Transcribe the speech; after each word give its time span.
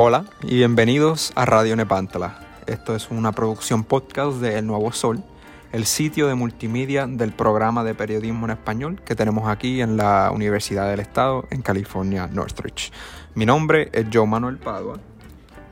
Hola 0.00 0.26
y 0.42 0.54
bienvenidos 0.54 1.32
a 1.34 1.44
Radio 1.44 1.74
Nepantla. 1.74 2.38
Esto 2.68 2.94
es 2.94 3.10
una 3.10 3.32
producción 3.32 3.82
podcast 3.82 4.38
de 4.38 4.56
El 4.56 4.64
Nuevo 4.64 4.92
Sol, 4.92 5.24
el 5.72 5.86
sitio 5.86 6.28
de 6.28 6.36
multimedia 6.36 7.08
del 7.08 7.32
programa 7.32 7.82
de 7.82 7.96
periodismo 7.96 8.46
en 8.46 8.52
español 8.52 9.00
que 9.04 9.16
tenemos 9.16 9.48
aquí 9.48 9.80
en 9.80 9.96
la 9.96 10.30
Universidad 10.32 10.88
del 10.88 11.00
Estado 11.00 11.48
en 11.50 11.62
California, 11.62 12.28
Northridge. 12.28 12.92
Mi 13.34 13.44
nombre 13.44 13.88
es 13.92 14.06
Joe 14.12 14.24
Manuel 14.24 14.58
Padua. 14.58 15.00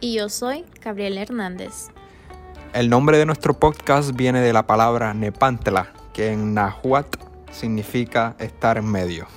Y 0.00 0.16
yo 0.16 0.28
soy 0.28 0.64
Gabriel 0.82 1.18
Hernández. 1.18 1.90
El 2.72 2.90
nombre 2.90 3.18
de 3.18 3.26
nuestro 3.26 3.54
podcast 3.54 4.10
viene 4.16 4.40
de 4.40 4.52
la 4.52 4.66
palabra 4.66 5.14
Nepantla, 5.14 5.92
que 6.12 6.32
en 6.32 6.52
Nahuatl 6.52 7.20
significa 7.52 8.34
estar 8.40 8.76
en 8.76 8.90
medio. 8.90 9.28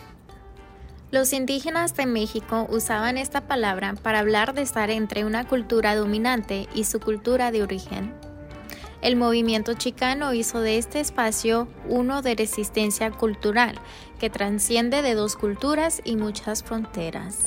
Los 1.11 1.33
indígenas 1.33 1.95
de 1.95 2.05
México 2.05 2.67
usaban 2.69 3.17
esta 3.17 3.41
palabra 3.41 3.95
para 4.03 4.19
hablar 4.19 4.53
de 4.53 4.61
estar 4.61 4.91
entre 4.91 5.25
una 5.25 5.47
cultura 5.47 5.95
dominante 5.95 6.69
y 6.75 6.83
su 6.83 6.99
cultura 6.99 7.51
de 7.51 7.63
origen. 7.63 8.13
El 9.01 9.15
movimiento 9.15 9.73
chicano 9.73 10.35
hizo 10.35 10.61
de 10.61 10.77
este 10.77 10.99
espacio 10.99 11.67
uno 11.87 12.21
de 12.21 12.35
resistencia 12.35 13.09
cultural 13.09 13.79
que 14.19 14.29
transciende 14.29 15.01
de 15.01 15.15
dos 15.15 15.35
culturas 15.35 15.99
y 16.05 16.15
muchas 16.15 16.61
fronteras. 16.61 17.45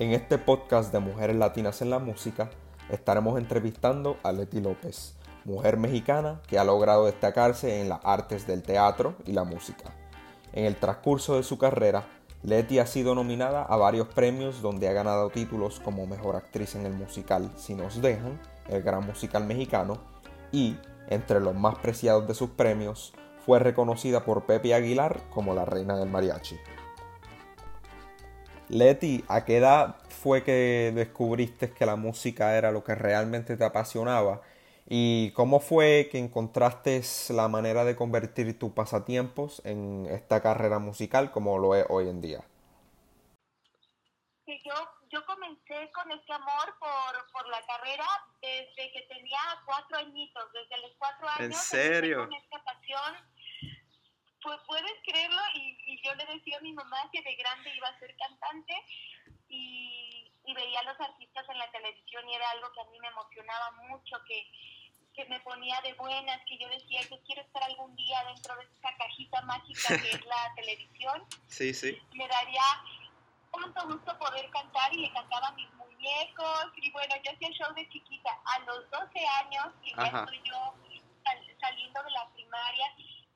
En 0.00 0.10
este 0.10 0.38
podcast 0.38 0.92
de 0.92 0.98
Mujeres 0.98 1.36
Latinas 1.36 1.82
en 1.82 1.90
la 1.90 2.00
Música 2.00 2.50
estaremos 2.88 3.38
entrevistando 3.38 4.16
a 4.24 4.32
Leti 4.32 4.60
López, 4.60 5.14
mujer 5.44 5.76
mexicana 5.76 6.40
que 6.48 6.58
ha 6.58 6.64
logrado 6.64 7.06
destacarse 7.06 7.80
en 7.80 7.90
las 7.90 8.00
artes 8.02 8.44
del 8.48 8.64
teatro 8.64 9.14
y 9.24 9.34
la 9.34 9.44
música. 9.44 9.99
En 10.52 10.64
el 10.64 10.76
transcurso 10.76 11.36
de 11.36 11.42
su 11.42 11.58
carrera, 11.58 12.06
Letty 12.42 12.78
ha 12.78 12.86
sido 12.86 13.14
nominada 13.14 13.62
a 13.62 13.76
varios 13.76 14.08
premios 14.08 14.62
donde 14.62 14.88
ha 14.88 14.92
ganado 14.92 15.30
títulos 15.30 15.78
como 15.78 16.06
Mejor 16.06 16.36
Actriz 16.36 16.74
en 16.74 16.86
el 16.86 16.92
musical 16.92 17.50
Si 17.56 17.74
nos 17.74 18.00
dejan, 18.00 18.40
el 18.68 18.82
gran 18.82 19.06
musical 19.06 19.44
mexicano, 19.44 19.98
y, 20.50 20.76
entre 21.08 21.40
los 21.40 21.54
más 21.54 21.78
preciados 21.78 22.26
de 22.26 22.34
sus 22.34 22.50
premios, 22.50 23.12
fue 23.44 23.58
reconocida 23.58 24.24
por 24.24 24.46
Pepe 24.46 24.74
Aguilar 24.74 25.20
como 25.30 25.54
la 25.54 25.64
reina 25.64 25.96
del 25.96 26.08
mariachi. 26.08 26.56
Letty, 28.68 29.24
¿a 29.28 29.44
qué 29.44 29.58
edad 29.58 29.96
fue 30.08 30.42
que 30.42 30.92
descubriste 30.94 31.70
que 31.72 31.86
la 31.86 31.96
música 31.96 32.56
era 32.56 32.70
lo 32.70 32.84
que 32.84 32.94
realmente 32.94 33.56
te 33.56 33.64
apasionaba 33.64 34.42
¿Y 34.92 35.30
cómo 35.34 35.60
fue 35.60 36.08
que 36.10 36.18
encontraste 36.18 37.00
la 37.28 37.46
manera 37.46 37.84
de 37.84 37.94
convertir 37.94 38.58
tus 38.58 38.72
pasatiempos 38.72 39.64
en 39.64 40.06
esta 40.10 40.42
carrera 40.42 40.80
musical 40.80 41.30
como 41.30 41.58
lo 41.58 41.76
es 41.76 41.86
hoy 41.88 42.08
en 42.08 42.20
día? 42.20 42.40
Sí, 44.44 44.60
yo, 44.66 44.74
yo 45.12 45.24
comencé 45.26 45.92
con 45.92 46.10
este 46.10 46.32
amor 46.32 46.74
por, 46.80 47.32
por 47.32 47.48
la 47.50 47.64
carrera 47.66 48.04
desde 48.42 48.90
que 48.90 49.02
tenía 49.02 49.38
cuatro 49.64 49.96
añitos, 49.96 50.42
desde 50.52 50.82
los 50.82 50.90
cuatro 50.98 51.28
años. 51.28 51.40
¿En 51.40 51.52
serio? 51.52 52.24
Con 52.24 52.34
esta 52.34 52.60
pasión. 52.64 53.14
Pues 54.42 54.58
puedes 54.66 54.92
creerlo 55.04 55.40
y, 55.54 55.78
y 55.86 56.02
yo 56.02 56.12
le 56.16 56.26
decía 56.34 56.58
a 56.58 56.62
mi 56.62 56.72
mamá 56.72 56.98
que 57.12 57.22
de 57.22 57.36
grande 57.36 57.76
iba 57.76 57.86
a 57.86 57.98
ser 58.00 58.12
cantante 58.16 58.74
y, 59.48 60.32
y 60.46 60.54
veía 60.54 60.80
a 60.80 60.84
los 60.84 61.00
artistas 61.00 61.48
en 61.48 61.58
la 61.58 61.70
televisión 61.70 62.28
y 62.28 62.34
era 62.34 62.50
algo 62.50 62.72
que 62.72 62.80
a 62.80 62.90
mí 62.90 62.98
me 62.98 63.06
emocionaba 63.06 63.70
mucho, 63.88 64.16
que 64.26 64.50
que 65.14 65.24
me 65.26 65.40
ponía 65.40 65.80
de 65.82 65.94
buenas, 65.94 66.40
que 66.46 66.58
yo 66.58 66.68
decía 66.68 67.00
que 67.08 67.20
quiero 67.24 67.42
estar 67.42 67.62
algún 67.64 67.94
día 67.96 68.22
dentro 68.24 68.56
de 68.56 68.64
esa 68.64 68.96
cajita 68.96 69.42
mágica 69.42 70.00
que 70.00 70.10
es 70.10 70.24
la 70.26 70.52
televisión. 70.56 71.26
Sí, 71.46 71.74
sí. 71.74 71.98
Me 72.14 72.26
daría 72.28 72.62
tanto 73.52 73.86
gusto 73.88 74.18
poder 74.18 74.48
cantar 74.50 74.92
y 74.94 74.98
le 74.98 75.12
cantaba 75.12 75.48
a 75.48 75.52
mis 75.52 75.72
muñecos. 75.74 76.72
Y 76.76 76.90
bueno, 76.92 77.14
yo 77.24 77.32
hacía 77.32 77.48
el 77.48 77.54
show 77.54 77.74
de 77.74 77.88
chiquita. 77.88 78.30
A 78.44 78.58
los 78.60 78.88
12 78.90 79.26
años, 79.44 79.66
que 79.82 79.90
ya 79.90 80.06
estoy 80.06 80.42
yo 80.44 80.74
saliendo 81.60 82.02
de 82.02 82.10
la 82.10 82.28
primaria, 82.30 82.86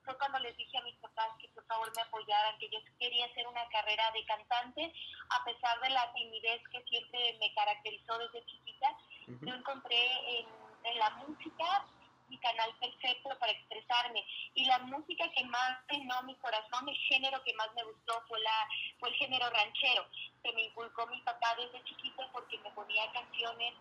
fue 0.04 0.16
cuando 0.18 0.38
les 0.40 0.56
dije 0.56 0.76
a 0.78 0.82
mis 0.82 0.96
papás 0.96 1.28
que 1.38 1.48
por 1.48 1.64
favor 1.66 1.90
me 1.96 2.02
apoyaran, 2.02 2.58
que 2.58 2.68
yo 2.68 2.78
quería 2.98 3.26
hacer 3.26 3.46
una 3.46 3.66
carrera 3.68 4.10
de 4.12 4.24
cantante, 4.26 4.92
a 5.30 5.44
pesar 5.44 5.80
de 5.80 5.90
la 5.90 6.12
timidez 6.12 6.60
que 6.70 6.82
siempre 6.84 7.36
me 7.40 7.52
caracterizó 7.54 8.18
desde 8.18 8.44
chiquita. 8.46 8.96
Yo 9.26 9.54
encontré 9.54 10.38
en 10.38 10.46
en 10.84 10.98
la 10.98 11.10
música 11.10 11.86
mi 12.28 12.38
canal 12.38 12.74
perfecto 12.80 13.38
para 13.38 13.52
expresarme. 13.52 14.24
Y 14.54 14.64
la 14.64 14.78
música 14.80 15.30
que 15.36 15.44
más 15.44 15.78
llenó 15.90 16.22
mi 16.22 16.34
corazón, 16.36 16.88
el 16.88 16.96
género 17.08 17.42
que 17.44 17.54
más 17.54 17.68
me 17.74 17.84
gustó 17.84 18.22
fue 18.28 18.40
la 18.40 18.68
fue 18.98 19.10
el 19.10 19.14
género 19.16 19.50
ranchero 19.50 20.06
que 20.42 20.52
me 20.52 20.62
inculcó 20.64 21.06
mi 21.06 21.20
papá 21.22 21.54
desde 21.56 21.84
chiquito 21.84 22.22
porque 22.32 22.58
me 22.58 22.70
ponía 22.70 23.10
canciones 23.12 23.74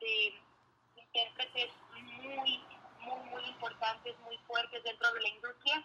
de 0.00 0.34
intérpretes 0.96 1.70
muy 1.92 2.60
muy 3.00 3.20
muy 3.30 3.44
importantes, 3.44 4.18
muy 4.20 4.36
fuertes 4.46 4.82
dentro 4.82 5.12
de 5.12 5.20
la 5.20 5.28
industria, 5.28 5.84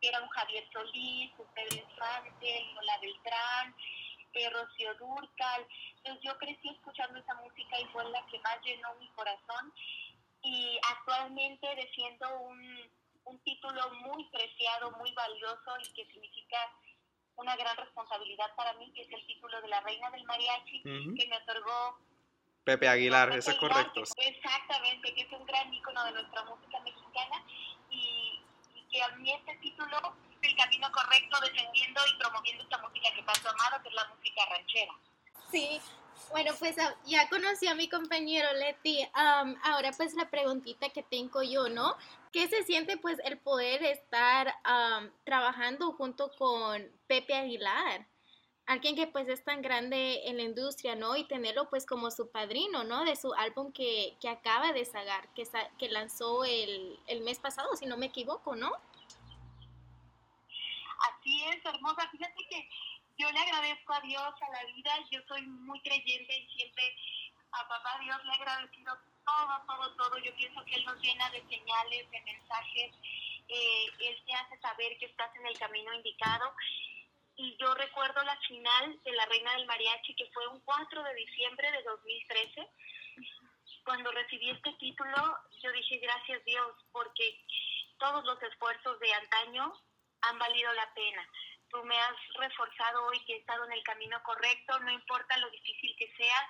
que 0.00 0.08
eran 0.08 0.28
Javier 0.28 0.68
Solís, 0.72 1.32
Pedro 1.54 1.76
Infante, 1.76 2.72
Lola 2.74 2.98
Beltrán, 3.00 3.74
eh, 4.34 4.50
Rocío 4.50 4.94
Durcal. 4.94 5.66
Entonces 5.98 6.22
yo 6.22 6.36
crecí 6.38 6.68
escuchando 6.68 7.18
esa 7.18 7.34
música 7.34 7.80
y 7.80 7.86
fue 7.86 8.04
la 8.10 8.24
que 8.26 8.38
más 8.40 8.60
llenó 8.62 8.94
mi 9.00 9.08
corazón. 9.10 9.72
Y 10.42 10.78
actualmente 10.90 11.66
defiendo 11.74 12.38
un, 12.40 12.90
un 13.24 13.38
título 13.40 13.90
muy 14.06 14.24
preciado, 14.26 14.90
muy 14.92 15.12
valioso 15.12 15.72
y 15.80 15.92
que 15.94 16.04
significa 16.06 16.58
una 17.36 17.56
gran 17.56 17.76
responsabilidad 17.76 18.54
para 18.56 18.72
mí, 18.74 18.92
que 18.92 19.02
es 19.02 19.12
el 19.12 19.26
título 19.26 19.60
de 19.60 19.68
la 19.68 19.80
Reina 19.80 20.10
del 20.10 20.24
Mariachi, 20.24 20.82
que 20.82 21.26
me 21.28 21.36
otorgó 21.38 21.98
Pepe 22.64 22.88
Aguilar, 22.88 23.30
eso 23.36 23.50
es 23.50 23.58
correcto. 23.58 24.02
exactamente, 24.16 25.14
que 25.14 25.22
es 25.22 25.32
un 25.32 25.44
gran 25.44 25.72
ícono 25.72 26.04
de 26.04 26.12
nuestra 26.12 26.44
música 26.44 26.80
mexicana 26.80 27.44
y, 27.90 28.40
y 28.74 28.82
que 28.90 29.02
a 29.02 29.08
mí 29.16 29.30
este 29.32 29.56
título 29.56 29.98
el 30.54 30.56
camino 30.56 30.90
correcto 30.92 31.38
defendiendo 31.40 32.00
y 32.06 32.18
promoviendo 32.18 32.62
esta 32.62 32.78
música 32.78 33.08
que 33.14 33.22
pasó 33.22 33.48
amado, 33.50 33.82
que 33.82 33.88
es 33.88 33.94
la 33.94 34.08
música 34.08 34.42
ranchera. 34.50 34.92
Sí, 35.50 35.80
bueno, 36.30 36.52
pues 36.58 36.78
ah, 36.78 36.94
ya 37.04 37.28
conocí 37.28 37.66
a 37.66 37.74
mi 37.74 37.88
compañero 37.88 38.48
Leti. 38.54 39.06
ahora 39.14 39.92
pues 39.96 40.14
la 40.14 40.30
preguntita 40.30 40.88
que 40.90 41.02
tengo 41.02 41.42
yo, 41.42 41.68
¿no? 41.68 41.96
¿Qué 42.32 42.48
se 42.48 42.64
siente 42.64 42.96
pues 42.96 43.18
el 43.24 43.38
poder 43.38 43.82
estar 43.84 44.54
trabajando 45.24 45.92
junto 45.92 46.30
con 46.32 46.90
Pepe 47.06 47.34
Aguilar? 47.34 48.06
Alguien 48.66 48.96
que 48.96 49.06
pues 49.06 49.28
es 49.28 49.44
tan 49.44 49.60
grande 49.60 50.26
en 50.26 50.38
la 50.38 50.42
industria, 50.42 50.96
¿no? 50.96 51.16
Y 51.16 51.24
tenerlo 51.24 51.68
pues 51.68 51.84
como 51.84 52.10
su 52.10 52.30
padrino, 52.30 52.82
¿no? 52.82 53.04
De 53.04 53.14
su 53.14 53.34
álbum 53.34 53.72
que, 53.72 54.16
que 54.20 54.28
acaba 54.30 54.72
de 54.72 54.86
sacar, 54.86 55.28
que, 55.34 55.46
que 55.78 55.88
lanzó 55.90 56.44
el, 56.44 56.98
el 57.06 57.20
mes 57.20 57.38
pasado, 57.38 57.76
si 57.76 57.84
no 57.84 57.98
me 57.98 58.06
equivoco, 58.06 58.56
¿no? 58.56 58.72
Así 61.08 61.44
es, 61.44 61.64
hermosa. 61.64 62.08
Fíjate 62.10 62.46
que 62.48 62.68
yo 63.18 63.30
le 63.30 63.38
agradezco 63.38 63.92
a 63.92 64.00
Dios, 64.00 64.34
a 64.40 64.50
la 64.50 64.64
vida. 64.72 64.92
Yo 65.10 65.20
soy 65.28 65.42
muy 65.42 65.80
creyente 65.80 66.38
y 66.38 66.48
siempre 66.56 66.96
a 67.52 67.68
papá 67.68 67.98
Dios 68.00 68.24
le 68.24 68.30
he 68.30 68.34
agradecido 68.34 68.96
todo, 69.24 69.62
todo, 69.66 69.96
todo. 69.96 70.18
Yo 70.18 70.34
pienso 70.36 70.64
que 70.64 70.76
Él 70.76 70.84
nos 70.84 71.00
llena 71.00 71.30
de 71.30 71.42
señales, 71.48 72.10
de 72.10 72.20
mensajes. 72.22 72.92
Eh, 73.48 73.86
él 74.00 74.22
te 74.26 74.32
hace 74.34 74.58
saber 74.58 74.96
que 74.98 75.06
estás 75.06 75.34
en 75.36 75.46
el 75.46 75.58
camino 75.58 75.92
indicado. 75.94 76.54
Y 77.36 77.56
yo 77.58 77.74
recuerdo 77.74 78.22
la 78.22 78.36
final 78.38 78.98
de 79.02 79.12
La 79.12 79.26
Reina 79.26 79.52
del 79.56 79.66
Mariachi, 79.66 80.14
que 80.14 80.30
fue 80.32 80.46
un 80.48 80.60
4 80.60 81.02
de 81.02 81.14
diciembre 81.14 81.70
de 81.72 81.82
2013. 81.82 82.68
Cuando 83.84 84.10
recibí 84.12 84.50
este 84.50 84.72
título, 84.74 85.36
yo 85.62 85.72
dije 85.72 85.98
gracias 85.98 86.44
Dios, 86.44 86.72
porque 86.92 87.44
todos 87.98 88.24
los 88.24 88.40
esfuerzos 88.42 88.98
de 89.00 89.12
antaño 89.12 89.74
han 90.28 90.38
valido 90.38 90.72
la 90.72 90.92
pena. 90.94 91.28
Tú 91.68 91.82
me 91.84 91.98
has 91.98 92.16
reforzado 92.38 93.06
hoy 93.06 93.18
que 93.24 93.34
he 93.34 93.38
estado 93.38 93.64
en 93.64 93.72
el 93.72 93.82
camino 93.82 94.22
correcto, 94.22 94.78
no 94.80 94.92
importa 94.92 95.36
lo 95.38 95.50
difícil 95.50 95.94
que 95.98 96.12
sea, 96.16 96.48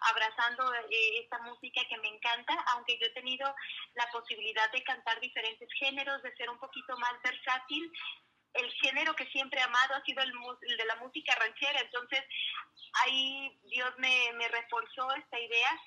abrazando 0.00 0.74
eh, 0.74 1.20
esta 1.22 1.38
música 1.38 1.82
que 1.88 1.96
me 1.98 2.08
encanta, 2.08 2.54
aunque 2.74 2.98
yo 2.98 3.06
he 3.06 3.10
tenido 3.10 3.54
la 3.94 4.10
posibilidad 4.10 4.70
de 4.72 4.82
cantar 4.84 5.18
diferentes 5.20 5.68
géneros, 5.78 6.22
de 6.22 6.34
ser 6.36 6.50
un 6.50 6.58
poquito 6.58 6.96
más 6.98 7.14
versátil. 7.22 7.90
El 8.52 8.70
género 8.72 9.14
que 9.14 9.26
siempre 9.26 9.60
he 9.60 9.62
amado 9.62 9.94
ha 9.94 10.02
sido 10.02 10.22
el, 10.22 10.32
de 10.76 10.84
la 10.84 10.96
música 10.96 11.34
ranchera, 11.36 11.80
entonces 11.80 12.22
ahí 13.04 13.58
Dios 13.64 13.92
me 13.98 14.48
reforzó 14.48 15.10
esta 15.14 15.40
idea 15.40 15.80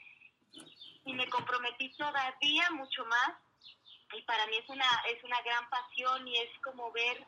y 1.06 1.14
me 1.14 1.28
comprometí 1.30 1.90
todavía 1.96 2.70
mucho 2.72 3.06
más 3.06 3.32
y 4.14 4.22
para 4.24 4.46
mí 4.48 4.58
es 4.58 4.70
una, 4.70 5.04
es 5.08 5.24
una 5.24 5.42
gran 5.42 5.70
pasión 5.70 6.28
y 6.28 6.38
es 6.38 6.50
como 6.64 6.92
ver 6.92 7.26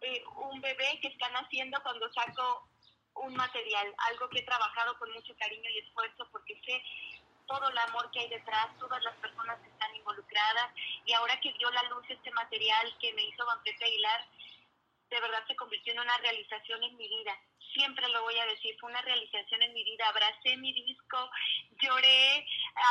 eh, 0.00 0.24
un 0.36 0.60
bebé 0.60 0.98
que 1.00 1.08
están 1.08 1.32
haciendo 1.34 1.80
cuando 1.82 2.12
saco 2.12 2.68
un 3.14 3.34
material, 3.34 3.94
algo 4.10 4.28
que 4.28 4.40
he 4.40 4.44
trabajado 4.44 4.98
con 4.98 5.12
mucho 5.12 5.34
cariño 5.38 5.70
y 5.70 5.78
esfuerzo 5.78 6.28
porque 6.32 6.60
sé 6.66 6.82
todo 7.46 7.68
el 7.68 7.78
amor 7.78 8.10
que 8.10 8.20
hay 8.20 8.28
detrás, 8.28 8.76
todas 8.78 9.02
las 9.02 9.14
personas 9.16 9.60
que 9.60 9.68
están 9.68 9.94
involucradas 9.94 10.72
y 11.04 11.12
ahora 11.12 11.38
que 11.40 11.52
dio 11.52 11.70
la 11.70 11.82
luz 11.84 12.04
este 12.08 12.30
material 12.32 12.96
que 13.00 13.12
me 13.12 13.22
hizo 13.22 13.44
Don 13.44 13.62
Pepe 13.62 13.84
Aguilar, 13.84 14.26
de 15.10 15.20
verdad 15.20 15.46
se 15.46 15.56
convirtió 15.56 15.92
en 15.92 16.00
una 16.00 16.16
realización 16.18 16.82
en 16.82 16.96
mi 16.96 17.08
vida. 17.08 17.38
Siempre 17.74 18.08
lo 18.08 18.22
voy 18.22 18.38
a 18.38 18.46
decir, 18.46 18.74
fue 18.80 18.90
una 18.90 19.02
realización 19.02 19.62
en 19.62 19.74
mi 19.74 19.84
vida. 19.84 20.08
Abracé 20.08 20.56
mi 20.56 20.72
disco, 20.72 21.30
lloré, 21.82 22.46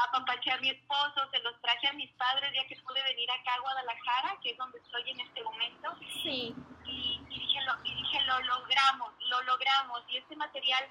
apapaché 0.07 0.51
a 0.51 0.57
mi 0.57 0.69
esposo, 0.69 1.27
se 1.31 1.39
los 1.39 1.59
traje 1.61 1.87
a 1.87 1.93
mis 1.93 2.11
padres 2.13 2.51
ya 2.53 2.67
que 2.67 2.75
pude 2.81 3.01
venir 3.03 3.31
acá 3.31 3.55
a 3.55 3.59
Guadalajara, 3.59 4.37
que 4.43 4.51
es 4.51 4.57
donde 4.57 4.77
estoy 4.79 5.09
en 5.09 5.19
este 5.21 5.43
momento. 5.43 5.95
Sí. 6.21 6.53
Y, 6.85 7.19
dije, 7.29 7.61
lo, 7.63 7.73
y 7.83 7.95
dije, 7.95 8.21
lo 8.23 8.39
logramos, 8.41 9.13
lo 9.29 9.41
logramos. 9.43 10.03
Y 10.09 10.17
este 10.17 10.35
material 10.35 10.87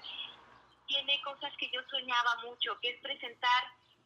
tiene 0.87 1.21
cosas 1.21 1.53
que 1.57 1.69
yo 1.69 1.81
soñaba 1.89 2.35
mucho, 2.43 2.77
que 2.81 2.89
es 2.89 3.01
presentar 3.01 3.63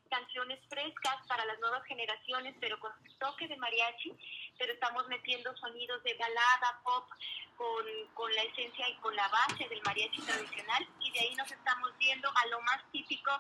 canciones 0.10 0.60
frescas 0.70 1.18
para 1.28 1.46
las 1.46 1.60
nuevas 1.60 1.84
generaciones, 1.86 2.56
pero 2.60 2.80
con 2.80 2.92
toque 3.20 3.48
de 3.48 3.58
mariachi, 3.58 4.14
pero 4.58 4.74
estamos 4.74 5.08
metiendo 5.08 5.56
sonidos 5.58 6.02
de 6.04 6.14
balada, 6.16 6.80
pop, 6.84 7.10
con, 7.56 7.86
con, 8.14 8.34
la 8.36 8.44
esencia 8.44 8.88
y 8.90 8.96
con 8.98 9.16
la 9.16 9.28
base 9.28 9.68
del 9.68 9.82
mariachi 9.84 10.22
tradicional, 10.22 10.88
y 11.00 11.12
de 11.12 11.20
ahí 11.20 11.36
nos 11.36 11.52
estamos 11.52 11.96
viendo 11.98 12.30
a 12.30 12.48
lo 12.48 12.62
más 12.62 12.80
típico 12.92 13.32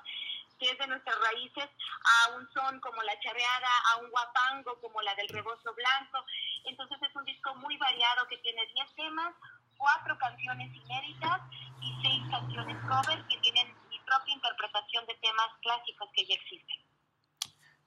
que 0.59 0.71
es 0.71 0.77
de 0.79 0.87
nuestras 0.87 1.15
raíces, 1.19 1.69
a 2.03 2.31
un 2.31 2.49
son 2.51 2.79
como 2.79 3.03
la 3.03 3.19
charreada, 3.19 3.69
a 3.93 3.97
un 3.97 4.09
guapango 4.09 4.79
como 4.81 5.01
la 5.03 5.13
del 5.13 5.29
rebozo 5.29 5.71
blanco. 5.75 6.25
Entonces 6.65 6.97
es 6.99 7.15
un 7.15 7.25
disco 7.25 7.53
muy 7.57 7.77
variado 7.77 8.27
que 8.27 8.39
tiene 8.39 8.65
10 8.73 8.95
temas, 8.95 9.35
cuatro 9.77 10.17
canciones 10.17 10.73
inéditas 10.73 11.41
y 11.79 12.01
seis 12.01 12.23
canciones 12.31 12.75
cover 12.89 13.23
que 13.27 13.37
tienen 13.37 13.71
propia 14.07 14.33
interpretación 14.33 15.05
de 15.05 15.15
temas 15.15 15.49
clásicos 15.61 16.09
que 16.15 16.25
ya 16.25 16.35
existen. 16.35 16.77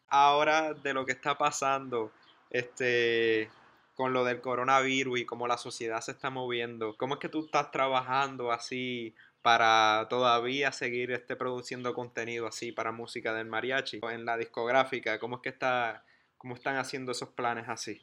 Ahora 0.09 0.75
de 0.75 0.93
lo 0.93 1.07
que 1.07 1.13
está 1.13 1.37
pasando, 1.37 2.13
este, 2.51 3.51
con 3.95 4.13
lo 4.13 4.25
del 4.25 4.41
coronavirus 4.41 5.21
y 5.21 5.27
cómo 5.27 5.47
la 5.47 5.57
sociedad 5.57 6.01
se 6.01 6.13
está 6.13 6.31
moviendo, 6.31 6.97
¿cómo 6.97 7.15
es 7.15 7.21
que 7.21 7.29
tú 7.29 7.45
estás 7.45 7.71
trabajando 7.71 8.51
así 8.51 9.15
para 9.43 10.07
todavía 10.09 10.73
seguir 10.73 11.13
este, 11.13 11.37
produciendo 11.37 11.95
contenido 11.95 12.47
así 12.47 12.73
para 12.73 12.93
música 12.93 13.33
del 13.33 13.47
mariachi? 13.47 14.01
En 14.03 14.25
la 14.25 14.37
discográfica, 14.37 15.19
¿cómo 15.19 15.37
es 15.37 15.43
que 15.43 15.49
está, 15.51 16.05
cómo 16.37 16.55
están 16.55 16.77
haciendo 16.77 17.13
esos 17.13 17.31
planes 17.31 17.69
así? 17.69 18.01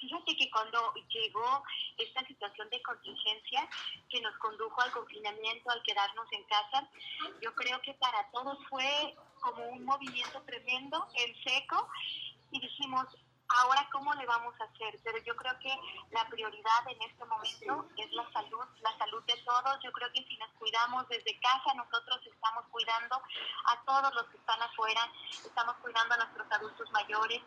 Fíjate 0.00 0.34
que 0.34 0.50
cuando 0.50 0.94
llegó 1.10 1.62
esta 1.98 2.26
situación 2.26 2.70
de 2.70 2.80
contingencia 2.82 3.68
que 4.08 4.22
nos 4.22 4.34
condujo 4.38 4.80
al 4.80 4.90
confinamiento, 4.92 5.70
al 5.70 5.82
quedarnos 5.82 6.26
en 6.32 6.42
casa, 6.44 6.88
yo 7.42 7.54
creo 7.54 7.82
que 7.82 7.92
para 7.94 8.30
todos 8.30 8.58
fue 8.70 9.14
como 9.40 9.68
un 9.68 9.84
movimiento 9.84 10.40
tremendo, 10.46 11.06
en 11.16 11.34
seco, 11.42 11.86
y 12.50 12.60
dijimos, 12.60 13.06
ahora 13.58 13.88
cómo 13.92 14.14
le 14.14 14.26
vamos 14.26 14.54
a 14.60 14.64
hacer, 14.64 14.98
pero 15.02 15.18
yo 15.24 15.34
creo 15.36 15.58
que 15.58 15.74
la 16.10 16.24
prioridad 16.28 16.88
en 16.88 17.02
este 17.02 17.24
momento 17.24 17.88
es 17.96 18.12
la 18.12 18.30
salud, 18.32 18.64
la 18.80 18.96
salud 18.98 19.22
de 19.24 19.36
todos. 19.44 19.78
Yo 19.82 19.92
creo 19.92 20.10
que 20.12 20.24
si 20.24 20.36
nos 20.38 20.50
cuidamos 20.52 21.08
desde 21.08 21.38
casa, 21.40 21.74
nosotros 21.74 22.20
estamos 22.26 22.64
cuidando 22.70 23.16
a 23.66 23.84
todos 23.84 24.14
los 24.14 24.26
que 24.28 24.38
están 24.38 24.62
afuera, 24.62 25.00
estamos 25.44 25.76
cuidando 25.76 26.14
a 26.14 26.18
nuestros 26.18 26.52
adultos 26.52 26.90
mayores, 26.92 27.42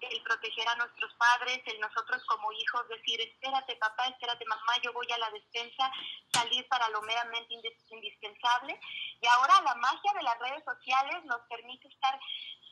el 0.00 0.22
proteger 0.22 0.68
a 0.68 0.76
nuestros 0.76 1.12
padres, 1.14 1.62
el 1.64 1.80
nosotros 1.80 2.22
como 2.26 2.52
hijos 2.52 2.86
decir, 2.88 3.18
espérate 3.20 3.76
papá, 3.76 4.06
espérate 4.08 4.44
mamá, 4.44 4.74
yo 4.82 4.92
voy 4.92 5.10
a 5.10 5.18
la 5.18 5.30
despensa, 5.30 5.90
salir 6.32 6.68
para 6.68 6.88
lo 6.90 7.00
meramente 7.02 7.54
indispensable. 7.90 8.78
Y 9.20 9.26
ahora 9.26 9.62
la 9.62 9.74
magia 9.76 10.12
de 10.12 10.22
las 10.22 10.38
redes 10.38 10.64
sociales 10.64 11.24
nos 11.24 11.40
permite 11.48 11.88
estar 11.88 12.20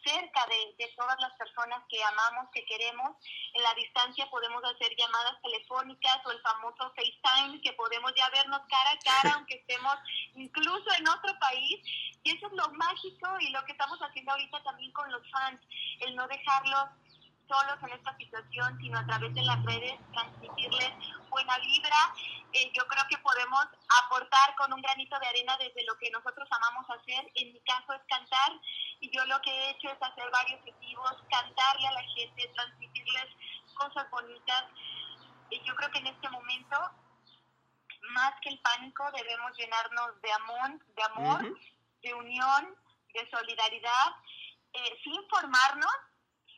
cerca 0.04 0.46
de, 0.46 0.74
de, 0.84 0.92
todas 0.96 1.16
las 1.20 1.32
personas 1.34 1.82
que 1.88 2.02
amamos, 2.04 2.50
que 2.52 2.64
queremos. 2.66 3.16
En 3.54 3.62
la 3.62 3.74
distancia 3.74 4.28
podemos 4.30 4.62
hacer 4.64 4.94
llamadas 4.96 5.40
telefónicas 5.42 6.20
o 6.26 6.30
el 6.30 6.40
famoso 6.40 6.92
FaceTime, 6.94 7.60
que 7.62 7.72
podemos 7.72 8.12
ya 8.16 8.28
vernos 8.30 8.60
cara 8.68 8.90
a 8.90 8.98
cara, 8.98 9.34
aunque 9.36 9.54
estemos 9.56 9.94
incluso 10.34 10.86
en 10.98 11.08
otro 11.08 11.38
país. 11.38 11.80
Y 12.22 12.36
eso 12.36 12.46
es 12.46 12.52
lo 12.52 12.68
mágico 12.72 13.28
y 13.40 13.50
lo 13.50 13.64
que 13.64 13.72
estamos 13.72 13.98
haciendo 14.00 14.32
ahorita 14.32 14.62
también 14.62 14.92
con 14.92 15.10
los 15.10 15.22
fans, 15.30 15.60
el 16.00 16.14
no 16.14 16.26
dejarlos 16.28 16.90
solos 17.48 17.78
en 17.82 17.90
esta 17.90 18.16
situación, 18.16 18.78
sino 18.78 18.98
a 18.98 19.06
través 19.06 19.34
de 19.34 19.42
las 19.42 19.62
redes 19.64 19.98
transmitirles 20.12 20.92
buena 21.28 21.58
vibra. 21.58 22.14
Eh, 22.52 22.70
yo 22.72 22.86
creo 22.86 23.02
que 23.10 23.18
podemos 23.18 23.66
aportar 24.04 24.54
con 24.56 24.72
un 24.72 24.80
granito 24.80 25.18
de 25.18 25.26
arena 25.26 25.56
desde 25.58 25.84
lo 25.84 25.96
que 25.98 26.10
nosotros 26.10 26.48
amamos 26.50 26.86
hacer. 26.90 27.30
En 27.34 27.52
mi 27.52 27.60
caso 27.60 27.92
es 27.94 28.02
cantar 28.08 28.52
y 29.00 29.10
yo 29.10 29.24
lo 29.26 29.40
que 29.42 29.50
he 29.50 29.70
hecho 29.70 29.90
es 29.90 30.00
hacer 30.00 30.30
varios 30.30 30.60
objetivos, 30.60 31.12
cantarle 31.30 31.86
a 31.88 31.92
la 31.92 32.02
gente, 32.14 32.52
transmitirles 32.54 33.26
cosas 33.74 34.08
bonitas. 34.10 34.64
Y 35.50 35.60
yo 35.64 35.74
creo 35.74 35.90
que 35.90 35.98
en 35.98 36.06
este 36.06 36.28
momento, 36.28 36.78
más 38.14 38.34
que 38.40 38.50
el 38.50 38.58
pánico, 38.60 39.04
debemos 39.12 39.56
llenarnos 39.56 40.20
de 40.22 40.32
amor, 40.32 40.84
de, 40.94 41.02
amor, 41.02 41.58
de 42.02 42.14
unión, 42.14 42.76
de 43.12 43.30
solidaridad, 43.30 44.16
eh, 44.72 45.00
sin 45.02 45.28
formarnos 45.28 45.94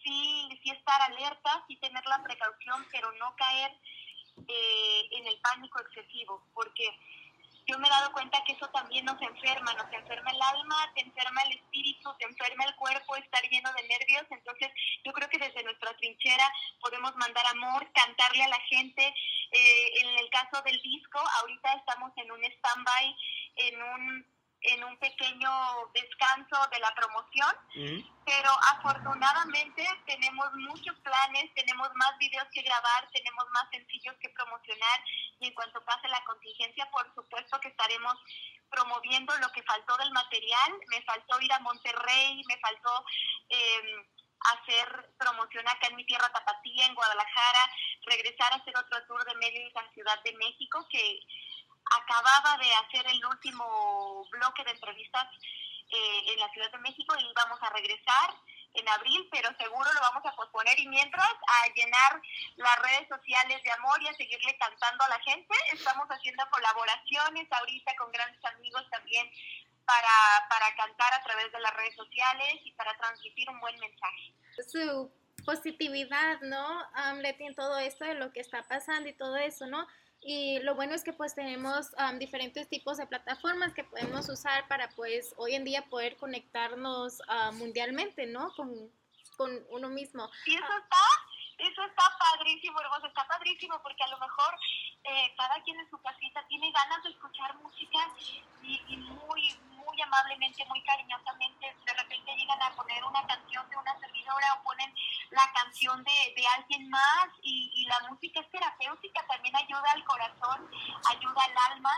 sí, 0.06 0.60
sí 0.62 0.70
estar 0.70 1.02
alerta, 1.02 1.64
sí 1.66 1.76
tener 1.76 2.04
la 2.06 2.22
precaución, 2.22 2.86
pero 2.92 3.12
no 3.12 3.34
caer 3.36 3.72
eh, 4.48 5.02
en 5.12 5.26
el 5.26 5.38
pánico 5.40 5.80
excesivo, 5.80 6.46
porque 6.54 6.88
yo 7.66 7.78
me 7.80 7.88
he 7.88 7.90
dado 7.90 8.12
cuenta 8.12 8.42
que 8.46 8.52
eso 8.52 8.68
también 8.68 9.04
nos 9.04 9.20
enferma, 9.20 9.74
nos 9.74 9.92
enferma 9.92 10.30
el 10.30 10.40
alma, 10.40 10.92
te 10.94 11.00
enferma 11.00 11.42
el 11.42 11.56
espíritu, 11.56 12.14
te 12.16 12.24
enferma 12.24 12.64
el 12.64 12.76
cuerpo, 12.76 13.16
estar 13.16 13.42
lleno 13.50 13.72
de 13.72 13.88
nervios. 13.88 14.24
Entonces, 14.30 14.70
yo 15.04 15.12
creo 15.12 15.28
que 15.28 15.38
desde 15.38 15.64
nuestra 15.64 15.92
trinchera 15.96 16.48
podemos 16.80 17.16
mandar 17.16 17.44
amor, 17.48 17.90
cantarle 17.92 18.44
a 18.44 18.48
la 18.48 18.60
gente. 18.60 19.02
Eh, 19.50 19.90
en 20.00 20.18
el 20.18 20.30
caso 20.30 20.62
del 20.62 20.80
disco, 20.80 21.18
ahorita 21.40 21.72
estamos 21.72 22.12
en 22.16 22.30
un 22.30 22.44
stand-by, 22.44 23.16
en 23.56 23.82
un 23.82 24.35
en 24.60 24.84
un 24.84 24.96
pequeño 24.98 25.50
descanso 25.94 26.56
de 26.72 26.80
la 26.80 26.94
promoción, 26.94 28.02
pero 28.24 28.50
afortunadamente 28.72 29.86
tenemos 30.06 30.46
muchos 30.54 30.98
planes, 31.00 31.54
tenemos 31.54 31.88
más 31.94 32.16
videos 32.18 32.46
que 32.52 32.62
grabar, 32.62 33.08
tenemos 33.12 33.44
más 33.52 33.68
sencillos 33.70 34.16
que 34.20 34.30
promocionar 34.30 35.00
y 35.40 35.48
en 35.48 35.54
cuanto 35.54 35.84
pase 35.84 36.08
la 36.08 36.24
contingencia, 36.24 36.88
por 36.90 37.14
supuesto 37.14 37.60
que 37.60 37.68
estaremos 37.68 38.14
promoviendo 38.70 39.36
lo 39.38 39.50
que 39.52 39.62
faltó 39.62 39.96
del 39.98 40.10
material, 40.12 40.72
me 40.88 41.02
faltó 41.02 41.40
ir 41.40 41.52
a 41.52 41.60
Monterrey, 41.60 42.42
me 42.48 42.58
faltó... 42.58 43.04
Eh, 43.48 44.06
hacer 44.52 45.10
promoción 45.18 45.66
acá 45.66 45.88
en 45.88 45.96
mi 45.96 46.06
tierra 46.06 46.30
tapatía, 46.32 46.86
en 46.86 46.94
Guadalajara, 46.94 47.72
regresar 48.04 48.52
a 48.52 48.56
hacer 48.56 48.76
otro 48.76 49.04
tour 49.06 49.24
de 49.24 49.34
medio 49.36 49.68
la 49.74 49.90
Ciudad 49.92 50.22
de 50.22 50.32
México, 50.34 50.86
que 50.90 51.20
acababa 51.90 52.58
de 52.58 52.72
hacer 52.74 53.06
el 53.06 53.24
último 53.24 54.26
bloque 54.30 54.64
de 54.64 54.72
entrevistas 54.72 55.26
eh, 55.90 56.32
en 56.32 56.40
la 56.40 56.48
Ciudad 56.50 56.70
de 56.72 56.78
México 56.78 57.14
y 57.18 57.32
vamos 57.34 57.58
a 57.62 57.70
regresar 57.70 58.34
en 58.74 58.88
abril, 58.88 59.28
pero 59.30 59.48
seguro 59.56 59.92
lo 59.92 60.00
vamos 60.00 60.26
a 60.26 60.36
posponer 60.36 60.78
y 60.78 60.88
mientras 60.88 61.26
a 61.26 61.72
llenar 61.74 62.20
las 62.56 62.78
redes 62.80 63.08
sociales 63.08 63.62
de 63.62 63.72
amor 63.72 64.02
y 64.02 64.08
a 64.08 64.14
seguirle 64.14 64.56
cantando 64.58 65.04
a 65.04 65.08
la 65.08 65.20
gente. 65.20 65.54
Estamos 65.72 66.06
haciendo 66.08 66.44
colaboraciones 66.50 67.50
ahorita 67.50 67.96
con 67.96 68.12
grandes 68.12 68.44
amigos 68.44 68.84
también 68.90 69.30
para, 69.84 70.48
para 70.50 70.74
cantar 70.76 71.14
a 71.14 71.22
través 71.22 71.50
de 71.52 71.60
las 71.60 71.74
redes 71.74 71.94
sociales 71.94 72.54
y 72.64 72.72
para 72.72 72.96
transmitir 72.98 73.48
un 73.48 73.60
buen 73.60 73.78
mensaje. 73.78 74.34
Su 74.68 75.10
positividad, 75.44 76.40
¿no? 76.40 76.80
Um, 76.90 77.24
en 77.24 77.54
todo 77.54 77.78
esto 77.78 78.04
de 78.04 78.14
lo 78.14 78.32
que 78.32 78.40
está 78.40 78.62
pasando 78.64 79.08
y 79.08 79.12
todo 79.12 79.36
eso, 79.36 79.66
¿no? 79.66 79.86
Y 80.28 80.58
lo 80.62 80.74
bueno 80.74 80.92
es 80.92 81.04
que 81.04 81.12
pues 81.12 81.36
tenemos 81.36 81.94
diferentes 82.18 82.68
tipos 82.68 82.96
de 82.96 83.06
plataformas 83.06 83.72
que 83.72 83.84
podemos 83.84 84.28
usar 84.28 84.66
para 84.66 84.88
pues 84.88 85.32
hoy 85.36 85.54
en 85.54 85.62
día 85.62 85.82
poder 85.82 86.16
conectarnos 86.16 87.20
uh, 87.20 87.52
mundialmente, 87.52 88.26
¿no? 88.26 88.52
Con, 88.56 88.90
con 89.36 89.64
uno 89.70 89.88
mismo. 89.88 90.28
Y 90.46 90.56
eso 90.56 90.64
está, 90.82 91.04
eso 91.58 91.84
está 91.84 92.02
padrísimo, 92.18 92.80
hermoso, 92.80 93.06
está 93.06 93.24
padrísimo 93.28 93.80
porque 93.84 94.02
a 94.02 94.08
lo 94.08 94.18
mejor 94.18 94.58
eh, 95.04 95.32
cada 95.36 95.62
quien 95.62 95.78
en 95.78 95.88
su 95.88 95.98
casita 96.02 96.44
tiene 96.48 96.72
ganas 96.72 97.04
de 97.04 97.10
escuchar 97.10 97.54
música 97.58 97.98
y, 98.64 98.82
y 98.88 98.96
muy, 98.96 99.54
muy 99.96 100.02
amablemente, 100.02 100.62
muy 100.66 100.82
cariñosamente, 100.82 101.74
de 101.86 101.92
repente 101.94 102.36
llegan 102.36 102.62
a 102.62 102.70
poner 102.72 103.02
una 103.02 103.26
canción 103.26 103.66
de 103.70 103.76
una 103.78 103.98
servidora 103.98 104.54
o 104.54 104.62
ponen 104.62 104.94
la 105.30 105.50
canción 105.54 106.04
de, 106.04 106.34
de 106.36 106.46
alguien 106.48 106.90
más 106.90 107.28
y, 107.40 107.86
la 107.86 108.00
música 108.10 108.40
es 108.40 108.50
terapéutica, 108.50 109.24
también 109.28 109.54
ayuda 109.56 109.92
al 109.94 110.04
corazón, 110.04 110.68
ayuda 111.08 111.44
al 111.44 111.72
alma 111.72 111.92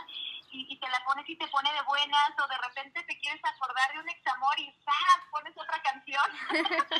y, 0.51 0.71
y, 0.71 0.77
te 0.77 0.87
la 0.87 1.03
pones 1.03 1.27
y 1.27 1.35
te 1.35 1.47
pone 1.47 1.73
de 1.73 1.81
buenas 1.81 2.31
o 2.41 2.47
de 2.47 2.57
repente 2.59 3.03
te 3.03 3.19
quieres 3.19 3.43
acordar 3.43 3.91
de 3.91 3.99
un 3.99 4.09
examor 4.09 4.59
y 4.59 4.71
¡zas! 4.85 5.19
pones 5.31 5.57
otra 5.57 5.81
canción 5.81 6.23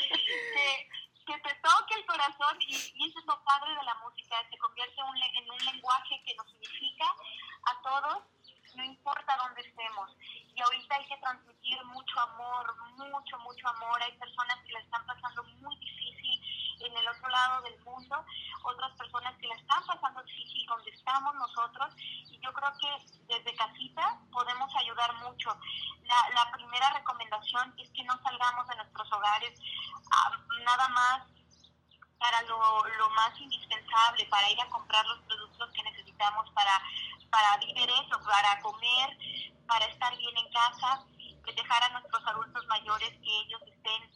que, 1.27 1.37
te 1.37 1.53
toque 1.61 1.93
el 1.93 2.05
corazón 2.07 2.57
y, 2.61 2.73
eso 2.75 3.19
es 3.19 3.25
lo 3.25 3.41
padre 3.43 3.75
de 3.75 3.83
la 3.83 3.95
música, 4.03 4.35
se 4.49 4.57
convierte 4.57 4.99
en 4.99 5.51
un 5.51 5.65
lenguaje 5.65 6.21
que 6.25 6.33
nos 6.35 6.51
unifica 6.51 7.05
a 7.67 7.81
todos 7.83 8.23
no 8.75 8.83
importa 8.83 9.37
dónde 9.37 9.61
estemos. 9.61 10.09
Y 10.59 10.61
ahorita 10.61 10.93
hay 10.93 11.05
que 11.05 11.17
transmitir 11.19 11.85
mucho 11.85 12.19
amor, 12.19 12.75
mucho, 12.97 13.39
mucho 13.39 13.67
amor. 13.69 14.03
Hay 14.03 14.11
personas 14.17 14.59
que 14.65 14.73
la 14.73 14.79
están 14.81 15.05
pasando 15.05 15.41
muy 15.61 15.73
difícil. 15.77 16.35
En 16.81 16.97
el 16.97 17.07
otro 17.07 17.29
lado 17.29 17.61
del 17.61 17.79
mundo, 17.85 18.25
otras 18.63 18.91
personas 18.97 19.37
que 19.37 19.47
la 19.47 19.55
están 19.55 19.85
pasando 19.85 20.21
difícil 20.23 20.65
donde 20.67 20.91
estamos 20.91 21.33
nosotros 21.35 21.95
y 21.97 22.37
yo 22.43 22.51
creo 22.51 22.71
que 22.77 23.33
desde 23.33 23.55
casita 23.55 24.19
podemos 24.33 24.69
ayudar 24.75 25.13
mucho. 25.23 25.57
La, 26.03 26.29
la 26.35 26.51
primera 26.51 26.89
recomendación 26.89 27.73
es 27.77 27.89
que 27.91 28.03
no 28.03 28.21
salgamos 28.21 28.67
de 28.67 28.75
nuestros 28.75 29.13
hogares 29.13 29.57
ah, 30.11 30.37
nada 30.65 30.89
más 30.89 31.21
para 32.19 32.41
lo, 32.43 32.85
lo 32.97 33.09
más 33.11 33.31
indispensable, 33.39 34.25
para 34.25 34.51
ir 34.51 34.59
a 34.59 34.67
comprar 34.67 35.05
los 35.05 35.19
productos 35.19 35.71
que 35.71 35.83
necesitamos 35.83 36.49
para, 36.51 36.81
para 37.29 37.57
vivir 37.57 37.89
eso, 37.89 38.19
para 38.25 38.59
comer, 38.61 39.17
para 39.67 39.85
estar 39.85 40.15
bien 40.17 40.37
en 40.37 40.51
casa, 40.51 41.05
dejar 41.55 41.83
a 41.83 41.89
nuestros 41.89 42.25
adultos 42.27 42.65
mayores 42.67 43.09
que 43.09 43.39
ellos 43.41 43.61
estén 43.65 44.11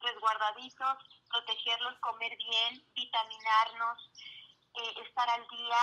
resguardaditos, 0.00 0.96
protegerlos, 1.30 1.98
comer 2.00 2.36
bien, 2.36 2.84
vitaminarnos, 2.94 4.10
eh, 4.76 4.94
estar 5.06 5.28
al 5.30 5.46
día, 5.48 5.78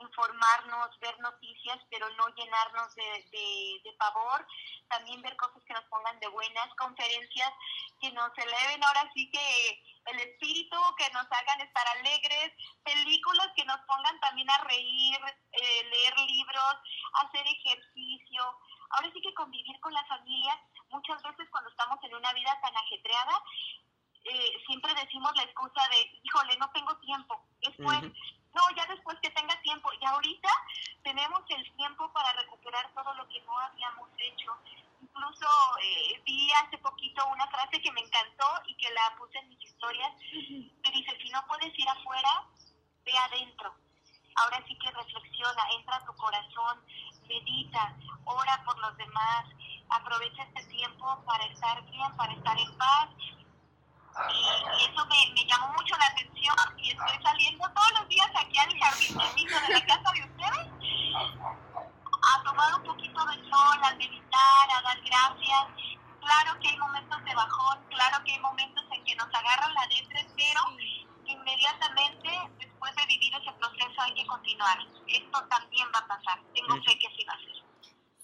informarnos, 0.00 0.98
ver 1.00 1.18
noticias, 1.20 1.78
pero 1.90 2.08
no 2.10 2.28
llenarnos 2.28 2.94
de, 2.94 3.28
de, 3.30 3.80
de, 3.84 3.92
pavor, 3.98 4.46
también 4.88 5.20
ver 5.22 5.36
cosas 5.36 5.62
que 5.64 5.74
nos 5.74 5.84
pongan 5.84 6.18
de 6.20 6.28
buenas, 6.28 6.74
conferencias 6.76 7.52
que 8.00 8.10
nos 8.12 8.30
eleven 8.38 8.82
ahora 8.84 9.10
sí 9.14 9.30
que 9.30 9.82
el 10.06 10.20
espíritu, 10.20 10.76
que 10.96 11.10
nos 11.10 11.26
hagan 11.30 11.60
estar 11.60 11.86
alegres, 11.98 12.52
películas 12.84 13.48
que 13.56 13.64
nos 13.64 13.80
pongan 13.82 14.18
también 14.20 14.48
a 14.50 14.58
reír, 14.64 15.18
eh, 15.52 15.84
leer 15.90 16.18
libros, 16.20 16.74
hacer 17.24 17.46
ejercicio. 17.46 18.42
Ahora 18.90 19.10
sí 19.12 19.20
que 19.20 19.34
convivir 19.34 19.78
con 19.80 19.92
la 19.92 20.04
familia, 20.06 20.58
muchas 20.90 21.22
veces 21.22 21.48
cuando 21.50 21.70
estamos 21.70 21.98
en 22.02 22.14
una 22.14 22.32
vida 22.32 22.58
tan 22.62 22.74
ajetreada, 22.76 23.42
eh, 24.24 24.62
siempre 24.66 24.94
decimos 24.94 25.32
la 25.36 25.42
excusa 25.42 25.88
de, 25.90 26.20
híjole, 26.22 26.56
no 26.58 26.70
tengo 26.72 26.96
tiempo. 26.98 27.44
Después, 27.60 28.00
no, 28.58 28.76
ya 28.76 28.86
después 28.86 29.16
que 29.22 29.30
tenga 29.30 29.54
tiempo. 29.62 29.88
Y 30.00 30.04
ahorita 30.04 30.50
tenemos 31.04 31.42
el 31.48 31.76
tiempo 31.76 32.12
para 32.12 32.32
recuperar 32.32 32.92
todo 32.94 33.14
lo 33.14 33.28
que 33.28 33.40
no 33.42 33.58
habíamos 33.58 34.08
hecho. 34.18 34.50
Incluso 35.00 35.46
eh, 35.80 36.20
vi 36.26 36.50
hace 36.52 36.78
poquito 36.78 37.24
una 37.28 37.46
frase 37.46 37.80
que 37.80 37.92
me 37.92 38.00
encantó 38.00 38.46
y 38.66 38.74
que 38.76 38.90
la 38.90 39.14
puse 39.16 39.38
en 39.38 39.48
mis 39.48 39.62
historias, 39.62 40.12
que 40.82 40.90
dice, 40.90 41.16
si 41.22 41.30
no 41.30 41.44
puedes 41.46 41.78
ir 41.78 41.88
afuera, 41.88 42.44
ve 43.04 43.12
adentro. 43.16 43.74
Ahora 44.36 44.62
sí 44.66 44.76
que 44.78 44.90
reflexiona, 44.90 45.62
entra 45.78 45.96
a 45.96 46.04
tu 46.04 46.14
corazón, 46.14 46.84
medita, 47.28 47.94
ora 48.24 48.62
por 48.64 48.78
los 48.78 48.96
demás, 48.96 49.46
aprovecha 49.90 50.42
este 50.44 50.64
tiempo 50.66 51.22
para 51.26 51.44
estar 51.46 51.82
bien, 51.90 52.16
para 52.16 52.32
estar 52.32 52.58
en 52.58 52.78
paz. 52.78 53.08
Y, 54.18 54.84
eso 54.84 55.06
me, 55.06 55.32
me, 55.34 55.44
llamó 55.46 55.68
mucho 55.74 55.94
la 55.96 56.06
atención 56.06 56.56
y 56.78 56.90
estoy 56.90 57.22
saliendo 57.22 57.68
todos 57.70 58.00
los 58.00 58.08
días 58.08 58.30
aquí 58.34 58.58
al 58.58 58.78
jardín 58.78 59.46
de 59.46 59.74
la 59.74 59.86
casa 59.86 60.12
de 60.12 60.22
ustedes 60.22 60.68
a 62.22 62.42
tomar 62.42 62.74
un 62.74 62.82
poquito 62.82 63.24
de 63.26 63.34
sol, 63.48 63.78
a 63.82 63.94
meditar, 63.94 64.66
a 64.76 64.82
dar 64.82 65.00
gracias. 65.00 65.66
Claro 66.20 66.60
que 66.60 66.68
hay 66.68 66.78
momentos 66.78 67.24
de 67.24 67.34
bajón, 67.34 67.78
claro 67.88 68.24
que 68.24 68.32
hay 68.32 68.40
momentos 68.40 68.84
en 68.92 69.04
que 69.04 69.16
nos 69.16 69.28
agarran 69.34 69.72
la 69.74 69.86
dentro, 69.86 70.18
pero 70.36 70.60
inmediatamente 71.24 72.28
después 72.58 72.94
de 72.96 73.06
vivir 73.06 73.32
ese 73.34 73.52
proceso 73.52 74.02
hay 74.02 74.14
que 74.14 74.26
continuar. 74.26 74.78
Esto 75.06 75.46
también 75.48 75.88
va 75.94 76.00
a 76.00 76.06
pasar. 76.08 76.40
Tengo 76.54 76.74
fe 76.82 76.98
que 76.98 77.06
así 77.06 77.24
va 77.24 77.34
a 77.34 77.38
ser. 77.38 77.68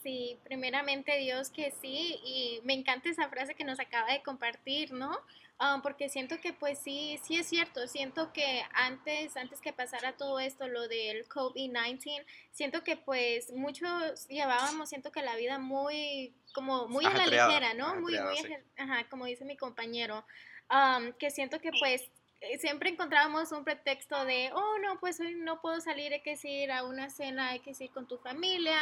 Sí, 0.03 0.39
primeramente 0.45 1.17
Dios 1.19 1.51
que 1.51 1.71
sí, 1.81 2.21
y 2.25 2.61
me 2.65 2.75
encanta 2.75 3.09
esa 3.09 3.29
frase 3.31 3.55
que 3.55 3.65
nos 3.65 3.81
acaba 3.81 4.09
de 4.09 4.23
compartir, 4.23 4.93
¿no? 4.93 5.19
Um, 5.61 5.83
porque 5.83 6.09
siento 6.09 6.41
que 6.41 6.53
pues 6.53 6.81
sí, 6.81 7.21
sí 7.23 7.39
es 7.39 7.47
cierto, 7.47 7.87
siento 7.87 8.33
que 8.33 8.63
antes, 8.73 9.37
antes 9.37 9.61
que 9.61 9.73
pasara 9.73 10.17
todo 10.17 10.41
esto, 10.41 10.67
lo 10.67 10.89
del 10.89 11.29
COVID-19, 11.29 12.25
siento 12.51 12.83
que 12.83 12.97
pues 12.97 13.53
muchos 13.53 14.27
llevábamos, 14.27 14.89
siento 14.89 15.13
que 15.13 15.23
la 15.23 15.37
vida 15.37 15.61
muy, 15.61 16.35
como 16.53 16.89
muy 16.89 17.05
a 17.05 17.11
la 17.11 17.27
ligera, 17.27 17.73
¿no? 17.73 17.95
Muy, 17.95 18.19
muy, 18.19 18.37
sí. 18.37 18.53
ajá, 18.77 19.09
como 19.09 19.27
dice 19.27 19.45
mi 19.45 19.57
compañero, 19.57 20.27
um, 20.71 21.13
que 21.13 21.31
siento 21.31 21.61
que 21.61 21.71
pues 21.79 22.11
siempre 22.59 22.91
encontrábamos 22.91 23.53
un 23.53 23.65
pretexto 23.65 24.25
de, 24.25 24.51
oh, 24.55 24.79
no, 24.79 24.99
pues 25.01 25.21
hoy 25.21 25.35
no 25.35 25.61
puedo 25.61 25.81
salir, 25.81 26.13
hay 26.13 26.23
que 26.23 26.39
ir 26.45 26.73
a 26.73 26.85
una 26.85 27.11
cena, 27.11 27.51
hay 27.51 27.61
que 27.61 27.73
ir 27.79 27.91
con 27.91 28.07
tu 28.07 28.19
familia, 28.19 28.79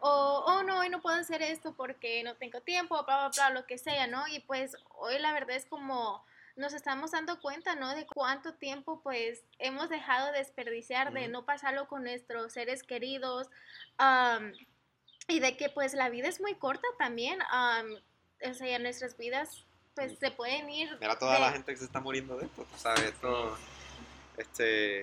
o, 0.00 0.44
oh, 0.46 0.62
no, 0.62 0.80
hoy 0.80 0.88
no 0.88 1.00
puedo 1.02 1.16
hacer 1.16 1.42
esto 1.42 1.74
porque 1.74 2.22
no 2.22 2.36
tengo 2.36 2.60
tiempo, 2.62 3.02
bla, 3.04 3.28
bla, 3.28 3.30
bla, 3.34 3.50
lo 3.50 3.66
que 3.66 3.78
sea, 3.78 4.06
¿no? 4.06 4.26
Y 4.28 4.40
pues 4.40 4.76
hoy 4.98 5.18
la 5.18 5.32
verdad 5.32 5.56
es 5.56 5.66
como 5.66 6.24
nos 6.56 6.74
estamos 6.74 7.12
dando 7.12 7.40
cuenta, 7.40 7.74
¿no? 7.74 7.94
De 7.94 8.06
cuánto 8.06 8.54
tiempo 8.54 9.00
pues 9.02 9.42
hemos 9.58 9.88
dejado 9.88 10.32
de 10.32 10.38
desperdiciar, 10.38 11.12
de 11.12 11.28
no 11.28 11.44
pasarlo 11.44 11.88
con 11.88 12.04
nuestros 12.04 12.52
seres 12.52 12.82
queridos, 12.82 13.48
um, 13.98 14.52
y 15.28 15.40
de 15.40 15.56
que 15.56 15.68
pues 15.68 15.94
la 15.94 16.08
vida 16.08 16.28
es 16.28 16.40
muy 16.40 16.54
corta 16.54 16.86
también, 16.98 17.38
um, 17.40 18.50
o 18.50 18.54
sea, 18.54 18.78
nuestras 18.78 19.16
vidas 19.16 19.66
pues 19.94 20.18
se 20.18 20.30
pueden 20.30 20.68
ir. 20.70 20.96
Mira 21.00 21.18
toda 21.18 21.34
de... 21.34 21.40
la 21.40 21.52
gente 21.52 21.72
que 21.72 21.78
se 21.78 21.84
está 21.84 22.00
muriendo 22.00 22.36
de 22.36 22.46
esto, 22.46 22.66
¿sabes? 22.76 23.02
Esto, 23.02 23.56
este, 24.36 25.02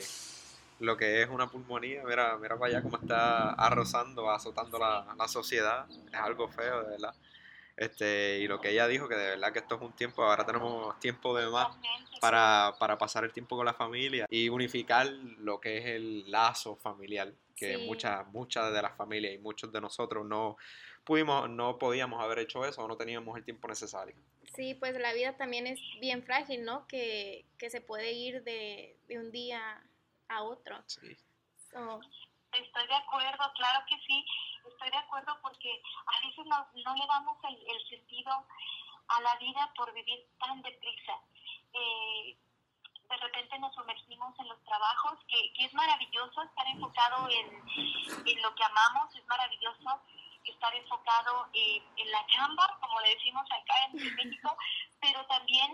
lo 0.79 0.97
que 0.97 1.21
es 1.21 1.29
una 1.29 1.49
pulmonía, 1.49 2.03
mira, 2.03 2.37
mira 2.37 2.57
para 2.57 2.71
allá 2.71 2.81
cómo 2.81 2.97
está 2.97 3.53
arrozando, 3.53 4.29
azotando 4.29 4.77
la, 4.79 5.05
la 5.17 5.27
sociedad, 5.27 5.87
es 5.89 6.19
algo 6.19 6.47
feo, 6.47 6.83
de 6.83 6.89
verdad. 6.91 7.15
Este, 7.77 8.39
y 8.39 8.47
lo 8.47 8.59
que 8.59 8.71
ella 8.71 8.87
dijo, 8.87 9.07
que 9.07 9.15
de 9.15 9.29
verdad 9.29 9.53
que 9.53 9.59
esto 9.59 9.75
es 9.75 9.81
un 9.81 9.93
tiempo, 9.93 10.23
ahora 10.23 10.43
tenemos 10.43 10.99
tiempo 10.99 11.37
de 11.37 11.47
más 11.47 11.77
para, 12.19 12.73
para 12.79 12.97
pasar 12.97 13.23
el 13.23 13.31
tiempo 13.31 13.55
con 13.55 13.67
la 13.67 13.75
familia 13.75 14.25
y 14.31 14.49
unificar 14.49 15.07
lo 15.07 15.59
que 15.59 15.77
es 15.77 15.85
el 15.85 16.29
lazo 16.31 16.75
familiar, 16.75 17.31
que 17.55 17.77
sí. 17.77 17.85
muchas, 17.85 18.25
muchas 18.29 18.73
de 18.73 18.81
las 18.81 18.95
familias 18.95 19.35
y 19.35 19.37
muchos 19.37 19.71
de 19.71 19.79
nosotros 19.79 20.25
no 20.25 20.57
pudimos, 21.03 21.47
no 21.51 21.77
podíamos 21.77 22.19
haber 22.23 22.39
hecho 22.39 22.65
eso 22.65 22.83
o 22.83 22.87
no 22.87 22.97
teníamos 22.97 23.37
el 23.37 23.43
tiempo 23.43 23.67
necesario. 23.67 24.15
Sí, 24.57 24.73
pues 24.73 24.97
la 24.97 25.13
vida 25.13 25.37
también 25.37 25.67
es 25.67 25.79
bien 26.01 26.23
frágil, 26.23 26.65
¿no? 26.65 26.87
Que, 26.87 27.45
que 27.59 27.69
se 27.69 27.79
puede 27.79 28.11
ir 28.13 28.43
de, 28.43 28.97
de 29.07 29.19
un 29.19 29.31
día 29.31 29.61
a 30.29 30.41
otro. 30.41 30.81
Sí. 30.87 31.15
So. 31.69 32.01
Estoy 32.51 32.87
de 32.87 32.95
acuerdo, 32.95 33.53
claro 33.53 33.85
que 33.87 33.95
sí, 34.07 34.25
estoy 34.67 34.89
de 34.89 34.97
acuerdo 34.97 35.37
porque 35.43 35.69
a 36.07 36.25
veces 36.25 36.43
no, 36.47 36.67
no 36.73 36.95
le 36.95 37.05
damos 37.05 37.37
el, 37.43 37.55
el, 37.55 37.87
sentido 37.87 38.31
a 39.09 39.21
la 39.21 39.35
vida 39.35 39.71
por 39.77 39.93
vivir 39.93 40.25
tan 40.39 40.59
deprisa. 40.63 41.13
Eh, 41.73 42.35
de 43.11 43.17
repente 43.17 43.59
nos 43.59 43.75
sumergimos 43.75 44.39
en 44.39 44.47
los 44.47 44.63
trabajos, 44.63 45.19
que, 45.27 45.53
que 45.53 45.65
es 45.65 45.73
maravilloso 45.75 46.41
estar 46.41 46.67
enfocado 46.67 47.29
en, 47.29 47.61
en, 48.25 48.41
lo 48.41 48.55
que 48.55 48.63
amamos, 48.63 49.15
es 49.15 49.25
maravilloso 49.27 50.01
estar 50.51 50.73
enfocado 50.75 51.47
en, 51.53 51.83
en 51.97 52.11
la 52.11 52.25
chamba, 52.27 52.77
como 52.81 52.99
le 53.01 53.15
decimos 53.15 53.45
acá 53.51 53.85
en 53.85 54.15
México, 54.15 54.57
pero 55.01 55.25
también 55.27 55.71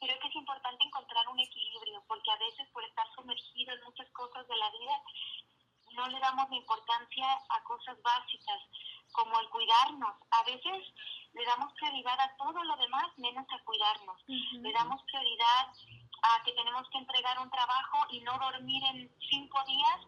creo 0.00 0.18
que 0.18 0.28
es 0.28 0.34
importante 0.34 0.84
encontrar 0.84 1.28
un 1.28 1.40
equilibrio, 1.40 2.02
porque 2.06 2.30
a 2.30 2.36
veces 2.36 2.68
por 2.72 2.84
estar 2.84 3.06
sumergido 3.14 3.74
en 3.74 3.84
muchas 3.84 4.08
cosas 4.10 4.46
de 4.46 4.56
la 4.56 4.70
vida, 4.70 5.02
no 5.94 6.06
le 6.08 6.20
damos 6.20 6.50
importancia 6.52 7.26
a 7.48 7.62
cosas 7.64 7.96
básicas, 8.02 8.60
como 9.12 9.40
el 9.40 9.48
cuidarnos. 9.48 10.14
A 10.30 10.42
veces 10.44 10.92
le 11.32 11.44
damos 11.44 11.72
prioridad 11.74 12.20
a 12.20 12.36
todo 12.36 12.62
lo 12.64 12.76
demás, 12.76 13.06
menos 13.16 13.46
a 13.50 13.64
cuidarnos. 13.64 14.20
Uh 14.28 14.32
-huh. 14.32 14.62
Le 14.62 14.72
damos 14.72 15.02
prioridad 15.04 15.68
a 16.22 16.42
que 16.44 16.52
tenemos 16.52 16.88
que 16.90 16.98
entregar 16.98 17.38
un 17.38 17.50
trabajo 17.50 18.06
y 18.10 18.20
no 18.20 18.38
dormir 18.38 18.82
en 18.92 19.10
cinco 19.30 19.62
días, 19.64 20.00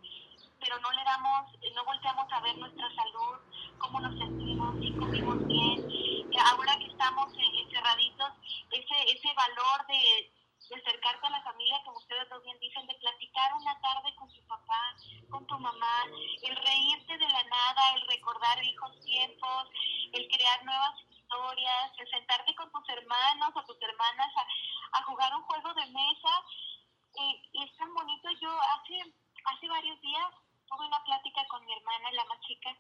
pero 0.61 0.79
no 0.81 0.91
le 0.93 1.05
damos, 1.05 1.53
no 1.75 1.85
volteamos 1.85 2.33
a 2.33 2.41
ver 2.41 2.57
nuestra 2.59 2.89
salud, 2.95 3.39
cómo 3.79 4.01
nos 4.01 4.19
sentimos, 4.19 4.75
si 4.81 4.93
comimos 4.93 5.47
bien. 5.47 6.29
Ahora 6.45 6.77
que 6.79 6.87
estamos 6.87 7.33
encerraditos, 7.63 8.33
ese, 8.71 9.13
ese 9.13 9.35
valor 9.35 9.87
de 9.89 10.33
de 10.69 10.77
acercarte 10.77 11.27
a 11.27 11.31
la 11.31 11.43
familia, 11.43 11.81
como 11.85 11.99
ustedes 11.99 12.29
dos 12.29 12.43
bien 12.43 12.59
dicen, 12.61 12.87
de 12.87 12.95
platicar 12.95 13.55
una 13.55 13.81
tarde 13.81 14.15
con 14.17 14.29
tu 14.33 14.43
papá, 14.47 14.97
con 15.31 15.47
tu 15.47 15.59
mamá, 15.59 16.05
el 16.43 16.57
reírte 16.57 17.17
de 17.17 17.29
la 17.29 17.43
nada, 17.45 17.95
el 17.95 18.07
recordar 18.07 18.61
viejos 18.61 19.01
tiempos, 19.01 19.69
el 20.13 20.29
crear 20.29 20.65
nuevas 20.65 21.01
historias, 21.01 21.93
el 21.99 22.11
sentarte 22.11 22.55
con 22.55 22.71
tus 22.71 22.89
hermanos 22.89 23.51
o 23.55 23.65
tus 23.65 23.81
hermanas 23.81 24.29
a, 24.37 24.99
a 24.99 25.05
jugar 25.05 25.35
un 25.35 25.43
juego 25.43 25.73
de 25.75 25.87
mesa. 25.87 26.43
Y, 27.15 27.49
y, 27.53 27.65
es 27.65 27.77
tan 27.77 27.93
bonito. 27.95 28.29
Yo 28.41 28.51
hace, 28.51 29.15
hace 29.45 29.69
varios 29.69 30.01
días 30.03 30.35
tuve 30.69 30.87
una 30.87 31.03
plática 31.05 31.47
con 31.49 31.65
mi 31.65 31.73
hermana, 31.73 32.13
la 32.13 32.25
más 32.25 32.41
chica, 32.41 32.77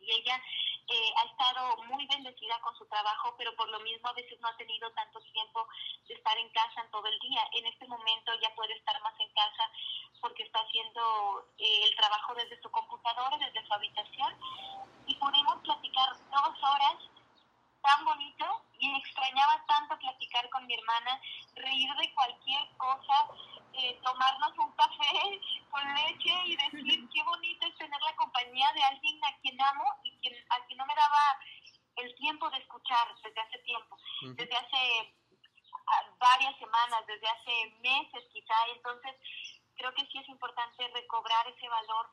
y 0.00 0.10
ella 0.10 0.36
eh, 0.88 1.12
ha 1.16 1.24
estado 1.24 1.82
muy 1.84 2.06
bendecida 2.06 2.60
con 2.60 2.76
su 2.76 2.86
trabajo, 2.86 3.34
pero 3.38 3.54
por 3.56 3.68
lo 3.68 3.80
mismo 3.80 4.08
a 4.08 4.12
veces 4.12 4.38
no 4.40 4.48
ha 4.48 4.56
tenido 4.56 4.90
tanto 4.92 5.20
tiempo 5.20 5.66
de 6.06 6.14
estar 6.14 6.36
en 6.36 6.48
casa 6.50 6.82
en 6.82 6.90
todo 6.90 7.06
el 7.06 7.18
día. 7.20 7.42
En 7.52 7.66
este 7.66 7.86
momento 7.86 8.32
ya 8.42 8.54
puede 8.54 8.74
estar 8.74 9.00
más 9.02 9.14
en 9.18 9.32
casa 9.32 9.70
porque 10.20 10.42
está 10.42 10.60
haciendo 10.60 11.46
eh, 11.58 11.84
el 11.84 11.96
trabajo 11.96 12.34
desde 12.34 12.60
su 12.60 12.70
computadora, 12.70 13.38
desde 13.38 13.66
su 13.66 13.72
habitación, 13.72 14.34
y 15.06 15.14
pudimos 15.14 15.56
platicar 15.62 16.12
dos 16.12 16.62
horas 16.62 16.96
tan 17.84 18.04
bonito 18.04 18.62
y 18.78 18.96
extrañaba 18.96 19.62
tanto 19.66 19.98
platicar 19.98 20.48
con 20.50 20.66
mi 20.66 20.74
hermana, 20.74 21.20
reír 21.54 21.94
de 21.94 22.14
cualquier 22.14 22.68
cosa, 22.78 23.28
tomarnos 24.02 24.58
un 24.58 24.72
café 24.72 25.40
con 25.70 25.94
leche 25.94 26.32
y 26.46 26.56
decir 26.56 27.08
qué 27.12 27.22
bonito 27.22 27.66
es 27.66 27.76
tener 27.76 28.00
la 28.00 28.16
compañía 28.16 28.72
de 28.72 28.82
alguien 28.82 29.24
a 29.24 29.36
quien 29.40 29.60
amo 29.60 29.84
y 30.04 30.16
quien, 30.18 30.34
a 30.50 30.64
quien 30.66 30.78
no 30.78 30.86
me 30.86 30.94
daba 30.94 31.40
el 31.96 32.14
tiempo 32.16 32.50
de 32.50 32.58
escuchar 32.58 33.08
desde 33.22 33.40
hace 33.40 33.58
tiempo, 33.58 33.96
desde 34.36 34.56
hace 34.56 35.14
ah, 35.86 36.02
varias 36.18 36.56
semanas, 36.58 37.06
desde 37.06 37.28
hace 37.28 37.74
meses 37.80 38.24
quizá, 38.32 38.54
entonces 38.74 39.14
creo 39.76 39.92
que 39.94 40.06
sí 40.06 40.18
es 40.18 40.28
importante 40.28 40.88
recobrar 40.88 41.46
ese 41.48 41.68
valor 41.68 42.10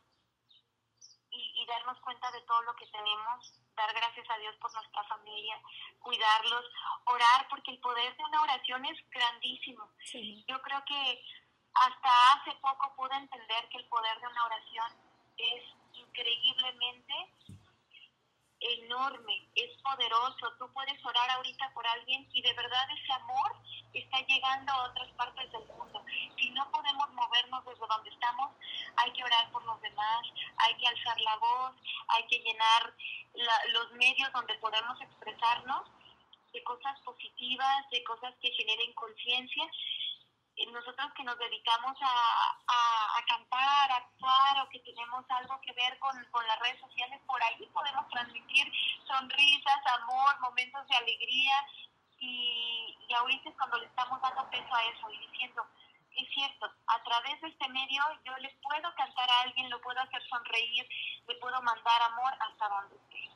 y, 1.32 1.62
y 1.62 1.66
darnos 1.66 2.00
cuenta 2.02 2.30
de 2.32 2.42
todo 2.42 2.62
lo 2.64 2.76
que 2.76 2.88
tenemos, 2.88 3.54
dar 3.76 3.94
gracias 3.94 4.30
a 4.30 4.38
Dios 4.38 4.56
por 4.58 4.74
nuestra 4.74 5.04
familia, 5.06 5.60
cuidarlos, 6.00 6.66
orar, 7.06 7.48
porque 7.50 7.72
el 7.72 7.80
poder 7.80 8.16
de 8.18 8.24
una 8.26 8.42
oración 8.42 8.86
es 8.86 9.10
grandísimo. 9.10 9.90
Yo 10.48 10.62
creo 10.62 10.84
que 10.86 11.24
hasta 11.74 12.10
hace 12.34 12.52
poco 12.62 12.94
pude 12.96 13.16
entender 13.16 13.70
que 13.70 13.78
el 13.78 13.86
poder 13.86 14.20
de 14.20 14.28
una 14.28 14.46
oración 14.46 14.92
es 15.38 15.64
increíblemente 15.94 17.14
enorme, 18.62 19.50
es 19.56 19.82
poderoso. 19.82 20.54
Tú 20.60 20.72
puedes 20.74 21.04
orar 21.04 21.30
ahorita 21.32 21.72
por 21.74 21.86
alguien 21.88 22.28
y 22.32 22.42
de 22.42 22.54
verdad 22.54 22.86
ese 22.92 23.14
amor 23.14 23.56
está 23.94 24.20
llegando 24.22 24.72
a 24.72 24.90
otras 24.90 25.10
partes 25.14 25.52
del 25.52 25.66
mundo. 25.68 26.04
Si 26.38 26.50
no 26.52 26.70
podemos 26.72 27.10
movernos 27.14 27.66
desde 27.66 27.88
donde 27.88 28.10
estamos, 28.10 28.52
hay 28.98 29.12
que 29.14 29.24
orar 29.24 29.52
por 29.52 29.64
los 29.66 29.82
demás, 29.82 30.22
hay 30.58 30.76
que 30.78 30.88
alzar 30.88 31.20
la 31.22 31.36
voz, 31.38 31.76
hay 32.08 32.28
que 32.28 32.40
llenar 32.40 32.94
los 33.74 33.92
medios 33.94 34.32
donde 34.34 34.54
podemos 34.56 35.02
expresarnos 35.02 35.90
de 36.54 36.64
cosas 36.64 37.00
positivas, 37.02 37.90
de 37.90 38.04
cosas 38.04 38.36
que 38.42 38.52
generen 38.52 38.94
conciencia 38.94 39.72
nosotros 40.72 41.12
que 41.16 41.24
nos 41.24 41.38
dedicamos 41.38 41.98
a, 42.02 42.58
a, 42.68 43.26
cantar, 43.26 43.92
a 43.92 43.96
actuar 43.98 44.62
o 44.62 44.70
que 44.70 44.80
tenemos 44.80 45.26
algo 45.30 45.60
que 45.62 45.74
ver 45.74 45.98
con, 46.00 46.14
con 46.32 46.46
las 46.48 46.60
redes 46.60 46.80
sociales, 46.82 47.20
por 47.26 47.42
ahí 47.44 47.66
podemos 47.74 48.08
transmitir 48.10 48.72
sonrisas, 49.08 49.80
amor, 50.00 50.40
momentos 50.42 50.88
de 50.88 50.96
alegría 50.96 51.56
y, 52.20 52.98
y 53.08 53.14
ahorita 53.14 53.50
es 53.50 53.56
cuando 53.58 53.78
le 53.78 53.86
estamos 53.86 54.22
dando 54.22 54.50
peso 54.50 54.74
a 54.74 54.84
eso 54.86 55.10
y 55.12 55.18
diciendo, 55.28 55.66
es 56.16 56.30
cierto, 56.34 56.72
a 56.88 57.04
través 57.04 57.42
de 57.42 57.48
este 57.48 57.70
medio 57.70 58.04
yo 58.26 58.36
le 58.38 58.50
puedo 58.62 58.94
cantar 58.96 59.30
a 59.30 59.42
alguien, 59.42 59.70
lo 59.70 59.82
puedo 59.82 60.00
hacer 60.00 60.22
sonreír, 60.30 60.88
le 61.28 61.36
puedo 61.36 61.62
mandar 61.62 62.02
amor 62.04 62.34
hasta 62.40 62.68
donde 62.70 62.96
esté. 62.96 63.31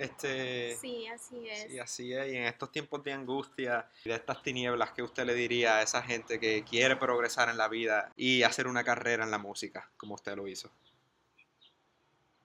Este, 0.00 0.76
sí, 0.76 1.06
así 1.08 1.46
es. 1.46 1.70
Sí, 1.70 1.78
así 1.78 2.12
es. 2.14 2.32
Y 2.32 2.36
en 2.36 2.44
estos 2.44 2.72
tiempos 2.72 3.04
de 3.04 3.12
angustia 3.12 3.86
y 4.02 4.08
de 4.08 4.14
estas 4.14 4.42
tinieblas, 4.42 4.92
¿qué 4.92 5.02
usted 5.02 5.26
le 5.26 5.34
diría 5.34 5.76
a 5.76 5.82
esa 5.82 6.02
gente 6.02 6.40
que 6.40 6.64
quiere 6.64 6.96
progresar 6.96 7.50
en 7.50 7.58
la 7.58 7.68
vida 7.68 8.10
y 8.16 8.42
hacer 8.42 8.66
una 8.66 8.82
carrera 8.82 9.24
en 9.24 9.30
la 9.30 9.36
música, 9.36 9.90
como 9.98 10.14
usted 10.14 10.36
lo 10.36 10.48
hizo? 10.48 10.70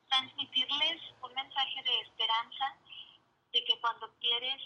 Transmitirles 0.09 1.01
un 1.23 1.33
mensaje 1.33 1.81
de 1.81 2.01
esperanza, 2.01 2.75
de 3.53 3.63
que 3.63 3.79
cuando 3.79 4.13
quieres, 4.19 4.61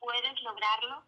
puedes 0.00 0.40
lograrlo. 0.40 1.04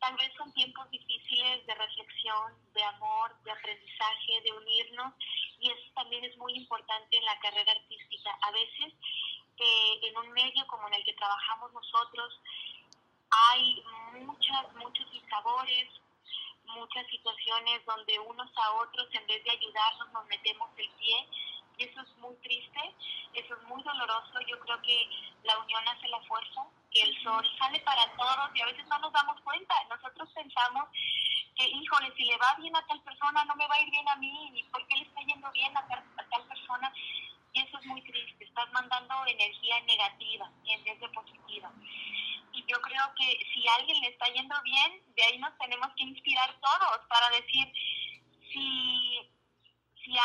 Tal 0.00 0.16
vez 0.16 0.32
son 0.38 0.50
tiempos 0.54 0.90
difíciles 0.90 1.66
de 1.66 1.74
reflexión, 1.74 2.54
de 2.72 2.82
amor, 2.82 3.36
de 3.44 3.50
aprendizaje, 3.50 4.40
de 4.42 4.52
unirnos, 4.52 5.12
y 5.60 5.70
eso 5.70 5.92
también 5.94 6.24
es 6.24 6.34
muy 6.38 6.54
importante 6.54 7.18
en 7.18 7.24
la 7.26 7.38
carrera 7.40 7.72
artística. 7.72 8.30
A 8.40 8.50
veces 8.50 8.94
en 9.58 10.16
un 10.16 10.32
medio 10.32 10.66
como 10.66 10.88
en 10.88 10.94
el 10.94 11.04
que 11.04 11.14
trabajamos 11.14 11.72
nosotros 11.72 12.40
hay 13.50 13.82
muchas, 14.12 14.72
muchos 14.74 15.06
sabores, 15.28 15.88
muchas 16.66 17.06
situaciones 17.08 17.84
donde 17.86 18.18
unos 18.20 18.50
a 18.56 18.72
otros 18.72 19.08
en 19.12 19.26
vez 19.26 19.42
de 19.44 19.50
ayudarnos 19.50 20.12
nos 20.12 20.26
metemos 20.26 20.68
el 20.76 20.88
pie 20.90 21.28
y 21.78 21.84
eso 21.84 22.00
es 22.02 22.16
muy 22.18 22.34
triste, 22.36 22.94
eso 23.34 23.54
es 23.54 23.62
muy 23.64 23.82
doloroso. 23.82 24.40
Yo 24.46 24.58
creo 24.60 24.80
que 24.82 25.08
la 25.44 25.58
unión 25.58 25.88
hace 25.88 26.06
la 26.08 26.20
fuerza, 26.22 26.66
que 26.90 27.02
el 27.02 27.22
sol 27.22 27.46
sale 27.58 27.80
para 27.80 28.04
todos 28.16 28.50
y 28.54 28.60
a 28.60 28.66
veces 28.66 28.86
no 28.88 28.98
nos 28.98 29.12
damos 29.12 29.40
cuenta. 29.40 29.74
Nosotros 29.88 30.28
pensamos 30.34 30.88
que, 31.56 31.66
híjole, 31.66 32.12
si 32.14 32.24
le 32.24 32.36
va 32.36 32.54
bien 32.58 32.76
a 32.76 32.86
tal 32.86 33.00
persona, 33.02 33.44
no 33.44 33.56
me 33.56 33.66
va 33.66 33.74
a 33.74 33.80
ir 33.80 33.90
bien 33.90 34.08
a 34.08 34.16
mí, 34.16 34.50
y 34.54 34.62
por 34.64 34.86
qué 34.86 34.96
le 34.96 35.04
está 35.04 35.20
yendo 35.22 35.50
bien 35.52 35.76
a 35.76 35.86
tal, 35.86 36.04
a 36.18 36.28
tal 36.28 36.46
persona. 36.46 36.92
Y 37.52 37.60
eso 37.60 37.78
es 37.78 37.86
muy 37.86 38.00
triste, 38.02 38.44
estás 38.44 38.72
mandando 38.72 39.26
energía 39.26 39.80
negativa 39.80 40.50
en 40.64 40.84
vez 40.84 40.98
de 41.00 41.08
positiva. 41.10 41.70
Y 42.52 42.64
yo 42.64 42.80
creo 42.80 43.14
que 43.14 43.46
si 43.52 43.68
a 43.68 43.74
alguien 43.74 44.00
le 44.00 44.08
está 44.08 44.26
yendo 44.28 44.54
bien, 44.62 45.02
de 45.14 45.24
ahí 45.24 45.38
nos 45.38 45.56
tenemos 45.58 45.88
que 45.94 46.04
inspirar 46.04 46.54
todos 46.60 47.06
para 47.08 47.28
decir, 47.30 47.70
si, 48.52 49.20
si 50.02 50.16
a 50.16 50.22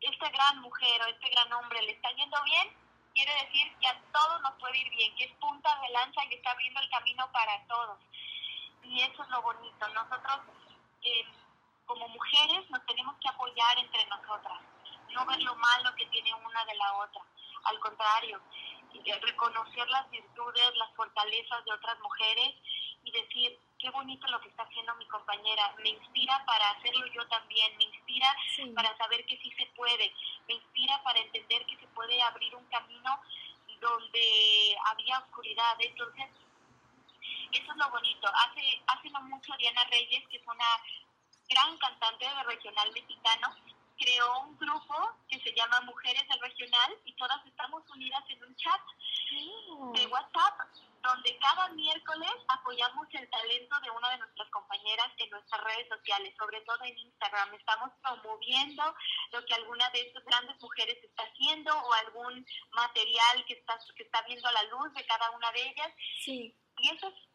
esta 0.00 0.28
gran 0.28 0.60
mujer 0.60 1.02
o 1.02 1.06
este 1.06 1.30
gran 1.30 1.52
hombre 1.54 1.82
le 1.82 1.92
está 1.92 2.10
yendo 2.12 2.36
bien, 2.44 2.68
quiere 3.14 3.32
decir 3.44 3.74
que 3.80 3.86
a 3.88 4.00
todos 4.12 4.40
nos 4.42 4.52
puede 4.60 4.78
ir 4.78 4.90
bien, 4.90 5.16
que 5.16 5.24
es 5.24 5.32
punta 5.36 5.74
de 5.80 5.88
lanza 5.90 6.24
y 6.26 6.34
está 6.34 6.50
abriendo 6.50 6.80
el 6.80 6.90
camino 6.90 7.32
para 7.32 7.66
todos. 7.66 7.98
Y 8.82 9.00
eso 9.00 9.22
es 9.22 9.28
lo 9.30 9.42
bonito. 9.42 9.88
Nosotros, 9.88 10.40
eh, 11.02 11.24
como 11.86 12.08
mujeres, 12.08 12.68
nos 12.70 12.84
tenemos 12.86 13.16
que 13.20 13.28
apoyar 13.28 13.78
entre 13.78 14.06
nosotras 14.06 14.60
no 15.18 15.26
ver 15.26 15.42
lo 15.42 15.54
malo 15.56 15.94
que 15.96 16.06
tiene 16.06 16.32
una 16.34 16.64
de 16.64 16.74
la 16.76 16.94
otra. 16.94 17.22
Al 17.64 17.78
contrario, 17.80 18.40
eh, 18.94 19.20
reconocer 19.20 19.88
las 19.88 20.08
virtudes, 20.10 20.76
las 20.76 20.94
fortalezas 20.94 21.64
de 21.64 21.72
otras 21.72 21.98
mujeres 22.00 22.54
y 23.02 23.10
decir, 23.10 23.58
qué 23.78 23.90
bonito 23.90 24.26
lo 24.28 24.40
que 24.40 24.48
está 24.48 24.62
haciendo 24.62 24.94
mi 24.96 25.06
compañera, 25.06 25.74
me 25.82 25.90
inspira 25.90 26.44
para 26.46 26.70
hacerlo 26.70 27.06
yo 27.12 27.26
también, 27.28 27.76
me 27.78 27.84
inspira 27.84 28.34
para 28.74 28.96
saber 28.96 29.24
que 29.26 29.38
sí 29.38 29.52
se 29.58 29.66
puede, 29.74 30.12
me 30.46 30.54
inspira 30.54 31.02
para 31.02 31.18
entender 31.18 31.66
que 31.66 31.76
se 31.78 31.86
puede 31.88 32.20
abrir 32.22 32.54
un 32.54 32.66
camino 32.66 33.20
donde 33.80 34.76
había 34.86 35.18
oscuridad. 35.20 35.76
Entonces, 35.80 36.26
eso 37.52 37.72
es 37.72 37.76
lo 37.76 37.90
bonito. 37.90 38.28
Hace, 38.34 38.82
hace 38.86 39.10
no 39.10 39.20
mucho 39.22 39.52
Diana 39.56 39.84
Reyes, 39.84 40.26
que 40.28 40.36
es 40.36 40.46
una 40.46 40.82
gran 41.48 41.76
cantante 41.78 42.24
de 42.24 42.42
regional 42.44 42.92
mexicano, 42.92 43.54
creó 43.98 44.40
un 44.42 44.56
grupo 44.56 44.94
que 45.28 45.40
se 45.40 45.52
llama 45.54 45.80
Mujeres 45.82 46.26
del 46.28 46.40
Regional 46.40 46.96
y 47.04 47.14
todas 47.16 47.44
estamos 47.46 47.82
unidas 47.90 48.22
en 48.28 48.44
un 48.44 48.56
chat 48.56 48.80
mm. 49.32 49.92
de 49.92 50.06
WhatsApp 50.06 50.60
donde 51.02 51.38
cada 51.38 51.68
miércoles 51.68 52.30
apoyamos 52.48 53.06
el 53.12 53.28
talento 53.30 53.80
de 53.80 53.90
una 53.90 54.10
de 54.10 54.18
nuestras 54.18 54.50
compañeras 54.50 55.08
en 55.18 55.30
nuestras 55.30 55.62
redes 55.64 55.88
sociales, 55.88 56.34
sobre 56.38 56.60
todo 56.62 56.82
en 56.84 56.98
Instagram. 56.98 57.54
Estamos 57.54 57.90
promoviendo 58.02 58.82
lo 59.32 59.44
que 59.44 59.54
alguna 59.54 59.88
de 59.90 60.00
estas 60.02 60.24
grandes 60.24 60.60
mujeres 60.60 60.98
está 61.02 61.22
haciendo 61.22 61.72
o 61.72 61.92
algún 61.92 62.44
material 62.72 63.44
que 63.46 63.54
está, 63.54 63.78
que 63.96 64.02
está 64.02 64.22
viendo 64.22 64.50
la 64.50 64.62
luz 64.64 64.92
de 64.94 65.06
cada 65.06 65.30
una 65.30 65.50
de 65.52 65.68
ellas. 65.68 65.92
Sí. 66.24 66.54
Y 66.78 66.88
eso 66.90 67.08
es 67.08 67.27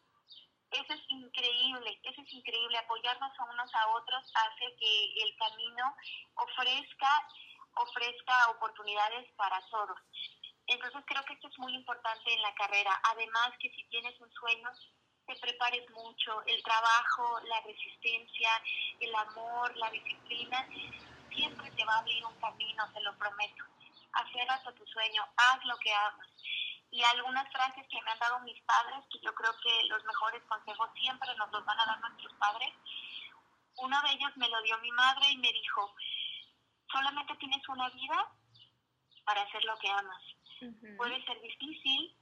eso 0.74 0.94
es 0.94 1.02
increíble, 1.10 2.00
eso 2.04 2.22
es 2.22 2.34
increíble. 2.34 2.78
Apoyarnos 2.78 3.32
a 3.40 3.44
unos 3.46 3.74
a 3.76 3.88
otros 3.90 4.32
hace 4.34 4.76
que 4.78 5.14
el 5.24 5.36
camino 5.38 5.96
ofrezca, 6.36 7.28
ofrezca 7.76 8.50
oportunidades 8.52 9.32
para 9.36 9.60
todos. 9.70 10.00
Entonces 10.68 11.04
creo 11.06 11.24
que 11.26 11.34
esto 11.34 11.48
es 11.48 11.60
muy 11.60 11.76
importante 11.76 12.34
en 12.34 12.42
la 12.42 12.54
carrera. 12.56 13.00
Además 13.12 13.52
que 13.60 13.70
si 13.72 13.84
tienes 13.86 14.20
un 14.20 14.32
sueño, 14.32 14.70
te 15.28 15.36
prepares 15.36 15.90
mucho. 15.92 16.42
El 16.46 16.62
trabajo, 16.64 17.40
la 17.46 17.62
resistencia, 17.62 18.50
el 19.00 19.14
amor, 19.16 19.76
la 19.78 19.90
disciplina, 19.92 20.68
siempre 21.30 21.72
te 21.72 21.86
va 21.86 21.96
a 21.96 22.00
abrir 22.00 22.26
un 22.26 22.36
camino, 22.40 22.92
te 22.94 23.02
lo 23.02 23.16
prometo. 23.18 23.64
Aferras 24.14 24.66
a 24.66 24.74
tu 24.74 24.86
sueño, 24.86 25.24
haz 25.38 25.66
lo 25.66 25.78
que 25.78 25.94
amas 25.94 26.33
y 26.93 27.01
algunas 27.01 27.51
frases 27.51 27.88
que 27.89 27.99
me 28.03 28.12
han 28.12 28.19
dado 28.19 28.39
mis 28.41 28.62
padres, 28.62 29.03
que 29.12 29.19
yo 29.19 29.34
creo 29.34 29.51
que 29.63 29.88
los 29.88 30.03
mejores 30.06 30.43
consejos 30.43 30.89
siempre 30.93 31.36
nos 31.38 31.51
los 31.51 31.65
van 31.65 31.79
a 31.79 31.86
dar 31.88 31.99
nuestros 32.01 32.32
padres. 32.36 32.71
Uno 33.77 33.99
de 34.03 34.12
ellos 34.12 34.32
me 34.38 34.47
lo 34.47 34.62
dio 34.62 34.77
mi 34.77 34.91
madre 34.91 35.32
y 35.32 35.38
me 35.38 35.51
dijo, 35.51 35.91
solamente 36.91 37.36
tienes 37.38 37.67
una 37.67 37.89
vida 37.89 38.32
para 39.25 39.41
hacer 39.41 39.63
lo 39.65 39.75
que 39.79 39.89
amas. 39.89 40.21
Puede 40.95 41.25
ser 41.25 41.41
difícil, 41.41 42.15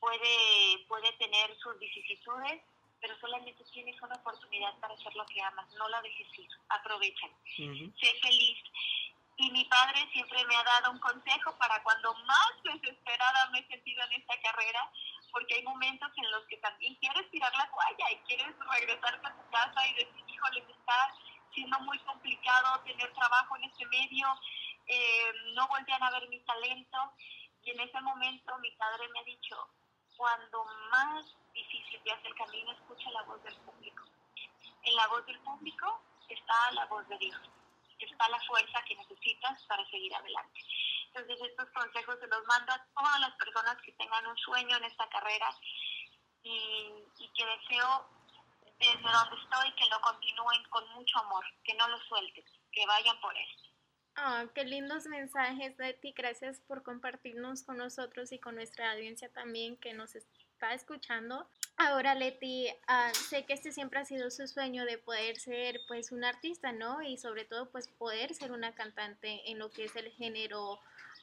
puede, 0.00 0.86
puede 0.88 1.12
tener 1.18 1.54
sus 1.58 1.78
vicisitudes, 1.78 2.62
pero 3.02 3.14
solamente 3.20 3.62
tienes 3.74 4.00
una 4.00 4.14
oportunidad 4.16 4.74
para 4.80 4.94
hacer 4.94 5.14
lo 5.16 5.26
que 5.26 5.42
amas. 5.42 5.70
No 5.74 5.86
la 5.90 6.00
dejes 6.00 6.38
ir, 6.38 6.48
aprovecha. 6.70 7.28
Sé 7.54 8.14
feliz. 8.22 8.58
Y 9.38 9.50
mi 9.52 9.64
padre 9.66 10.04
siempre 10.12 10.44
me 10.46 10.56
ha 10.56 10.64
dado 10.64 10.90
un 10.90 10.98
consejo 10.98 11.56
para 11.58 11.80
cuando 11.84 12.12
más 12.26 12.50
desesperada 12.64 13.48
me 13.50 13.60
he 13.60 13.68
sentido 13.68 14.02
en 14.04 14.20
esta 14.20 14.34
carrera, 14.42 14.90
porque 15.30 15.54
hay 15.54 15.62
momentos 15.62 16.10
en 16.16 16.30
los 16.32 16.44
que 16.48 16.56
también 16.56 16.96
quieres 16.96 17.30
tirar 17.30 17.54
la 17.54 17.70
toalla 17.70 18.10
y 18.10 18.16
quieres 18.26 18.54
regresarte 18.58 19.26
a 19.26 19.36
tu 19.36 19.50
casa 19.50 19.86
y 19.86 19.94
decir, 19.94 20.24
híjole, 20.26 20.66
está 20.68 21.14
siendo 21.54 21.78
muy 21.80 21.98
complicado 22.00 22.80
tener 22.82 23.12
trabajo 23.14 23.56
en 23.56 23.64
este 23.64 23.86
medio, 23.86 24.26
eh, 24.86 25.32
no 25.54 25.68
volvían 25.68 26.02
a 26.02 26.10
ver 26.10 26.28
mi 26.28 26.40
talento. 26.40 26.98
Y 27.62 27.70
en 27.70 27.80
ese 27.80 28.00
momento 28.00 28.58
mi 28.58 28.70
padre 28.72 29.08
me 29.10 29.20
ha 29.20 29.24
dicho, 29.24 29.68
cuando 30.16 30.64
más 30.90 31.24
difícil 31.52 32.00
te 32.02 32.10
hace 32.10 32.26
el 32.26 32.34
camino, 32.34 32.72
escucha 32.72 33.08
la 33.10 33.22
voz 33.22 33.40
del 33.44 33.56
público. 33.58 34.04
En 34.82 34.96
la 34.96 35.06
voz 35.06 35.24
del 35.26 35.38
público 35.40 36.02
está 36.28 36.72
la 36.72 36.86
voz 36.86 37.06
de 37.08 37.18
Dios, 37.18 37.40
está 38.06 38.28
la 38.28 38.40
fuerza 38.46 38.82
que 38.86 38.96
necesitas 38.96 39.62
para 39.64 39.88
seguir 39.90 40.14
adelante. 40.14 40.60
Entonces 41.06 41.48
estos 41.48 41.68
consejos 41.70 42.18
se 42.20 42.26
los 42.26 42.46
mando 42.46 42.72
a 42.72 42.86
todas 42.94 43.20
las 43.20 43.34
personas 43.36 43.76
que 43.82 43.92
tengan 43.92 44.26
un 44.26 44.36
sueño 44.38 44.76
en 44.76 44.84
esta 44.84 45.08
carrera 45.08 45.48
y, 46.42 46.92
y 47.18 47.28
que 47.34 47.46
deseo 47.46 48.08
desde 48.78 49.02
donde 49.02 49.36
estoy 49.42 49.72
que 49.74 49.90
lo 49.90 50.00
continúen 50.00 50.64
con 50.70 50.88
mucho 50.94 51.18
amor, 51.18 51.44
que 51.64 51.74
no 51.74 51.88
lo 51.88 51.98
suelten, 52.04 52.44
que 52.72 52.86
vayan 52.86 53.20
por 53.20 53.36
esto. 53.36 53.68
Oh, 54.20 54.52
qué 54.52 54.64
lindos 54.64 55.06
mensajes, 55.06 55.78
Leti. 55.78 56.12
Gracias 56.12 56.60
por 56.60 56.82
compartirnos 56.82 57.62
con 57.62 57.76
nosotros 57.76 58.32
y 58.32 58.40
con 58.40 58.56
nuestra 58.56 58.92
audiencia 58.92 59.32
también 59.32 59.76
que 59.76 59.94
nos 59.94 60.16
está 60.16 60.74
escuchando. 60.74 61.48
Ahora, 61.80 62.16
Leti, 62.16 62.66
ah, 62.88 63.12
sé 63.14 63.46
que 63.46 63.52
este 63.52 63.70
siempre 63.70 64.00
ha 64.00 64.04
sido 64.04 64.32
su 64.32 64.48
sueño 64.48 64.84
de 64.84 64.98
poder 64.98 65.38
ser 65.38 65.80
pues 65.86 66.10
un 66.10 66.24
artista, 66.24 66.72
¿no? 66.72 67.02
Y 67.02 67.18
sobre 67.18 67.44
todo 67.44 67.70
pues 67.70 67.86
poder 67.86 68.34
ser 68.34 68.50
una 68.50 68.74
cantante 68.74 69.48
en 69.48 69.60
lo 69.60 69.70
que 69.70 69.84
es 69.84 69.94
el 69.94 70.10
género 70.10 70.80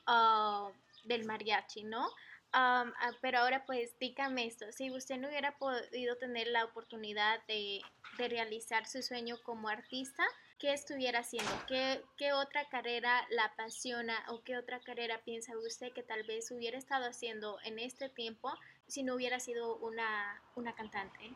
ah, 0.08 0.72
del 1.04 1.26
mariachi, 1.26 1.84
¿no? 1.84 2.08
Ah, 2.54 2.86
pero 3.22 3.40
ahora 3.40 3.66
pues 3.66 4.00
dígame 4.00 4.46
esto, 4.46 4.72
si 4.72 4.90
usted 4.90 5.18
no 5.18 5.28
hubiera 5.28 5.58
podido 5.58 6.16
tener 6.16 6.48
la 6.48 6.64
oportunidad 6.64 7.46
de, 7.48 7.82
de 8.18 8.30
realizar 8.30 8.88
su 8.88 9.02
sueño 9.02 9.36
como 9.44 9.68
artista, 9.68 10.24
¿qué 10.58 10.72
estuviera 10.72 11.20
haciendo? 11.20 11.52
¿Qué, 11.68 12.02
¿Qué, 12.16 12.32
otra 12.32 12.70
carrera 12.70 13.28
la 13.30 13.46
apasiona 13.46 14.24
o 14.30 14.42
qué 14.44 14.58
otra 14.58 14.80
carrera 14.80 15.22
piensa 15.26 15.52
usted 15.58 15.92
que 15.92 16.02
tal 16.02 16.24
vez 16.24 16.50
hubiera 16.50 16.78
estado 16.78 17.08
haciendo 17.08 17.58
en 17.66 17.78
este 17.78 18.08
tiempo 18.08 18.54
si 18.88 19.04
no 19.04 19.16
hubiera 19.16 19.40
sido 19.40 19.76
una, 19.78 20.42
una 20.56 20.74
cantante? 20.76 21.36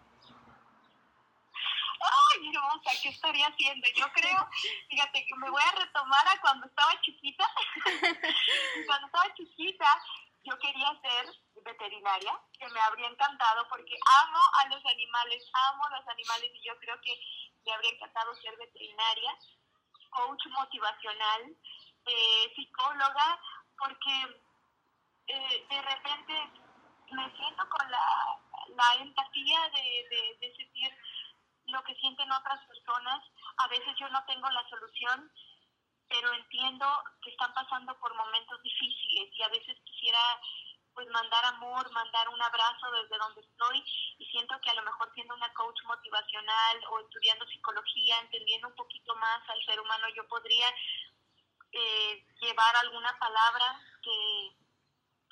Ay, 2.02 2.50
hermosa, 2.54 2.92
¿qué 3.02 3.10
estaría 3.10 3.48
haciendo? 3.48 3.88
Yo 3.96 4.06
creo, 4.14 4.50
fíjate 4.90 5.26
que 5.26 5.36
me 5.36 5.50
voy 5.50 5.62
a 5.62 5.86
retomar 5.86 6.28
a 6.28 6.42
cuando 6.42 6.68
estaba 6.68 7.00
chiquita. 7.02 7.46
cuando 8.88 9.08
estaba 9.08 9.34
chiquita, 9.36 9.86
yo 10.44 10.58
quería 10.60 11.00
ser 11.02 11.36
veterinaria, 11.64 12.40
que 12.58 12.68
me 12.70 12.80
habría 12.80 13.08
encantado 13.08 13.68
porque 13.68 13.98
amo 14.24 14.40
a 14.64 14.68
los 14.70 14.86
animales, 14.86 15.44
amo 15.54 15.86
a 15.86 15.98
los 15.98 16.08
animales 16.08 16.50
y 16.54 16.68
yo 16.68 16.78
creo 16.80 17.00
que 17.02 17.20
me 17.66 17.74
habría 17.74 17.92
encantado 17.92 18.34
ser 18.36 18.56
veterinaria, 18.58 19.38
coach 20.10 20.48
motivacional, 20.48 21.56
eh, 22.06 22.54
psicóloga, 22.56 23.40
porque 23.78 24.44
eh, 25.28 25.68
de 25.70 25.82
repente 25.82 26.52
me 27.12 27.36
siento 27.36 27.70
con 27.70 27.92
la, 27.92 28.40
la 28.76 29.02
empatía 29.02 29.70
de, 29.70 30.08
de, 30.10 30.38
de 30.40 30.56
sentir 30.56 30.92
lo 31.68 31.84
que 31.84 31.96
sienten 31.96 32.32
otras 32.32 32.66
personas. 32.66 33.24
A 33.58 33.68
veces 33.68 33.94
yo 34.00 34.10
no 34.10 34.24
tengo 34.26 34.50
la 34.50 34.68
solución, 34.70 35.32
pero 36.08 36.34
entiendo 36.34 36.86
que 37.22 37.30
están 37.30 37.54
pasando 37.54 37.98
por 38.00 38.16
momentos 38.16 38.62
difíciles 38.64 39.30
y 39.34 39.44
a 39.44 39.50
veces 39.50 39.78
quisiera 39.86 40.20
pues 40.94 41.08
mandar 41.12 41.46
amor, 41.46 41.90
mandar 41.92 42.28
un 42.30 42.42
abrazo 42.42 42.92
desde 42.92 43.18
donde 43.18 43.42
estoy 43.42 43.84
y 44.18 44.26
siento 44.26 44.60
que 44.60 44.72
a 44.72 44.74
lo 44.74 44.84
mejor 44.84 45.10
siendo 45.14 45.36
una 45.36 45.54
coach 45.54 45.80
motivacional 45.86 46.84
o 46.90 47.00
estudiando 47.00 47.46
psicología, 47.48 48.20
entendiendo 48.20 48.68
un 48.68 48.76
poquito 48.76 49.16
más 49.16 49.48
al 49.50 49.64
ser 49.66 49.80
humano, 49.80 50.08
yo 50.16 50.28
podría 50.28 50.68
eh, 51.72 52.26
llevar 52.42 52.76
alguna 52.78 53.18
palabra 53.20 53.80
que, 54.02 54.52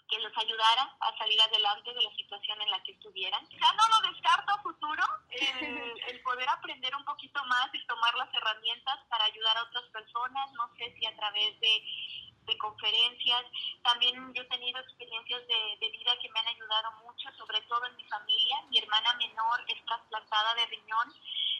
que 0.07 0.19
los 0.19 0.35
ayudara 0.37 0.95
a 0.99 1.17
salir 1.17 1.39
adelante 1.41 1.93
de 1.93 2.01
la 2.01 2.11
situación 2.15 2.61
en 2.61 2.71
la 2.71 2.81
que 2.83 2.93
estuvieran. 2.93 3.47
Ya 3.49 3.73
no 3.73 3.83
lo 3.87 4.09
descarto 4.11 4.51
a 4.53 4.61
futuro, 4.61 5.03
el, 5.29 6.01
el, 6.07 6.21
poder 6.21 6.47
aprender 6.49 6.95
un 6.95 7.05
poquito 7.05 7.43
más 7.45 7.69
y 7.73 7.85
tomar 7.87 8.15
las 8.15 8.33
herramientas 8.33 8.99
para 9.09 9.25
ayudar 9.25 9.57
a 9.57 9.63
otras 9.63 9.85
personas, 9.85 10.51
no 10.53 10.69
sé 10.77 10.95
si 10.97 11.05
a 11.05 11.15
través 11.15 11.59
de, 11.59 11.83
de 12.45 12.57
conferencias. 12.57 13.43
También 13.83 14.33
yo 14.33 14.41
he 14.41 14.45
tenido 14.45 14.79
experiencias 14.79 15.45
de, 15.47 15.77
de, 15.79 15.89
vida 15.91 16.17
que 16.21 16.29
me 16.29 16.39
han 16.39 16.47
ayudado 16.47 16.91
mucho, 17.03 17.29
sobre 17.37 17.61
todo 17.61 17.85
en 17.85 17.95
mi 17.97 18.03
familia. 18.05 18.61
Mi 18.69 18.79
hermana 18.79 19.13
menor 19.15 19.63
es 19.67 19.85
trasplantada 19.85 20.55
de 20.55 20.65
riñón, 20.67 21.13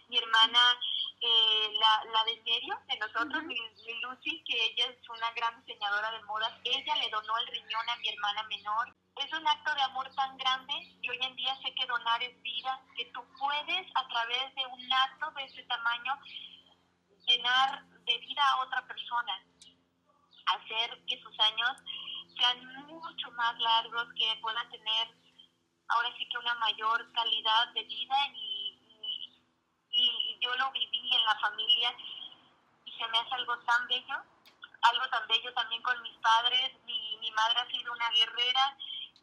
mi 0.07 0.17
hermana 0.17 0.79
eh, 1.19 1.73
la, 1.79 2.03
la 2.11 2.23
de 2.25 2.41
medio 2.43 2.79
de 2.87 2.97
nosotros, 2.97 3.43
mi, 3.43 3.55
mi, 3.55 3.93
Lucy, 4.01 4.43
que 4.43 4.65
ella 4.65 4.85
es 4.85 5.09
una 5.09 5.31
gran 5.31 5.63
diseñadora 5.63 6.11
de 6.11 6.23
modas, 6.23 6.53
ella 6.63 6.95
le 6.95 7.09
donó 7.09 7.37
el 7.37 7.47
riñón 7.47 7.89
a 7.89 7.95
mi 7.97 8.09
hermana 8.09 8.43
menor. 8.43 8.95
Es 9.15 9.33
un 9.33 9.47
acto 9.47 9.73
de 9.73 9.81
amor 9.81 10.13
tan 10.15 10.37
grande 10.37 10.73
y 11.01 11.09
hoy 11.09 11.19
en 11.21 11.35
día 11.35 11.55
sé 11.63 11.73
que 11.73 11.87
donar 11.87 12.21
es 12.21 12.39
vida, 12.41 12.81
que 12.95 13.05
tú 13.05 13.23
puedes 13.39 13.87
a 13.95 14.07
través 14.07 14.53
de 14.55 14.65
un 14.67 14.93
acto 14.93 15.31
de 15.31 15.43
ese 15.45 15.63
tamaño 15.63 16.13
llenar 17.25 17.83
de 18.05 18.17
vida 18.19 18.43
a 18.51 18.61
otra 18.61 18.87
persona, 18.87 19.43
hacer 20.45 21.03
que 21.07 21.21
sus 21.21 21.39
años 21.39 21.71
sean 22.37 22.85
mucho 22.85 23.31
más 23.31 23.57
largos, 23.59 24.07
que 24.15 24.39
puedan 24.41 24.69
tener 24.69 25.07
ahora 25.89 26.13
sí 26.17 26.27
que 26.29 26.37
una 26.37 26.53
mayor 26.55 27.11
calidad 27.13 27.67
de 27.73 27.83
vida 27.83 28.15
y, 28.35 28.53
yo 30.39 30.55
lo 30.55 30.71
viví 30.71 31.15
en 31.15 31.25
la 31.25 31.39
familia 31.39 31.95
y 32.85 32.91
se 32.91 33.07
me 33.07 33.17
hace 33.17 33.26
algo 33.37 33.57
tan 33.59 33.87
bello, 33.87 34.17
algo 34.81 35.09
tan 35.09 35.27
bello 35.27 35.53
también 35.53 35.81
con 35.83 36.01
mis 36.01 36.17
padres. 36.17 36.73
Mi, 36.85 37.31
madre 37.37 37.59
ha 37.59 37.69
sido 37.69 37.93
una 37.93 38.09
guerrera, 38.09 38.77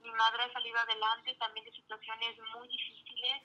mi 0.04 0.10
madre 0.12 0.44
ha 0.44 0.52
salido 0.52 0.78
adelante 0.78 1.34
también 1.34 1.66
de 1.66 1.72
situaciones 1.72 2.38
muy 2.54 2.68
difíciles, 2.68 3.42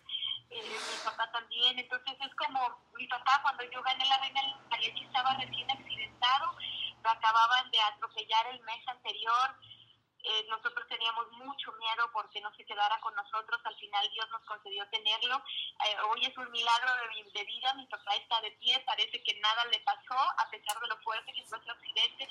eh, 0.52 0.62
mi 0.62 0.98
papá 1.04 1.32
también. 1.32 1.80
Entonces 1.80 2.14
es 2.22 2.36
como 2.36 2.86
mi 2.94 3.08
papá 3.08 3.42
cuando 3.42 3.64
yo 3.64 3.82
gané 3.82 4.06
la 4.06 4.18
reina 4.18 4.42
del 4.44 4.98
estaba 5.04 5.34
recién 5.38 5.72
accidentado, 5.72 6.56
lo 7.04 7.10
acababan 7.10 7.72
de 7.72 7.82
atropellar 7.82 8.46
el 8.48 8.62
mes 8.62 8.88
anterior 8.88 9.56
eh, 10.30 10.46
nosotros 10.48 10.88
teníamos 10.88 11.32
mucho 11.32 11.72
miedo 11.74 12.08
porque 12.14 12.40
no 12.40 12.54
se 12.56 12.64
quedara 12.64 13.00
con 13.00 13.16
nosotros, 13.16 13.60
al 13.64 13.76
final 13.78 14.08
Dios 14.14 14.30
nos 14.30 14.42
concedió 14.44 14.88
tenerlo. 14.90 15.42
Eh, 15.86 15.98
hoy 16.08 16.24
es 16.24 16.38
un 16.38 16.52
milagro 16.52 16.92
de, 16.94 17.32
de, 17.32 17.46
vida, 17.46 17.74
mi 17.74 17.88
papá 17.88 18.16
está 18.16 18.40
de 18.42 18.52
pie, 18.52 18.80
parece 18.86 19.24
que 19.24 19.40
nada 19.40 19.66
le 19.66 19.80
pasó 19.80 20.20
a 20.38 20.48
pesar 20.52 20.80
de 20.80 20.88
lo 20.88 20.98
fuerte 21.00 21.34
que 21.34 21.44
fue 21.46 21.60
su 21.64 21.72
accidente. 21.72 22.30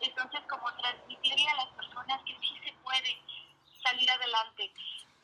Entonces, 0.00 0.40
como 0.46 0.70
transmitirle 0.76 1.48
a 1.48 1.56
las 1.56 1.68
personas 1.68 2.20
que 2.26 2.36
sí 2.38 2.60
se 2.62 2.72
puede 2.84 3.18
salir 3.82 4.10
adelante, 4.10 4.70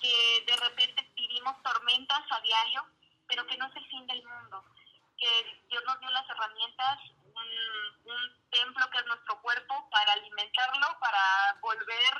que 0.00 0.44
de 0.46 0.56
repente 0.56 1.02
vivimos 1.14 1.62
tormentas 1.62 2.22
a 2.30 2.40
diario, 2.40 2.86
pero 3.26 3.46
que 3.46 3.58
no 3.58 3.66
es 3.66 3.76
el 3.76 3.86
fin 3.86 4.06
del 4.06 4.24
mundo, 4.24 4.64
que 5.18 5.60
Dios 5.68 5.84
nos 5.84 6.00
dio 6.00 6.10
las 6.10 6.28
herramientas 6.30 6.98
un, 7.44 8.12
un, 8.12 8.50
templo 8.50 8.88
que 8.90 8.98
es 8.98 9.06
nuestro 9.06 9.40
cuerpo 9.42 9.88
para 9.90 10.12
alimentarlo, 10.12 10.86
para 11.00 11.58
volver 11.60 12.14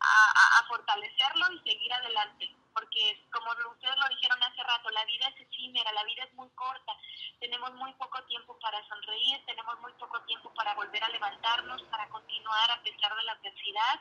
a, 0.00 0.60
a, 0.60 0.64
fortalecerlo 0.68 1.52
y 1.52 1.58
seguir 1.68 1.92
adelante. 1.92 2.54
Porque 2.72 3.26
como 3.32 3.50
ustedes 3.72 3.96
lo 3.96 4.08
dijeron 4.08 4.40
hace 4.42 4.62
rato, 4.62 4.90
la 4.90 5.04
vida 5.04 5.26
es 5.28 5.40
efímera, 5.40 5.90
la 5.92 6.04
vida 6.04 6.24
es 6.24 6.32
muy 6.34 6.48
corta, 6.50 6.92
tenemos 7.40 7.72
muy 7.74 7.92
poco 7.94 8.22
tiempo 8.24 8.56
para 8.60 8.86
sonreír, 8.86 9.44
tenemos 9.46 9.80
muy 9.80 9.92
poco 9.94 10.20
tiempo 10.22 10.54
para 10.54 10.74
volver 10.74 11.02
a 11.02 11.08
levantarnos, 11.08 11.82
para 11.90 12.08
continuar 12.08 12.70
a 12.70 12.82
pesar 12.82 13.14
de 13.16 13.22
la 13.24 13.32
adversidad. 13.32 14.00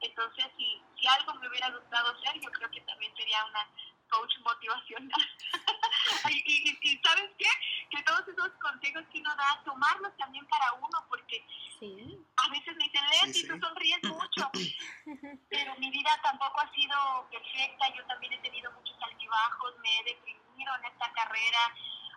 Entonces, 0.00 0.46
si, 0.56 0.80
si 0.98 1.06
algo 1.08 1.34
me 1.34 1.48
hubiera 1.48 1.70
gustado 1.70 2.16
ser, 2.20 2.40
yo 2.40 2.50
creo 2.52 2.70
que 2.70 2.80
también 2.82 3.14
sería 3.16 3.44
una 3.44 3.68
coach 4.12 4.32
motivacional. 4.44 5.26
y, 6.30 6.36
y, 6.46 6.78
y, 6.82 7.00
¿sabes 7.02 7.30
qué? 7.38 7.48
Que 7.90 8.02
todos 8.04 8.28
esos 8.28 8.50
consejos 8.60 9.04
que 9.10 9.18
uno 9.18 9.34
da, 9.36 9.62
tomarlos 9.64 10.16
también 10.18 10.46
para 10.46 10.72
uno, 10.74 10.98
porque 11.08 11.44
sí. 11.80 12.18
a 12.36 12.48
veces 12.50 12.76
me 12.76 12.84
dicen, 12.84 13.04
Leti, 13.08 13.32
sí, 13.32 13.40
sí. 13.40 13.48
tú 13.48 13.58
sonríes 13.58 14.02
mucho, 14.04 14.50
pero 15.50 15.74
mi 15.78 15.90
vida 15.90 16.20
tampoco 16.22 16.60
ha 16.60 16.70
sido 16.72 17.28
perfecta, 17.30 17.94
yo 17.94 18.04
también 18.06 18.34
he 18.34 18.38
tenido 18.38 18.70
muchos 18.72 18.96
altibajos, 19.02 19.78
me 19.78 19.98
he 19.98 20.04
deprimido 20.04 20.76
en 20.76 20.84
esta 20.84 21.12
carrera, 21.12 21.74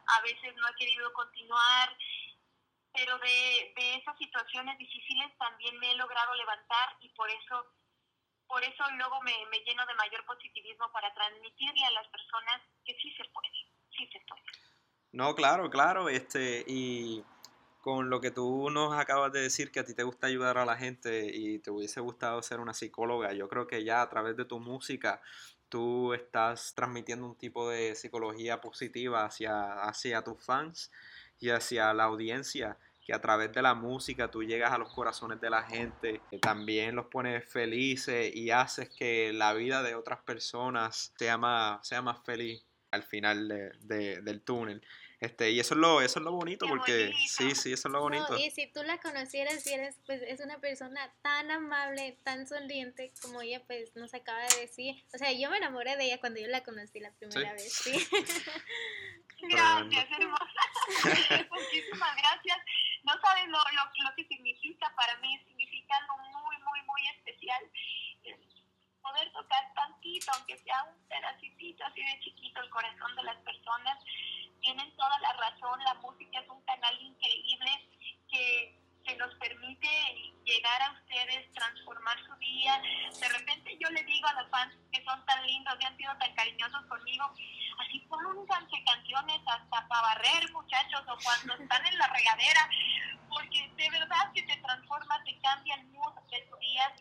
a 0.08 0.22
veces 0.22 0.56
no 0.56 0.68
he 0.68 0.76
querido 0.76 1.12
continuar, 1.14 1.98
pero 2.94 3.18
de, 3.20 3.74
de 3.76 3.96
esas 3.96 4.18
situaciones 4.18 4.78
difíciles 4.78 5.38
también 5.38 5.78
me 5.80 5.92
he 5.92 5.96
logrado 5.96 6.34
levantar 6.36 6.96
y 7.02 7.10
por 7.10 7.30
eso 7.30 7.75
por 8.48 8.64
eso 8.64 8.84
luego 8.98 9.22
me, 9.22 9.34
lleno 9.66 9.86
de 9.86 9.96
mayor 9.96 10.26
positivismo 10.26 10.92
para 10.92 11.14
transmitirle 11.14 11.86
a 11.86 11.92
las 11.92 12.08
personas 12.08 12.62
que 12.86 12.94
sí 13.02 13.14
se 13.16 13.24
puede, 13.26 13.50
sí 13.96 14.08
se 14.12 14.20
puede. 14.28 14.42
No, 15.12 15.34
claro, 15.36 15.70
claro, 15.70 16.10
este, 16.10 16.64
y 16.68 17.24
con 17.82 18.10
lo 18.10 18.20
que 18.20 18.32
tú 18.32 18.70
nos 18.70 18.98
acabas 18.98 19.32
de 19.32 19.42
decir, 19.42 19.72
que 19.72 19.80
a 19.80 19.86
ti 19.86 19.94
te 19.94 20.04
gusta 20.04 20.28
ayudar 20.28 20.58
a 20.58 20.66
la 20.66 20.76
gente 20.76 21.30
y 21.34 21.60
te 21.60 21.72
hubiese 21.72 22.02
gustado 22.02 22.42
ser 22.42 22.60
una 22.60 22.74
psicóloga, 22.74 23.34
yo 23.34 23.48
creo 23.48 23.68
que 23.68 23.84
ya 23.84 24.02
a 24.02 24.10
través 24.10 24.36
de 24.36 24.46
tu 24.46 24.60
música 24.60 25.22
tú 25.70 26.14
estás 26.14 26.74
transmitiendo 26.76 27.26
un 27.26 27.36
tipo 27.36 27.70
de 27.70 27.96
psicología 27.96 28.62
positiva 28.62 29.26
hacia, 29.26 29.84
hacia 29.84 30.24
tus 30.24 30.44
fans 30.44 30.92
y 31.40 31.50
hacia 31.50 31.94
la 31.94 32.06
audiencia 32.06 32.78
que 33.06 33.13
a 33.13 33.22
través 33.22 33.54
de 33.54 33.62
la 33.62 33.76
música 33.76 34.32
tú 34.32 34.44
llegas 34.44 34.72
a 34.72 34.80
los 34.80 34.91
corazones 34.91 35.39
de 35.39 35.52
la 35.52 35.62
gente, 35.63 36.22
que 36.30 36.39
también 36.39 36.96
los 36.96 37.06
pones 37.06 37.48
felices 37.48 38.36
y 38.36 38.50
haces 38.50 38.89
que 38.89 39.32
la 39.32 39.54
vida 39.54 39.84
de 39.84 39.94
otras 39.94 40.20
personas 40.24 41.13
sea 41.18 41.38
más, 41.38 41.88
sea 41.88 42.02
más 42.02 42.24
feliz 42.26 42.65
al 42.89 43.04
final 43.04 43.48
de, 43.48 43.72
de, 43.82 44.22
del 44.22 44.41
túnel. 44.41 44.82
Este, 45.20 45.52
y 45.52 45.60
eso 45.60 45.76
es 45.76 45.80
lo, 45.80 46.02
eso 46.02 46.20
es 46.20 46.26
lo 46.26 46.32
bonito, 46.34 46.68
porque 46.68 47.13
sí, 47.28 47.56
sí, 47.56 47.74
eso 47.74 47.88
es 47.88 47.91
lo 47.91 48.02
bonito. 48.02 48.38
y 48.38 48.52
si 48.52 48.68
tú 48.68 48.84
la 48.84 49.00
conocieras 49.00 49.65
y 49.65 49.74
eres, 49.74 49.98
pues, 50.06 50.22
es 50.22 50.39
una 50.39 50.60
persona 50.60 51.13
tan 51.22 51.50
amable, 51.52 52.18
tan 52.24 52.48
sonriente, 52.48 53.13
como 53.22 53.41
ella, 53.41 53.62
pues, 53.65 53.96
nos 53.96 54.13
acaba 54.13 54.39
de 54.39 54.62
decir. 54.62 54.96
O 55.13 55.18
sea, 55.18 55.32
yo 55.32 55.50
me 55.50 55.58
enamoré 55.58 55.96
de 55.96 56.06
ella 56.06 56.20
cuando 56.20 56.39
yo 56.39 56.48
la 56.48 56.63
conocí 56.63 57.00
la 57.00 57.12
primera 57.12 57.54
vez, 57.54 57.72
sí. 57.72 57.94
Gracias, 59.41 60.08
hermosa. 60.12 60.62
Muchísimas 61.52 62.15
gracias. 62.15 62.58
No 63.06 63.13
sabes 63.22 63.48
lo, 63.48 63.60
lo, 63.60 63.84
lo, 64.04 64.15
que 64.15 64.26
significa 64.28 64.91
para 64.96 65.15
mí, 65.18 65.38
significa 65.46 65.96
algo 65.98 66.18
muy, 66.18 66.58
muy, 66.58 66.82
muy 66.84 67.08
especial. 67.15 67.63
Poder 69.02 69.32
tocar 69.34 69.74
tantito, 69.76 70.32
aunque 70.34 70.58
sea 70.58 70.84
un 70.84 71.08
pedacito 71.08 71.86
así 71.86 72.02
de 72.02 72.20
chiquito, 72.20 72.62
el 72.62 72.70
corazón 72.70 73.15
de 73.15 73.24
las 73.24 73.38
personas 73.38 73.98
tienen 74.62 74.96
toda 74.96 75.20
la 75.20 75.34
razón, 75.34 75.80
la 75.84 75.94
música 75.96 76.39
es 76.39 76.50
un 76.50 76.62
canal 76.63 77.00
increíble 77.00 77.89
que, 78.30 78.80
que 79.06 79.15
nos 79.18 79.34
permite 79.36 79.88
llegar 80.44 80.82
a 80.82 80.91
ustedes, 80.91 81.54
transformar 81.54 82.18
su 82.26 82.36
día. 82.38 82.82
De 83.20 83.30
repente 83.30 83.78
yo 83.80 83.89
le 83.91 84.04
digo 84.04 84.28
a 84.28 84.41
los 84.41 84.50
fans 84.50 84.76
que 84.91 85.04
son 85.04 85.24
tan 85.26 85.46
lindos, 85.46 85.76
que 85.78 85.86
han 85.86 85.98
sido 85.98 86.18
tan 86.18 86.34
cariñosos 86.34 86.86
conmigo, 86.88 87.32
así 87.80 88.00
pónganse 88.10 88.84
canciones 88.86 89.41
hasta 89.46 89.88
para 89.88 90.02
barrer, 90.02 90.52
muchachos, 90.52 91.02
o 91.08 91.18
cuando 91.24 91.54
están 91.54 91.86
en 91.86 91.98
la 91.98 92.08
regadera, 92.08 92.70
porque 93.30 93.70
de 93.76 93.89
verdad 93.91 94.32
que 94.34 94.41
te 94.44 94.58
transforma, 94.58 95.24
te 95.24 95.39
cambia 95.41 95.76
el 95.76 95.86
mood 95.88 96.13
de 96.32 96.41
tu 96.41 96.58
día 96.58 96.96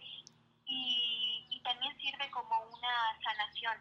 y, 0.66 1.46
y 1.50 1.62
también 1.62 1.98
sirve 1.98 2.30
como 2.30 2.60
una 2.60 3.18
sanación 3.22 3.78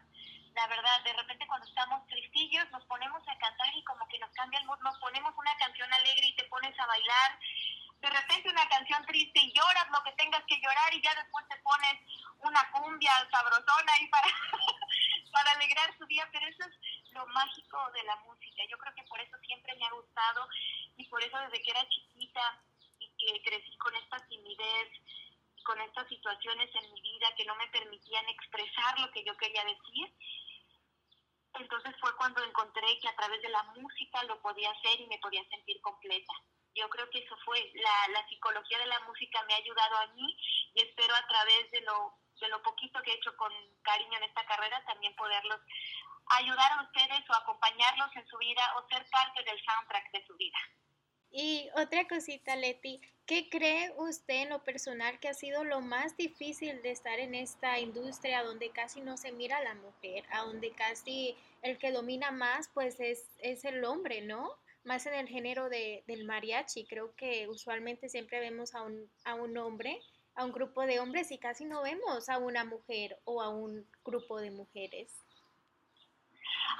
la 0.54 0.66
verdad, 0.68 1.02
de 1.02 1.12
repente 1.12 1.46
cuando 1.46 1.66
estamos 1.66 2.06
tristillos 2.06 2.70
nos 2.70 2.84
ponemos 2.86 3.20
a 3.26 3.38
cantar 3.38 3.74
y 3.74 3.82
como 3.84 4.06
que 4.08 4.18
nos 4.20 4.30
cambia 4.32 4.60
el 4.60 4.66
mood, 4.66 4.78
nos 4.80 4.96
ponemos 4.98 5.34
una 5.36 5.56
canción 5.56 5.92
alegre 5.92 6.26
y 6.26 6.36
te 6.36 6.44
pones 6.44 6.78
a 6.78 6.86
bailar, 6.86 7.38
de 8.00 8.10
repente 8.10 8.50
una 8.50 8.68
canción 8.68 9.04
triste 9.06 9.40
y 9.40 9.52
lloras 9.52 9.90
lo 9.90 10.02
que 10.04 10.12
tengas 10.12 10.44
que 10.46 10.60
llorar 10.60 10.94
y 10.94 11.02
ya 11.02 11.14
después 11.14 11.44
te 11.48 11.56
pones 11.58 11.94
una 12.38 12.70
cumbia 12.70 13.10
sabrosona 13.32 13.92
ahí 13.94 14.06
para, 14.08 14.28
para 15.32 15.50
alegrar 15.52 15.96
su 15.98 16.06
día, 16.06 16.28
pero 16.32 16.46
eso 16.46 16.62
es 16.68 17.12
lo 17.12 17.26
mágico 17.26 17.78
de 17.92 18.04
la 18.04 18.16
música, 18.16 18.62
yo 18.70 18.78
creo 18.78 18.94
que 18.94 19.04
por 19.04 19.20
eso 19.20 19.36
siempre 19.46 19.74
me 19.74 19.86
ha 19.86 19.90
gustado 19.90 20.46
y 20.96 21.04
por 21.06 21.22
eso 21.22 21.36
desde 21.38 21.62
que 21.62 21.70
era 21.70 21.88
chiquita 21.88 22.62
y 23.00 23.10
que 23.18 23.42
crecí 23.42 23.76
con 23.78 23.94
esta 23.96 24.18
timidez, 24.28 24.88
con 25.64 25.80
estas 25.80 26.06
situaciones 26.08 26.70
en 26.74 26.92
mi 26.92 27.00
vida 27.00 27.34
que 27.36 27.44
no 27.46 27.56
me 27.56 27.66
permitían 27.68 28.28
expresar 28.28 29.00
lo 29.00 29.10
que 29.10 29.24
yo 29.24 29.36
quería 29.36 29.64
decir, 29.64 30.14
entonces 31.54 31.94
fue 32.00 32.14
cuando 32.16 32.42
encontré 32.42 32.98
que 33.00 33.08
a 33.08 33.16
través 33.16 33.40
de 33.42 33.48
la 33.48 33.62
música 33.74 34.22
lo 34.24 34.40
podía 34.42 34.70
hacer 34.70 35.00
y 35.00 35.06
me 35.06 35.18
podía 35.18 35.44
sentir 35.48 35.80
completa. 35.80 36.32
Yo 36.74 36.88
creo 36.88 37.08
que 37.10 37.20
eso 37.20 37.36
fue, 37.44 37.70
la, 37.74 38.08
la 38.12 38.28
psicología 38.28 38.78
de 38.78 38.86
la 38.86 39.00
música 39.00 39.42
me 39.44 39.54
ha 39.54 39.58
ayudado 39.58 39.96
a 39.98 40.06
mí 40.14 40.36
y 40.74 40.82
espero 40.82 41.14
a 41.14 41.26
través 41.28 41.70
de 41.70 41.80
lo, 41.82 42.18
de 42.40 42.48
lo 42.48 42.60
poquito 42.62 43.00
que 43.02 43.12
he 43.12 43.14
hecho 43.14 43.36
con 43.36 43.52
cariño 43.82 44.18
en 44.18 44.24
esta 44.24 44.44
carrera 44.46 44.84
también 44.84 45.14
poderlos 45.14 45.60
ayudar 46.30 46.72
a 46.72 46.82
ustedes 46.82 47.30
o 47.30 47.34
acompañarlos 47.34 48.16
en 48.16 48.26
su 48.26 48.36
vida 48.38 48.74
o 48.76 48.88
ser 48.88 49.06
parte 49.10 49.44
del 49.44 49.62
soundtrack 49.64 50.10
de 50.10 50.26
su 50.26 50.34
vida. 50.36 50.58
Y 51.30 51.68
otra 51.76 52.06
cosita, 52.08 52.56
Leti, 52.56 53.00
¿qué 53.26 53.43
cree 53.54 53.92
usted 53.98 54.42
en 54.42 54.48
lo 54.48 54.64
personal 54.64 55.20
que 55.20 55.28
ha 55.28 55.34
sido 55.34 55.62
lo 55.62 55.80
más 55.80 56.16
difícil 56.16 56.82
de 56.82 56.90
estar 56.90 57.20
en 57.20 57.36
esta 57.36 57.78
industria 57.78 58.42
donde 58.42 58.70
casi 58.70 59.00
no 59.00 59.16
se 59.16 59.30
mira 59.30 59.58
a 59.58 59.62
la 59.62 59.76
mujer, 59.76 60.24
a 60.32 60.42
donde 60.42 60.72
casi 60.72 61.36
el 61.62 61.78
que 61.78 61.92
domina 61.92 62.32
más 62.32 62.68
pues 62.74 62.98
es, 62.98 63.30
es 63.38 63.64
el 63.64 63.84
hombre, 63.84 64.22
¿no? 64.22 64.50
Más 64.82 65.06
en 65.06 65.14
el 65.14 65.28
género 65.28 65.68
de, 65.68 66.02
del 66.08 66.24
mariachi, 66.24 66.84
creo 66.86 67.14
que 67.14 67.46
usualmente 67.46 68.08
siempre 68.08 68.40
vemos 68.40 68.74
a 68.74 68.82
un, 68.82 69.08
a 69.24 69.34
un 69.34 69.56
hombre, 69.56 70.00
a 70.34 70.44
un 70.44 70.50
grupo 70.50 70.84
de 70.84 70.98
hombres 70.98 71.30
y 71.30 71.38
casi 71.38 71.64
no 71.64 71.80
vemos 71.82 72.28
a 72.28 72.38
una 72.38 72.64
mujer 72.64 73.20
o 73.22 73.40
a 73.40 73.50
un 73.50 73.86
grupo 74.04 74.40
de 74.40 74.50
mujeres. 74.50 75.12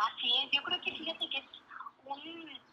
Así 0.01 0.29
es, 0.43 0.51
yo 0.53 0.61
creo 0.65 0.81
que 0.81 0.91
fíjate 0.91 1.31
que 1.31 1.39
es 1.39 1.45
un 2.05 2.64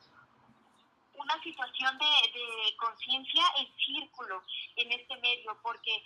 situación 1.44 1.98
de, 1.98 2.06
de 2.06 2.76
conciencia 2.78 3.44
en 3.58 3.68
círculo 3.78 4.44
en 4.76 4.92
este 4.92 5.18
medio, 5.18 5.58
porque 5.62 6.04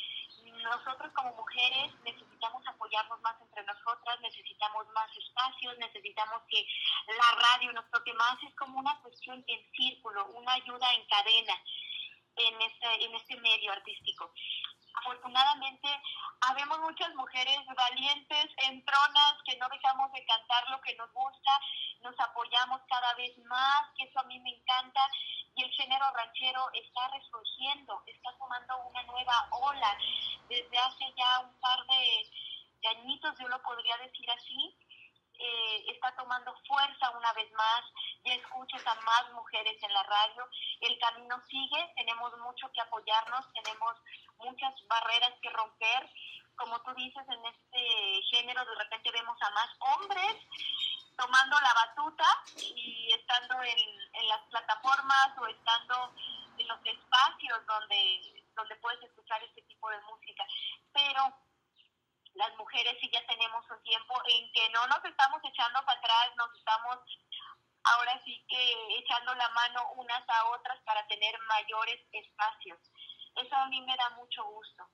nosotros 0.64 1.12
como 1.14 1.36
mujeres 1.36 1.94
necesitamos 2.04 2.64
apoyarnos 2.68 3.20
más 3.22 3.36
entre 3.42 3.64
nosotras, 3.64 4.20
necesitamos 4.22 4.88
más 4.94 5.10
espacios, 5.18 5.78
necesitamos 5.78 6.42
que 6.50 6.66
la 7.08 7.32
radio 7.40 7.74
nos 7.74 7.90
toque 7.92 8.14
más, 8.14 8.42
es 8.44 8.54
como 8.56 8.80
una 8.80 9.00
cuestión 9.02 9.44
en 9.48 9.72
círculo, 9.72 10.26
una 10.28 10.54
ayuda 10.54 10.94
en 10.94 11.06
cadena 11.08 11.62
en 12.38 12.62
este, 12.62 13.06
en 13.06 13.16
este 13.16 13.38
medio 13.38 13.72
artístico. 13.72 14.32
Afortunadamente, 14.98 15.90
habemos 16.42 16.80
muchas 16.80 17.14
mujeres 17.16 17.60
valientes, 17.76 18.46
entronas, 18.70 19.36
que 19.46 19.58
no 19.58 19.68
dejamos 19.70 20.12
de 20.12 20.26
cantar 20.26 20.70
lo 20.70 20.82
que 20.82 20.96
nos 20.96 21.12
gusta, 21.14 21.52
nos 22.02 22.20
apoyamos 22.20 22.82
cada 22.88 23.14
vez 23.16 23.38
más, 23.46 23.90
que 23.98 24.04
eso 24.04 24.20
a 24.20 24.24
mí 24.24 24.40
me 24.40 24.52
encanta, 24.52 25.02
y 25.56 25.64
el 25.64 25.72
género 25.72 26.06
ranchero 26.12 26.70
está 26.74 27.08
resurgiendo, 27.10 28.02
está 28.06 28.38
tomando 28.38 28.78
una 28.88 29.04
nueva 29.04 29.48
ola. 29.52 29.98
Desde 30.50 30.78
hace 30.78 31.14
ya 31.18 31.40
un 31.40 31.60
par 31.60 31.86
de, 31.88 32.30
de 32.82 32.88
añitos, 32.90 33.38
yo 33.40 33.48
lo 33.48 33.62
podría 33.64 33.98
decir 33.98 34.30
así, 34.32 34.78
eh, 35.38 35.86
está 35.92 36.16
tomando 36.16 36.56
fuerza 36.68 37.10
una 37.12 37.34
vez 37.34 37.52
más, 37.54 37.84
ya 38.24 38.34
escuchas 38.36 38.86
a 38.88 38.96
más 39.02 39.34
mujeres 39.34 39.82
en 39.84 39.94
la 39.94 40.04
radio, 40.04 40.48
el 40.82 40.98
camino 41.00 41.42
sigue, 41.50 41.94
tenemos 41.96 42.38
mucho 42.40 42.72
que 42.72 42.82
apoyarnos, 42.82 43.46
tenemos 43.54 43.96
muchas 44.46 44.74
barreras 44.88 45.34
que 45.42 45.50
romper, 45.50 46.10
como 46.56 46.80
tú 46.84 46.94
dices, 46.96 47.24
en 47.28 47.46
este 47.46 48.22
género 48.32 48.64
de 48.66 48.76
repente 48.76 49.12
vemos 49.12 49.38
a 49.42 49.50
más 49.52 49.70
hombres 49.80 50.36
tomando 51.18 51.60
la 51.60 51.74
batuta 51.74 52.26
y 52.58 53.14
estando 53.14 53.62
en, 53.64 53.80
en 54.14 54.28
las 54.28 54.42
plataformas 54.50 55.38
o 55.38 55.48
estando 55.48 56.14
en 56.58 56.68
los 56.68 56.80
espacios 56.86 57.66
donde, 57.66 58.44
donde 58.56 58.76
puedes 58.78 59.02
escuchar 59.04 59.44
este 59.44 59.62
tipo 59.64 59.90
de 59.90 60.00
música, 60.02 60.46
pero 60.94 61.22
las 62.36 62.56
mujeres 62.58 62.98
sí 63.00 63.10
ya 63.12 63.26
tenemos 63.28 63.64
un 63.70 63.82
tiempo 63.84 64.14
en 64.28 64.52
que 64.52 64.70
no 64.70 64.86
nos 64.88 65.04
estamos 65.06 65.42
echando 65.44 65.84
para 65.86 66.00
atrás, 66.00 66.36
nos 66.36 66.54
estamos 66.56 67.00
ahora 67.86 68.22
sí 68.26 68.44
que 68.50 68.98
echando 68.98 69.34
la 69.36 69.50
mano 69.50 69.92
unas 69.96 70.30
a 70.30 70.46
otras 70.50 70.80
para 70.82 71.06
tener 71.08 71.40
mayores 71.48 72.02
espacios. 72.12 72.80
Eso 73.36 73.56
a 73.56 73.68
mí 73.68 73.82
me 73.82 73.96
da 73.96 74.10
mucho 74.12 74.44
gusto. 74.46 74.88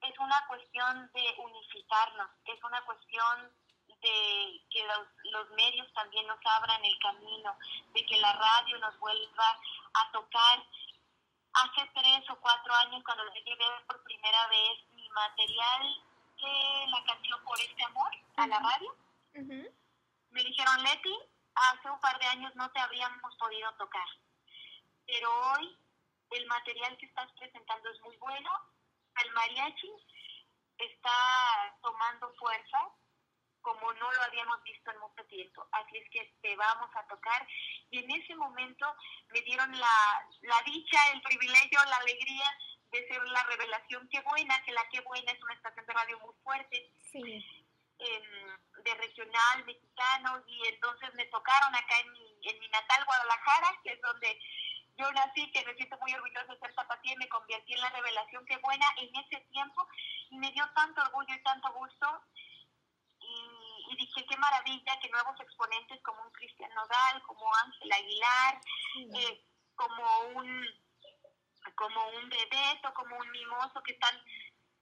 Es 0.00 0.18
una 0.18 0.46
cuestión 0.46 1.10
de 1.12 1.34
unificarnos, 1.38 2.30
es 2.44 2.62
una 2.62 2.80
cuestión 2.84 3.52
de 3.88 4.66
que 4.70 4.84
los, 4.86 5.08
los 5.32 5.50
medios 5.50 5.92
también 5.92 6.26
nos 6.26 6.38
abran 6.44 6.84
el 6.84 6.98
camino, 7.00 7.56
de 7.94 8.06
que 8.06 8.20
la 8.20 8.32
radio 8.32 8.78
nos 8.78 8.98
vuelva 9.00 9.58
a 9.94 10.12
tocar. 10.12 10.64
Hace 11.52 11.90
tres 11.94 12.30
o 12.30 12.36
cuatro 12.36 12.72
años, 12.86 13.02
cuando 13.04 13.24
llegué 13.32 13.56
por 13.86 14.02
primera 14.04 14.46
vez 14.48 14.86
mi 14.92 15.08
material 15.10 16.04
la 16.88 17.04
canción 17.04 17.42
Por 17.44 17.58
este 17.60 17.84
amor 17.84 18.10
a 18.36 18.46
la 18.46 18.58
radio. 18.58 18.94
Me 20.30 20.44
dijeron, 20.44 20.82
Leti, 20.82 21.14
hace 21.54 21.90
un 21.90 22.00
par 22.00 22.18
de 22.18 22.26
años 22.26 22.54
no 22.54 22.70
te 22.70 22.80
habríamos 22.80 23.36
podido 23.36 23.72
tocar, 23.74 24.06
pero 25.06 25.28
hoy 25.52 25.76
el 26.30 26.46
material 26.46 26.96
que 26.98 27.06
estás 27.06 27.30
presentando 27.38 27.90
es 27.90 28.00
muy 28.02 28.16
bueno. 28.18 28.50
El 29.24 29.32
mariachi 29.32 29.90
está 30.78 31.76
tomando 31.82 32.32
fuerza 32.34 32.78
como 33.60 33.92
no 33.92 34.12
lo 34.12 34.22
habíamos 34.22 34.62
visto 34.62 34.90
en 34.90 35.00
mucho 35.00 35.24
tiempo. 35.26 35.66
Así 35.72 35.98
es 35.98 36.08
que 36.10 36.34
te 36.40 36.56
vamos 36.56 36.90
a 36.94 37.06
tocar. 37.06 37.46
Y 37.90 37.98
en 37.98 38.10
ese 38.10 38.34
momento 38.36 38.86
me 39.28 39.40
dieron 39.42 39.70
la, 39.78 40.26
la 40.42 40.62
dicha, 40.64 40.98
el 41.12 41.20
privilegio, 41.22 41.78
la 41.84 41.96
alegría 41.96 42.56
de 42.90 43.06
ser 43.08 43.22
la 43.28 43.42
revelación 43.44 44.08
Qué 44.08 44.20
Buena, 44.22 44.62
que 44.62 44.72
la 44.72 44.88
Qué 44.88 45.00
Buena 45.00 45.32
es 45.32 45.42
una 45.42 45.54
estación 45.54 45.84
de 45.86 45.92
radio 45.92 46.18
muy 46.20 46.34
fuerte, 46.42 46.92
de 48.84 48.94
regional 48.94 49.64
mexicano, 49.66 50.42
y 50.46 50.66
entonces 50.68 51.12
me 51.14 51.26
tocaron 51.26 51.74
acá 51.74 51.98
en 52.00 52.12
mi, 52.12 52.38
en 52.44 52.58
mi 52.60 52.68
natal 52.68 53.04
Guadalajara, 53.04 53.80
que 53.82 53.92
es 53.92 54.00
donde 54.00 54.40
yo 54.98 55.12
nací, 55.12 55.50
que 55.52 55.64
me 55.64 55.74
siento 55.74 55.96
muy 55.98 56.12
orgullosa 56.12 56.52
de 56.52 56.58
ser 56.58 56.74
zapatía 56.74 57.12
y 57.12 57.16
me 57.16 57.28
convertí 57.28 57.72
en 57.72 57.80
la 57.80 57.90
revelación. 57.90 58.44
Qué 58.46 58.56
Buena 58.58 58.86
en 58.98 59.14
ese 59.14 59.40
tiempo, 59.52 59.86
y 60.30 60.38
me 60.38 60.50
dio 60.52 60.68
tanto 60.74 61.00
orgullo 61.02 61.34
y 61.34 61.42
tanto 61.42 61.72
gusto, 61.72 62.06
y, 63.20 63.96
dije, 63.96 64.26
qué 64.26 64.36
maravilla 64.36 64.98
que 65.00 65.08
nuevos 65.08 65.40
exponentes 65.40 66.00
como 66.02 66.22
un 66.22 66.30
Cristian 66.32 66.72
Nodal, 66.74 67.22
como 67.22 67.54
Ángel 67.54 67.92
Aguilar, 67.92 68.60
eh, 69.14 69.44
como 69.74 70.20
un 70.34 70.66
como 71.74 72.08
un 72.08 72.28
bebeto, 72.28 72.92
como 72.94 73.16
un 73.16 73.30
mimoso, 73.30 73.82
que 73.82 73.92
están 73.92 74.14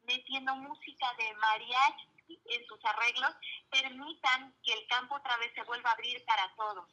metiendo 0.03 0.55
música 0.57 1.13
de 1.19 1.35
mariachi 1.35 2.43
en 2.45 2.67
sus 2.67 2.85
arreglos, 2.85 3.35
permitan 3.71 4.55
que 4.63 4.73
el 4.73 4.87
campo 4.87 5.17
otra 5.17 5.37
vez 5.39 5.53
se 5.55 5.65
vuelva 5.65 5.91
a 5.91 5.93
abrir 5.95 6.25
para 6.25 6.55
todos. 6.55 6.89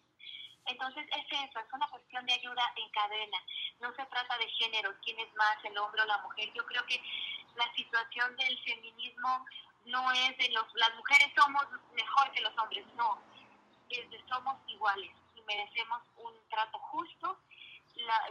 Entonces 0.65 1.05
es 1.11 1.25
eso, 1.31 1.59
es 1.59 1.73
una 1.73 1.87
cuestión 1.89 2.25
de 2.25 2.33
ayuda 2.33 2.73
en 2.75 2.89
cadena. 2.91 3.37
No 3.79 3.93
se 3.95 4.05
trata 4.05 4.37
de 4.37 4.49
género, 4.49 4.93
quién 5.03 5.19
es 5.19 5.33
más, 5.35 5.57
el 5.63 5.77
hombre 5.77 6.01
o 6.01 6.05
la 6.05 6.17
mujer. 6.19 6.51
Yo 6.53 6.65
creo 6.65 6.85
que 6.85 7.01
la 7.55 7.73
situación 7.73 8.35
del 8.37 8.63
feminismo 8.63 9.45
no 9.85 10.11
es 10.11 10.37
de 10.37 10.49
los, 10.49 10.65
las 10.75 10.95
mujeres 10.95 11.31
somos 11.35 11.65
mejor 11.93 12.31
que 12.31 12.41
los 12.41 12.57
hombres, 12.57 12.85
no, 12.95 13.21
es 13.89 14.09
de 14.09 14.23
somos 14.27 14.57
iguales 14.67 15.11
y 15.35 15.41
merecemos 15.41 16.01
un 16.17 16.33
trato 16.49 16.79
justo, 16.79 17.37
la, 17.95 18.29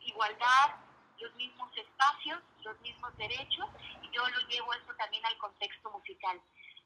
igualdad, 0.00 0.76
los 1.18 1.34
mismos 1.34 1.70
espacios, 1.76 2.42
los 2.62 2.78
mismos 2.80 3.16
derechos 3.16 3.68
y 4.02 4.10
yo 4.10 4.26
lo 4.26 4.40
llevo 4.48 4.72
eso 4.72 4.94
también 4.96 5.24
al 5.26 5.36
contexto 5.38 5.90
musical. 5.90 6.40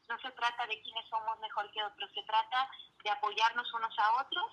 No 0.08 0.18
se 0.18 0.30
trata 0.32 0.66
de 0.66 0.80
quiénes 0.82 1.08
somos 1.08 1.38
mejor 1.38 1.70
que 1.70 1.82
otros, 1.82 2.10
se 2.12 2.22
trata 2.24 2.68
de 3.04 3.10
apoyarnos 3.10 3.72
unos 3.74 3.98
a 3.98 4.22
otros 4.22 4.52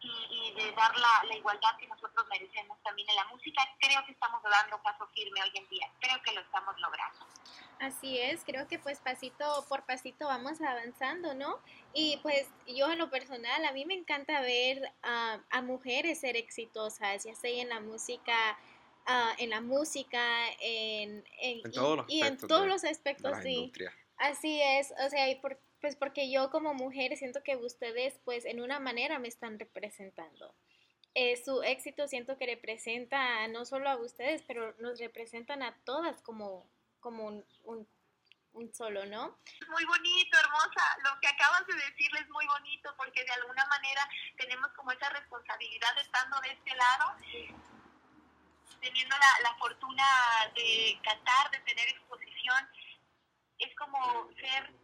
y, 0.00 0.52
de 0.52 0.72
dar 0.72 0.96
la, 0.98 1.24
la, 1.28 1.34
igualdad 1.36 1.76
que 1.78 1.86
nosotros 1.86 2.26
merecemos 2.28 2.78
también 2.82 3.08
en 3.08 3.16
la 3.16 3.26
música. 3.26 3.62
Creo 3.80 4.04
que 4.04 4.12
estamos 4.12 4.42
dando 4.42 4.82
paso 4.82 5.06
firme 5.14 5.40
hoy 5.42 5.50
en 5.54 5.68
día, 5.68 5.90
creo 6.00 6.20
que 6.22 6.32
lo 6.32 6.40
estamos 6.40 6.74
logrando. 6.78 7.26
Así 7.80 8.18
es, 8.18 8.44
creo 8.44 8.68
que 8.68 8.78
pues 8.78 9.00
pasito 9.00 9.64
por 9.68 9.84
pasito 9.84 10.26
vamos 10.26 10.60
avanzando, 10.60 11.34
¿no? 11.34 11.58
Y 11.92 12.18
pues 12.18 12.48
yo 12.66 12.90
en 12.90 12.98
lo 12.98 13.10
personal, 13.10 13.64
a 13.64 13.72
mí 13.72 13.84
me 13.84 13.94
encanta 13.94 14.40
ver 14.40 14.92
a 15.02 15.62
mujeres 15.62 16.20
ser 16.20 16.36
exitosas, 16.36 17.24
ya 17.24 17.34
sea 17.34 17.62
en 17.62 17.68
la 17.68 17.80
música, 17.80 18.58
uh, 19.06 19.34
en 19.38 19.50
la 19.50 19.60
música, 19.60 20.22
en, 20.60 21.24
en, 21.40 21.72
todos 21.72 22.04
y, 22.08 22.22
en 22.22 22.38
todos 22.38 22.66
los 22.66 22.84
aspectos, 22.84 23.38
sí. 23.42 23.72
Así 24.16 24.60
es, 24.62 24.92
o 25.04 25.10
sea, 25.10 25.28
y 25.28 25.34
por, 25.36 25.58
pues 25.84 25.96
porque 25.96 26.32
yo 26.32 26.48
como 26.48 26.72
mujer 26.72 27.14
siento 27.14 27.42
que 27.42 27.56
ustedes 27.56 28.18
pues 28.24 28.46
en 28.46 28.62
una 28.62 28.80
manera 28.80 29.18
me 29.18 29.28
están 29.28 29.58
representando. 29.58 30.54
Eh, 31.12 31.36
su 31.36 31.62
éxito 31.62 32.08
siento 32.08 32.38
que 32.38 32.46
representa 32.46 33.46
no 33.48 33.66
solo 33.66 33.90
a 33.90 33.96
ustedes, 33.96 34.40
pero 34.46 34.74
nos 34.78 34.98
representan 34.98 35.62
a 35.62 35.76
todas 35.84 36.22
como, 36.22 36.66
como 37.00 37.44
un, 37.64 37.86
solo, 38.72 39.04
¿no? 39.04 39.36
Muy 39.68 39.84
bonito, 39.84 40.38
hermosa. 40.38 40.96
Lo 41.04 41.20
que 41.20 41.28
acabas 41.28 41.66
de 41.66 41.74
decirle 41.74 42.20
es 42.20 42.30
muy 42.30 42.46
bonito 42.46 42.94
porque 42.96 43.22
de 43.22 43.32
alguna 43.32 43.66
manera 43.66 44.08
tenemos 44.38 44.72
como 44.72 44.90
esa 44.90 45.10
responsabilidad 45.10 45.98
estando 45.98 46.40
de 46.40 46.48
este 46.48 46.74
lado 46.76 47.14
teniendo 48.80 49.14
la, 49.18 49.50
la 49.50 49.54
fortuna 49.58 50.06
de 50.54 50.98
cantar, 51.04 51.50
de 51.50 51.58
tener 51.58 51.88
exposición, 51.90 52.70
es 53.58 53.74
como 53.76 54.30
ser 54.40 54.83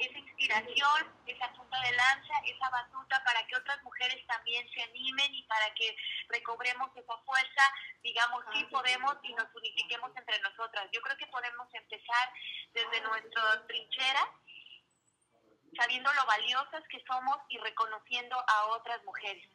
esa 0.00 0.18
inspiración, 0.18 1.12
esa 1.26 1.52
punta 1.52 1.80
de 1.80 1.92
lanza, 1.92 2.34
esa 2.46 2.70
batuta 2.70 3.22
para 3.24 3.46
que 3.46 3.56
otras 3.56 3.82
mujeres 3.82 4.26
también 4.26 4.66
se 4.72 4.82
animen 4.82 5.34
y 5.34 5.42
para 5.44 5.72
que 5.74 5.94
recobremos 6.28 6.90
esa 6.96 7.16
fuerza, 7.18 7.62
digamos, 8.02 8.44
sí 8.52 8.64
podemos 8.70 9.16
y 9.22 9.34
nos 9.34 9.54
unifiquemos 9.54 10.10
entre 10.16 10.40
nosotras. 10.40 10.88
Yo 10.92 11.00
creo 11.02 11.16
que 11.16 11.26
podemos 11.26 11.68
empezar 11.74 12.32
desde 12.72 13.00
nuestra 13.02 13.66
trinchera, 13.66 14.28
sabiendo 15.76 16.12
lo 16.12 16.26
valiosas 16.26 16.82
que 16.88 17.02
somos 17.06 17.36
y 17.48 17.58
reconociendo 17.58 18.36
a 18.48 18.66
otras 18.66 19.02
mujeres. 19.04 19.46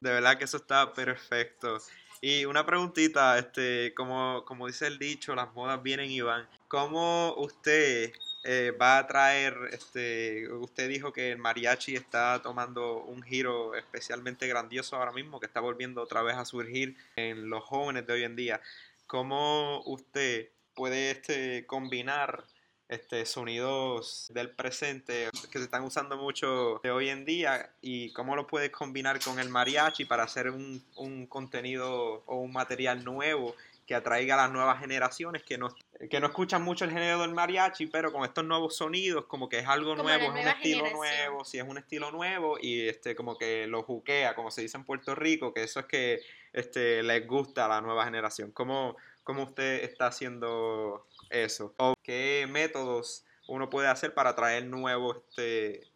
De 0.00 0.10
verdad 0.10 0.36
que 0.36 0.44
eso 0.44 0.58
está 0.58 0.92
perfecto. 0.92 1.78
Y 2.20 2.44
una 2.44 2.64
preguntita, 2.64 3.38
este, 3.38 3.94
como, 3.94 4.44
como 4.44 4.66
dice 4.66 4.86
el 4.86 4.98
dicho, 4.98 5.34
las 5.34 5.52
modas 5.54 5.82
vienen 5.82 6.10
y 6.10 6.20
van. 6.20 6.48
¿Cómo 6.68 7.34
usted 7.34 8.12
eh, 8.44 8.72
va 8.72 8.98
a 8.98 9.06
traer, 9.06 9.56
este, 9.72 10.52
usted 10.52 10.88
dijo 10.88 11.12
que 11.12 11.30
el 11.30 11.38
mariachi 11.38 11.94
está 11.94 12.42
tomando 12.42 13.02
un 13.04 13.22
giro 13.22 13.76
especialmente 13.76 14.48
grandioso 14.48 14.96
ahora 14.96 15.12
mismo, 15.12 15.38
que 15.38 15.46
está 15.46 15.60
volviendo 15.60 16.02
otra 16.02 16.22
vez 16.22 16.36
a 16.36 16.44
surgir 16.44 16.96
en 17.14 17.48
los 17.48 17.62
jóvenes 17.62 18.06
de 18.06 18.12
hoy 18.14 18.24
en 18.24 18.34
día. 18.34 18.60
¿Cómo 19.06 19.82
usted 19.84 20.48
puede 20.74 21.12
este, 21.12 21.66
combinar 21.66 22.44
este, 22.88 23.26
sonidos 23.26 24.30
del 24.34 24.50
presente 24.50 25.28
que 25.50 25.58
se 25.58 25.64
están 25.64 25.84
usando 25.84 26.16
mucho 26.16 26.80
de 26.82 26.90
hoy 26.90 27.10
en 27.10 27.24
día 27.24 27.70
y 27.80 28.12
cómo 28.12 28.34
lo 28.34 28.46
puedes 28.46 28.70
combinar 28.70 29.20
con 29.20 29.38
el 29.38 29.50
mariachi 29.50 30.04
para 30.04 30.24
hacer 30.24 30.50
un, 30.50 30.84
un 30.96 31.26
contenido 31.26 32.22
o 32.26 32.40
un 32.40 32.52
material 32.52 33.04
nuevo 33.04 33.54
que 33.86 33.94
atraiga 33.94 34.34
a 34.34 34.44
las 34.44 34.52
nuevas 34.52 34.78
generaciones 34.78 35.42
que 35.42 35.58
no, 35.58 35.68
que 36.08 36.20
no 36.20 36.28
escuchan 36.28 36.62
mucho 36.62 36.84
el 36.84 36.92
género 36.92 37.20
del 37.20 37.34
mariachi, 37.34 37.86
pero 37.86 38.12
con 38.12 38.24
estos 38.24 38.44
nuevos 38.44 38.76
sonidos, 38.76 39.26
como 39.26 39.48
que 39.48 39.58
es 39.58 39.66
algo 39.66 39.96
nuevo, 39.96 40.24
es 40.24 40.30
un 40.30 40.48
estilo 40.48 40.90
nuevo, 40.90 41.44
si 41.44 41.58
es 41.58 41.64
un 41.64 41.78
estilo 41.78 42.10
nuevo 42.12 42.58
y 42.60 42.88
este 42.88 43.16
como 43.16 43.36
que 43.36 43.66
lo 43.66 43.82
juquea, 43.82 44.34
como 44.34 44.50
se 44.50 44.62
dice 44.62 44.76
en 44.76 44.84
Puerto 44.84 45.14
Rico, 45.14 45.52
que 45.52 45.64
eso 45.64 45.80
es 45.80 45.86
que 45.86 46.20
este, 46.52 47.02
les 47.02 47.26
gusta 47.26 47.64
a 47.64 47.68
la 47.68 47.80
nueva 47.80 48.04
generación. 48.04 48.52
¿Cómo, 48.52 48.96
cómo 49.24 49.44
usted 49.44 49.82
está 49.84 50.06
haciendo 50.06 51.06
eso? 51.30 51.74
¿O 51.78 51.94
qué 52.02 52.46
métodos 52.48 53.24
uno 53.48 53.68
puede 53.68 53.88
hacer 53.88 54.14
para 54.14 54.30
atraer 54.30 54.64
nuevos, 54.66 55.18
este, 55.28 55.88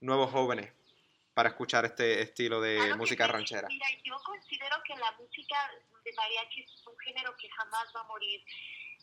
nuevos 0.00 0.30
jóvenes 0.30 0.72
para 1.34 1.50
escuchar 1.50 1.84
este 1.84 2.22
estilo 2.22 2.60
de 2.60 2.94
música 2.96 3.26
ranchera? 3.26 3.68
Mira, 3.68 3.86
yo 4.02 4.16
considero 4.24 4.76
que 4.84 4.96
la 4.96 5.12
música 5.12 5.56
de 6.06 6.12
mariachi 6.14 6.62
es 6.62 6.86
un 6.86 6.98
género 6.98 7.36
que 7.36 7.48
jamás 7.50 7.92
va 7.94 8.00
a 8.00 8.04
morir. 8.04 8.40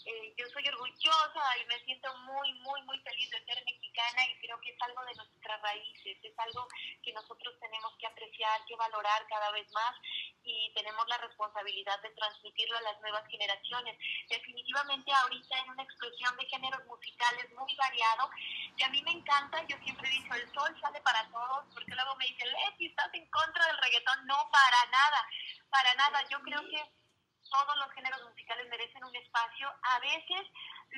Eh, 0.06 0.34
yo 0.38 0.46
soy 0.50 0.68
orgullosa 0.68 1.58
y 1.62 1.66
me 1.66 1.80
siento 1.86 2.14
muy, 2.18 2.54
muy, 2.60 2.82
muy 2.84 3.00
feliz 3.00 3.30
de 3.32 3.46
ser 3.46 3.64
mexicana 3.64 4.26
y 4.28 4.38
creo 4.40 4.60
que 4.60 4.72
es 4.72 4.82
algo 4.82 5.04
de 5.06 5.16
nuestras 5.16 5.62
raíces, 5.62 6.18
es 6.22 6.40
algo 6.40 6.68
que 7.02 7.14
nosotros 7.14 7.56
tenemos 7.60 7.96
que 7.98 8.08
apreciar, 8.08 8.66
que 8.66 8.76
valorar 8.76 9.26
cada 9.28 9.52
vez 9.52 9.72
más 9.72 9.96
y 10.44 10.74
tenemos 10.74 11.08
la 11.08 11.18
responsabilidad 11.20 12.02
de 12.02 12.10
transmitirlo 12.12 12.78
a 12.78 12.82
las 12.82 13.00
nuevas 13.00 13.26
generaciones. 13.30 13.98
Definitivamente 14.28 15.12
ahorita 15.14 15.60
en 15.60 15.70
una 15.70 15.84
explosión 15.84 16.36
de 16.36 16.46
géneros 16.48 16.86
musicales 16.86 17.50
muy 17.54 17.74
variado, 17.76 18.30
que 18.76 18.84
a 18.84 18.90
mí 18.90 19.02
me 19.04 19.12
encanta, 19.12 19.66
yo 19.68 19.78
siempre 19.84 20.10
he 20.10 20.20
dicho, 20.20 20.34
el 20.34 20.54
sol 20.54 20.76
sale 20.82 21.00
para 21.02 21.30
todos, 21.30 21.66
porque 21.74 21.96
luego 21.96 22.16
me 22.16 22.26
dicen, 22.26 22.52
Leti, 22.52 22.88
¿estás 22.88 23.14
en 23.14 23.30
contra 23.30 23.68
del 23.68 23.78
reggaetón? 23.78 24.26
No, 24.26 24.50
para 24.52 24.92
nada, 24.92 25.28
para 25.70 25.94
nada. 25.96 26.28
Yo 26.30 26.42
creo 26.42 26.62
que 26.68 27.03
todos 27.54 27.78
los 27.78 27.92
géneros 27.94 28.22
musicales 28.24 28.68
merecen 28.68 29.04
un 29.06 29.16
espacio. 29.16 29.72
A 29.84 30.00
veces 30.00 30.42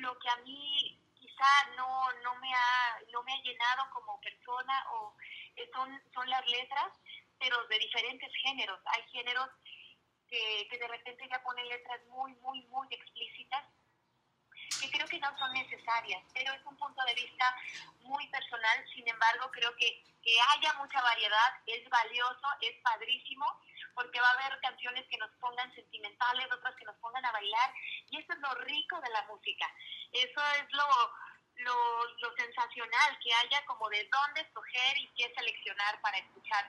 lo 0.00 0.18
que 0.18 0.28
a 0.30 0.36
mí 0.36 0.98
quizá 1.14 1.52
no, 1.76 2.10
no, 2.24 2.34
me, 2.36 2.52
ha, 2.54 2.98
no 3.12 3.22
me 3.22 3.32
ha 3.32 3.42
llenado 3.42 3.90
como 3.92 4.18
persona 4.20 4.86
o 4.92 5.14
eh, 5.56 5.68
son, 5.74 6.02
son 6.14 6.28
las 6.30 6.46
letras, 6.46 6.92
pero 7.38 7.62
de 7.66 7.78
diferentes 7.78 8.32
géneros. 8.42 8.80
Hay 8.86 9.02
géneros 9.10 9.50
que, 10.28 10.66
que 10.70 10.78
de 10.78 10.88
repente 10.88 11.28
ya 11.28 11.42
ponen 11.42 11.68
letras 11.68 12.00
muy, 12.08 12.34
muy, 12.36 12.62
muy 12.64 12.88
explícitas 12.90 13.64
que 14.80 14.90
creo 14.90 15.06
que 15.06 15.20
no 15.20 15.38
son 15.38 15.52
necesarias, 15.52 16.22
pero 16.34 16.52
es 16.52 16.64
un 16.64 16.76
punto 16.76 17.00
de 17.04 17.14
vista 17.14 17.56
muy 18.00 18.26
personal, 18.28 18.84
sin 18.94 19.08
embargo 19.08 19.48
creo 19.52 19.74
que 19.76 20.02
que 20.26 20.34
haya 20.50 20.72
mucha 20.74 21.00
variedad 21.00 21.50
es 21.66 21.88
valioso, 21.88 22.48
es 22.60 22.74
padrísimo, 22.82 23.46
porque 23.96 24.20
va 24.20 24.28
a 24.28 24.38
haber 24.38 24.60
canciones 24.60 25.04
que 25.08 25.16
nos 25.16 25.30
pongan 25.40 25.74
sentimentales, 25.74 26.52
otras 26.52 26.76
que 26.76 26.84
nos 26.84 26.96
pongan 26.96 27.24
a 27.24 27.32
bailar, 27.32 27.72
y 28.10 28.18
eso 28.18 28.32
es 28.32 28.38
lo 28.38 28.54
rico 28.62 29.00
de 29.00 29.10
la 29.10 29.22
música, 29.22 29.66
eso 30.12 30.40
es 30.60 30.66
lo, 30.72 30.86
lo, 31.64 32.04
lo 32.18 32.36
sensacional, 32.36 33.18
que 33.24 33.32
haya 33.32 33.64
como 33.64 33.88
de 33.88 34.08
dónde 34.12 34.42
escoger 34.42 34.98
y 34.98 35.08
qué 35.16 35.32
seleccionar 35.34 36.00
para 36.02 36.18
escuchar. 36.18 36.68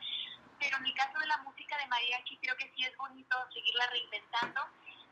Pero 0.57 0.77
en 0.77 0.85
el 0.85 0.93
caso 0.95 1.19
de 1.19 1.27
la 1.27 1.37
música 1.39 1.77
de 1.77 1.85
mariachi 1.85 2.37
creo 2.37 2.55
que 2.55 2.71
sí 2.75 2.85
es 2.85 2.95
bonito 2.97 3.37
seguirla 3.53 3.87
reinventando 3.87 4.61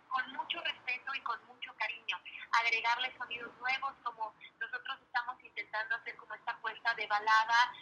con 0.08 0.32
mucho 0.32 0.62
respeto 0.62 1.14
y 1.14 1.22
con 1.22 1.46
mucho 1.48 1.76
cariño, 1.76 2.18
agregarle 2.52 3.14
sonidos 3.18 3.54
nuevos 3.60 3.94
como 4.02 4.34
nosotros 4.60 4.98
estamos 5.02 5.36
intentando 5.44 5.96
hacer 5.96 6.16
como 6.16 6.34
esta 6.36 6.58
puesta 6.62 6.94
de 6.96 7.06
balada 7.08 7.74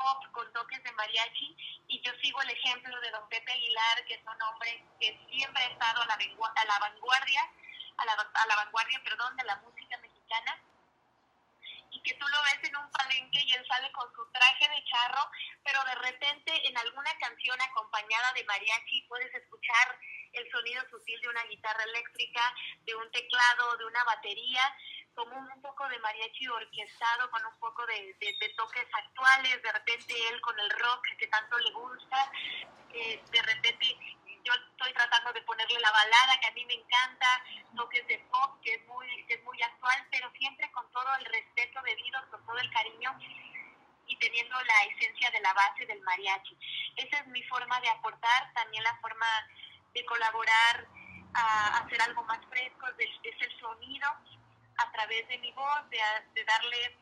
pop 0.00 0.24
con 0.32 0.52
toques 0.52 0.82
de 0.82 0.92
mariachi 0.92 1.56
y 1.88 2.00
yo 2.00 2.12
sigo 2.22 2.40
el 2.42 2.50
ejemplo 2.50 2.98
de 3.00 3.10
don 3.10 3.28
Pepe 3.28 3.52
Aguilar, 3.52 4.04
que 4.06 4.14
es 4.14 4.22
un 4.24 4.42
hombre 4.42 4.82
que 4.98 5.18
siempre 5.30 5.62
ha 5.62 5.68
estado 5.68 6.02
a 6.02 6.06
la, 6.06 6.14
a 6.14 6.64
la 6.64 6.78
vanguardia, 6.80 7.42
a 7.98 8.04
la, 8.06 8.12
a 8.12 8.46
la 8.46 8.56
vanguardia, 8.56 9.00
perdón, 9.04 9.36
de 9.36 9.44
la 9.44 9.56
música 9.56 9.96
mexicana 9.98 10.58
y 11.90 12.02
que 12.02 12.14
tú 12.14 12.26
lo 12.28 12.42
ves 12.42 12.68
en 12.68 12.76
un 12.76 12.90
palenque 12.90 13.40
y 13.44 13.52
él 13.52 13.66
sale 13.66 13.90
con 13.92 14.10
su 14.14 14.24
traje 14.32 14.68
de 14.68 14.84
charro, 14.84 15.30
pero 15.64 15.82
de 15.84 15.94
repente 15.96 16.68
en 16.68 16.78
alguna 16.78 17.12
canción 17.18 17.60
acompañada 17.60 18.32
de 18.32 18.44
mariachi 18.44 19.02
puedes 19.08 19.34
escuchar 19.34 19.98
el 20.32 20.50
sonido 20.50 20.82
sutil 20.90 21.20
de 21.20 21.28
una 21.28 21.44
guitarra 21.44 21.82
eléctrica, 21.84 22.54
de 22.84 22.94
un 22.94 23.10
teclado, 23.10 23.76
de 23.76 23.84
una 23.84 24.04
batería, 24.04 24.62
como 25.14 25.36
un 25.36 25.62
poco 25.62 25.88
de 25.88 25.98
mariachi 25.98 26.48
orquestado 26.48 27.30
con 27.30 27.44
un 27.44 27.58
poco 27.58 27.86
de, 27.86 28.16
de, 28.20 28.48
toques 28.56 28.86
actuales, 28.92 29.62
de 29.62 29.72
repente 29.72 30.14
él 30.28 30.40
con 30.40 30.58
el 30.58 30.70
rock 30.70 31.06
que 31.18 31.26
tanto 31.26 31.58
le 31.58 31.72
gusta, 31.72 32.32
eh, 32.92 33.22
de 33.30 33.42
repente 33.42 33.96
yo 34.42 34.52
estoy 34.54 34.92
tratando 34.94 35.32
de 35.32 35.42
ponerle 35.42 35.78
la 35.80 35.90
balada 35.90 36.40
que 36.40 36.48
a 36.48 36.52
mí 36.52 36.64
me 36.64 36.74
encanta, 36.74 37.44
toques 37.76 38.06
de 38.06 38.18
pop 38.30 38.60
que 38.62 38.74
es 38.74 38.86
muy, 38.86 39.06
que 39.26 39.34
es 39.34 39.44
muy 39.44 39.60
actual, 39.62 40.06
pero 40.10 40.30
siempre 40.32 40.70
con 40.72 40.90
todo 40.90 41.14
el 41.18 41.24
respeto 41.26 41.82
debido, 41.82 42.30
con 42.30 42.44
todo 42.46 42.58
el 42.58 42.70
cariño 42.70 43.18
y 44.06 44.16
teniendo 44.18 44.60
la 44.62 44.84
esencia 44.84 45.30
de 45.30 45.40
la 45.40 45.52
base 45.52 45.86
del 45.86 46.00
mariachi. 46.02 46.56
Esa 46.96 47.18
es 47.18 47.26
mi 47.28 47.42
forma 47.44 47.80
de 47.80 47.90
aportar, 47.90 48.52
también 48.54 48.82
la 48.82 48.96
forma 48.96 49.26
de 49.92 50.04
colaborar 50.04 50.86
a 51.34 51.78
hacer 51.78 52.00
algo 52.02 52.24
más 52.24 52.40
fresco, 52.46 52.86
es 52.98 53.36
el 53.40 53.60
sonido 53.60 54.08
a 54.80 54.92
través 54.92 55.26
de 55.28 55.38
mi 55.38 55.52
voz, 55.52 55.90
de, 55.90 55.98
de 56.34 56.44
darle 56.44 56.98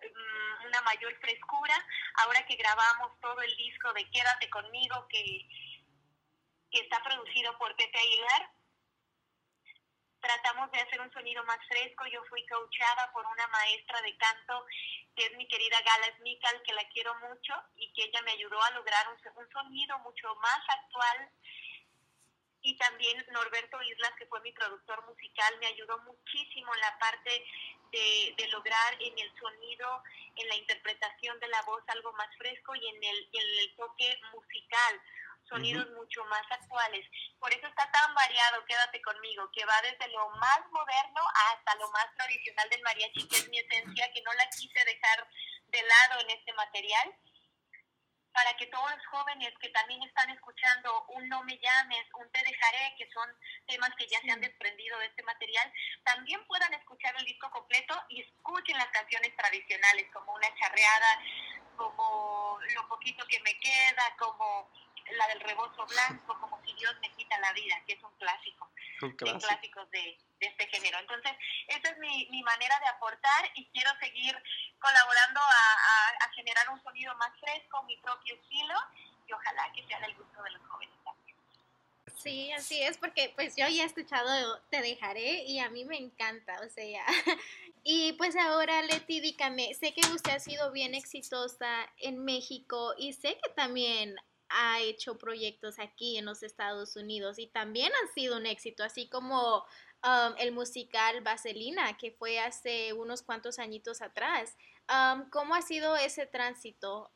mm, 0.00 0.66
una 0.66 0.80
mayor 0.82 1.14
frescura. 1.20 1.74
Ahora 2.22 2.44
que 2.46 2.56
grabamos 2.56 3.18
todo 3.20 3.40
el 3.40 3.56
disco 3.56 3.92
de 3.92 4.08
Quédate 4.10 4.48
conmigo, 4.50 5.06
que, 5.08 5.48
que 6.70 6.80
está 6.80 7.02
producido 7.02 7.56
por 7.58 7.74
Pepe 7.76 7.98
Aguilar, 7.98 8.50
tratamos 10.20 10.70
de 10.72 10.80
hacer 10.80 11.00
un 11.00 11.12
sonido 11.12 11.44
más 11.44 11.58
fresco. 11.68 12.06
Yo 12.06 12.22
fui 12.28 12.44
coachada 12.46 13.12
por 13.12 13.24
una 13.26 13.46
maestra 13.48 14.00
de 14.02 14.16
canto 14.16 14.66
que 15.14 15.26
es 15.26 15.36
mi 15.36 15.48
querida 15.48 15.80
Gala 15.80 16.16
Smikal, 16.18 16.62
que 16.62 16.74
la 16.74 16.86
quiero 16.90 17.14
mucho 17.20 17.54
y 17.76 17.90
que 17.94 18.04
ella 18.04 18.20
me 18.22 18.32
ayudó 18.32 18.62
a 18.62 18.70
lograr 18.72 19.08
un, 19.08 19.42
un 19.42 19.50
sonido 19.50 19.98
mucho 20.00 20.34
más 20.36 20.60
actual, 20.68 21.30
y 22.66 22.74
también 22.78 23.24
Norberto 23.30 23.80
Islas, 23.80 24.10
que 24.18 24.26
fue 24.26 24.40
mi 24.40 24.50
productor 24.50 25.00
musical, 25.06 25.56
me 25.60 25.68
ayudó 25.68 25.98
muchísimo 26.00 26.74
en 26.74 26.80
la 26.80 26.98
parte 26.98 27.30
de, 27.92 28.34
de, 28.36 28.48
lograr 28.48 28.94
en 28.98 29.16
el 29.16 29.32
sonido, 29.38 30.02
en 30.34 30.48
la 30.48 30.56
interpretación 30.56 31.38
de 31.38 31.46
la 31.46 31.62
voz 31.62 31.84
algo 31.86 32.12
más 32.14 32.28
fresco 32.36 32.74
y 32.74 32.88
en 32.88 33.04
el, 33.04 33.28
en 33.32 33.58
el 33.60 33.76
toque 33.76 34.18
musical, 34.34 35.00
sonidos 35.48 35.88
mucho 35.92 36.24
más 36.24 36.42
actuales. 36.50 37.06
Por 37.38 37.54
eso 37.54 37.68
está 37.68 37.88
tan 37.88 38.12
variado, 38.16 38.64
quédate 38.64 39.00
conmigo, 39.00 39.48
que 39.52 39.64
va 39.64 39.80
desde 39.82 40.08
lo 40.08 40.28
más 40.30 40.58
moderno 40.72 41.22
hasta 41.52 41.76
lo 41.76 41.88
más 41.92 42.12
tradicional 42.16 42.68
del 42.68 42.82
mariachi, 42.82 43.28
que 43.28 43.36
es 43.36 43.48
mi 43.48 43.60
esencia, 43.60 44.10
que 44.12 44.22
no 44.22 44.32
la 44.32 44.50
quise 44.50 44.84
dejar 44.84 45.28
de 45.68 45.82
lado 45.82 46.20
en 46.20 46.30
este 46.30 46.52
material 46.54 47.14
para 48.36 48.54
que 48.58 48.66
todos 48.66 48.90
los 48.90 49.06
jóvenes 49.06 49.50
que 49.62 49.70
también 49.70 50.02
están 50.02 50.28
escuchando 50.28 51.06
un 51.08 51.26
No 51.30 51.42
me 51.44 51.58
llames, 51.58 52.04
un 52.20 52.30
Te 52.30 52.42
dejaré, 52.44 52.94
que 52.98 53.08
son 53.10 53.26
temas 53.66 53.88
que 53.96 54.06
ya 54.06 54.20
se 54.20 54.30
han 54.30 54.42
desprendido 54.42 54.98
de 54.98 55.06
este 55.06 55.22
material, 55.22 55.72
también 56.04 56.46
puedan 56.46 56.74
escuchar 56.74 57.14
el 57.16 57.24
disco 57.24 57.50
completo 57.50 57.94
y 58.10 58.20
escuchen 58.20 58.76
las 58.76 58.88
canciones 58.88 59.34
tradicionales, 59.36 60.06
como 60.12 60.34
Una 60.34 60.54
charreada, 60.54 61.18
como 61.76 62.58
Lo 62.74 62.86
poquito 62.88 63.26
que 63.26 63.40
me 63.40 63.58
queda, 63.58 64.14
como 64.18 64.70
la 65.12 65.28
del 65.28 65.40
rebozo 65.40 65.86
blanco, 65.86 66.38
como 66.38 66.60
si 66.62 66.74
Dios 66.74 66.94
me 67.00 67.10
quita 67.12 67.38
la 67.38 67.52
vida, 67.54 67.80
que 67.86 67.94
es 67.94 68.02
un 68.02 68.14
clásico, 68.18 68.70
un 69.02 69.12
clásico. 69.12 69.38
de 69.38 69.46
clásicos 69.46 69.90
de, 69.92 70.18
de, 70.40 70.46
este 70.46 70.66
género. 70.68 70.98
Entonces, 70.98 71.32
esa 71.68 71.90
es 71.90 71.98
mi, 71.98 72.28
mi, 72.30 72.42
manera 72.42 72.78
de 72.80 72.88
aportar 72.88 73.50
y 73.54 73.66
quiero 73.70 73.90
seguir 74.00 74.36
colaborando 74.80 75.40
a, 75.40 75.44
a, 75.44 76.26
a, 76.26 76.28
generar 76.34 76.68
un 76.70 76.82
sonido 76.82 77.14
más 77.16 77.32
fresco, 77.40 77.82
mi 77.84 77.96
propio 77.98 78.34
estilo, 78.34 78.74
y 79.26 79.32
ojalá 79.32 79.72
que 79.74 79.86
sea 79.86 80.00
del 80.00 80.14
gusto 80.14 80.42
de 80.42 80.50
los 80.50 80.62
jóvenes 80.68 80.94
también. 81.04 81.36
Sí, 82.16 82.52
así 82.52 82.82
es, 82.82 82.98
porque 82.98 83.32
pues 83.34 83.54
yo 83.56 83.66
ya 83.68 83.82
he 83.82 83.86
escuchado 83.86 84.60
Te 84.70 84.80
Dejaré 84.80 85.44
y 85.44 85.58
a 85.58 85.70
mí 85.70 85.84
me 85.84 85.98
encanta, 85.98 86.60
o 86.64 86.68
sea, 86.68 87.04
y 87.84 88.12
pues 88.14 88.36
ahora 88.36 88.82
Leti, 88.82 89.20
dígame, 89.20 89.74
sé 89.74 89.92
que 89.92 90.06
usted 90.12 90.32
ha 90.32 90.40
sido 90.40 90.72
bien 90.72 90.94
exitosa 90.94 91.88
en 91.98 92.24
México 92.24 92.94
y 92.96 93.12
sé 93.12 93.38
que 93.42 93.50
también 93.50 94.16
ha 94.48 94.80
hecho 94.80 95.18
proyectos 95.18 95.78
aquí 95.78 96.18
en 96.18 96.24
los 96.24 96.42
Estados 96.42 96.96
Unidos 96.96 97.38
y 97.38 97.48
también 97.48 97.92
han 98.02 98.12
sido 98.14 98.36
un 98.36 98.46
éxito, 98.46 98.84
así 98.84 99.08
como 99.08 99.64
um, 100.06 100.34
el 100.38 100.52
musical 100.52 101.20
Vaselina, 101.20 101.96
que 101.96 102.12
fue 102.12 102.38
hace 102.38 102.92
unos 102.92 103.22
cuantos 103.22 103.58
añitos 103.58 104.00
atrás. 104.00 104.56
Um, 104.88 105.28
¿Cómo 105.30 105.54
ha 105.54 105.62
sido 105.62 105.96
ese 105.96 106.26
tránsito? 106.26 107.10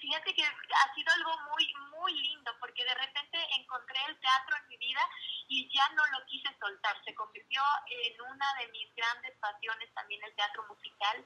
Fíjate 0.00 0.34
que 0.34 0.42
ha 0.42 0.94
sido 0.94 1.12
algo 1.12 1.36
muy, 1.50 1.74
muy 1.90 2.14
lindo, 2.14 2.50
porque 2.58 2.82
de 2.84 2.94
repente 2.94 3.38
encontré 3.58 3.98
el 4.08 4.18
teatro 4.18 4.56
en 4.56 4.68
mi 4.68 4.76
vida 4.78 5.00
y 5.46 5.70
ya 5.76 5.86
no 5.90 6.02
lo 6.06 6.24
quise 6.26 6.48
soltar. 6.58 6.96
Se 7.04 7.14
convirtió 7.14 7.60
en 7.86 8.20
una 8.22 8.46
de 8.60 8.68
mis 8.68 8.94
grandes 8.94 9.36
pasiones 9.38 9.92
también 9.94 10.24
el 10.24 10.34
teatro 10.34 10.64
musical. 10.68 11.22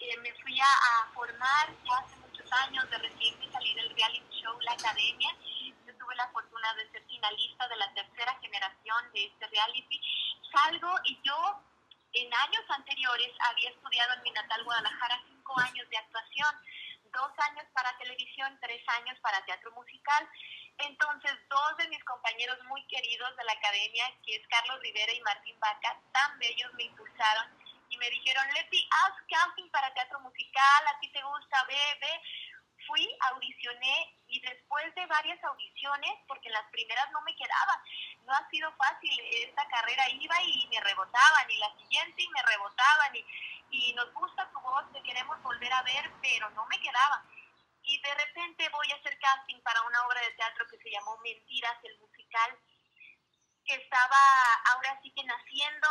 Eh, 0.00 0.16
me 0.18 0.34
fui 0.42 0.60
a, 0.60 0.64
a 0.64 1.12
formar 1.14 1.72
ya 1.84 1.96
hace 1.96 2.24
años 2.68 2.88
de 2.90 2.98
recién 2.98 3.52
salir 3.52 3.74
del 3.74 3.90
reality 3.96 4.40
show 4.42 4.60
La 4.60 4.72
Academia. 4.72 5.34
Tuve 6.04 6.16
la 6.16 6.28
fortuna 6.32 6.74
de 6.74 6.90
ser 6.90 7.02
finalista 7.06 7.66
de 7.66 7.76
la 7.76 7.94
tercera 7.94 8.36
generación 8.42 9.12
de 9.14 9.24
este 9.24 9.46
reality. 9.46 10.00
Salgo 10.52 10.92
y 11.04 11.18
yo 11.22 11.62
en 12.12 12.34
años 12.34 12.64
anteriores 12.68 13.32
había 13.40 13.70
estudiado 13.70 14.12
en 14.12 14.22
mi 14.22 14.30
natal 14.32 14.64
Guadalajara 14.64 15.22
cinco 15.26 15.58
años 15.60 15.88
de 15.88 15.96
actuación, 15.96 16.60
dos 17.10 17.30
años 17.48 17.64
para 17.72 17.96
televisión, 17.96 18.58
tres 18.60 18.86
años 19.00 19.18
para 19.20 19.42
teatro 19.46 19.72
musical. 19.72 20.28
Entonces, 20.76 21.32
dos 21.48 21.76
de 21.78 21.88
mis 21.88 22.04
compañeros 22.04 22.62
muy 22.64 22.86
queridos 22.88 23.34
de 23.38 23.44
la 23.44 23.52
academia, 23.52 24.04
que 24.26 24.36
es 24.36 24.46
Carlos 24.48 24.80
Rivera 24.80 25.12
y 25.12 25.22
Martín 25.22 25.58
Vaca, 25.58 25.98
tan 26.12 26.38
bellos 26.38 26.74
me 26.74 26.84
impulsaron 26.84 27.48
y 27.88 27.96
me 27.96 28.10
dijeron, 28.10 28.44
Leti, 28.52 28.86
haz 28.90 29.14
camping 29.30 29.70
para 29.70 29.94
teatro 29.94 30.20
musical, 30.20 30.86
a 30.86 30.98
ti 31.00 31.08
te 31.12 31.22
gusta, 31.22 31.64
ve, 31.64 31.98
ve. 32.00 32.20
Fui, 32.86 33.08
audicioné 33.32 34.18
y 34.26 34.40
después 34.40 34.94
de 34.94 35.06
varias 35.06 35.42
audiciones, 35.44 36.12
porque 36.26 36.48
en 36.48 36.54
las 36.54 36.68
primeras 36.70 37.10
no 37.12 37.20
me 37.22 37.34
quedaba, 37.36 37.82
no 38.24 38.32
ha 38.32 38.48
sido 38.50 38.72
fácil 38.76 39.10
esta 39.32 39.66
carrera, 39.68 40.08
iba 40.10 40.42
y 40.42 40.66
me 40.68 40.80
rebotaban, 40.80 41.50
y 41.50 41.58
la 41.58 41.72
siguiente 41.78 42.22
y 42.22 42.28
me 42.28 42.42
rebotaban, 42.42 43.16
y, 43.16 43.26
y 43.70 43.94
nos 43.94 44.12
gusta 44.12 44.50
tu 44.50 44.60
voz, 44.60 44.92
te 44.92 45.02
queremos 45.02 45.40
volver 45.42 45.72
a 45.72 45.82
ver, 45.82 46.10
pero 46.22 46.50
no 46.50 46.66
me 46.66 46.78
quedaba. 46.80 47.24
Y 47.82 48.00
de 48.00 48.14
repente 48.14 48.68
voy 48.70 48.90
a 48.92 48.96
hacer 48.96 49.18
casting 49.18 49.60
para 49.62 49.82
una 49.82 50.06
obra 50.06 50.20
de 50.20 50.32
teatro 50.32 50.66
que 50.70 50.78
se 50.78 50.90
llamó 50.90 51.18
Mentiras, 51.18 51.76
el 51.84 51.98
musical, 51.98 52.58
que 53.64 53.74
estaba 53.74 54.16
ahora 54.72 54.98
sí 55.02 55.12
que 55.12 55.24
naciendo, 55.24 55.88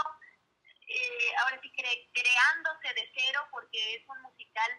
eh, 0.88 1.36
ahora 1.42 1.60
sí 1.62 1.72
cre 1.72 2.10
creándose 2.14 2.94
de 2.94 3.12
cero 3.16 3.48
porque 3.52 3.96
es 3.96 4.08
un 4.08 4.22
musical 4.22 4.72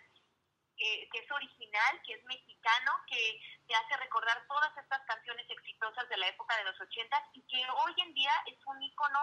que, 0.76 1.08
que, 1.12 1.18
es 1.18 1.30
original, 1.30 2.02
que 2.04 2.14
es 2.14 2.24
mexicano, 2.24 2.92
que 3.06 3.40
te 3.66 3.74
hace 3.74 3.96
recordar 3.96 4.44
todas 4.46 4.76
estas 4.76 5.00
canciones 5.06 5.46
exitosas 5.48 6.08
de 6.08 6.16
la 6.16 6.28
época 6.28 6.56
de 6.56 6.64
los 6.64 6.80
80 6.80 7.30
y 7.34 7.42
que 7.42 7.64
hoy 7.70 7.94
en 7.98 8.14
día 8.14 8.32
es 8.46 8.58
un 8.66 8.82
icono 8.82 9.20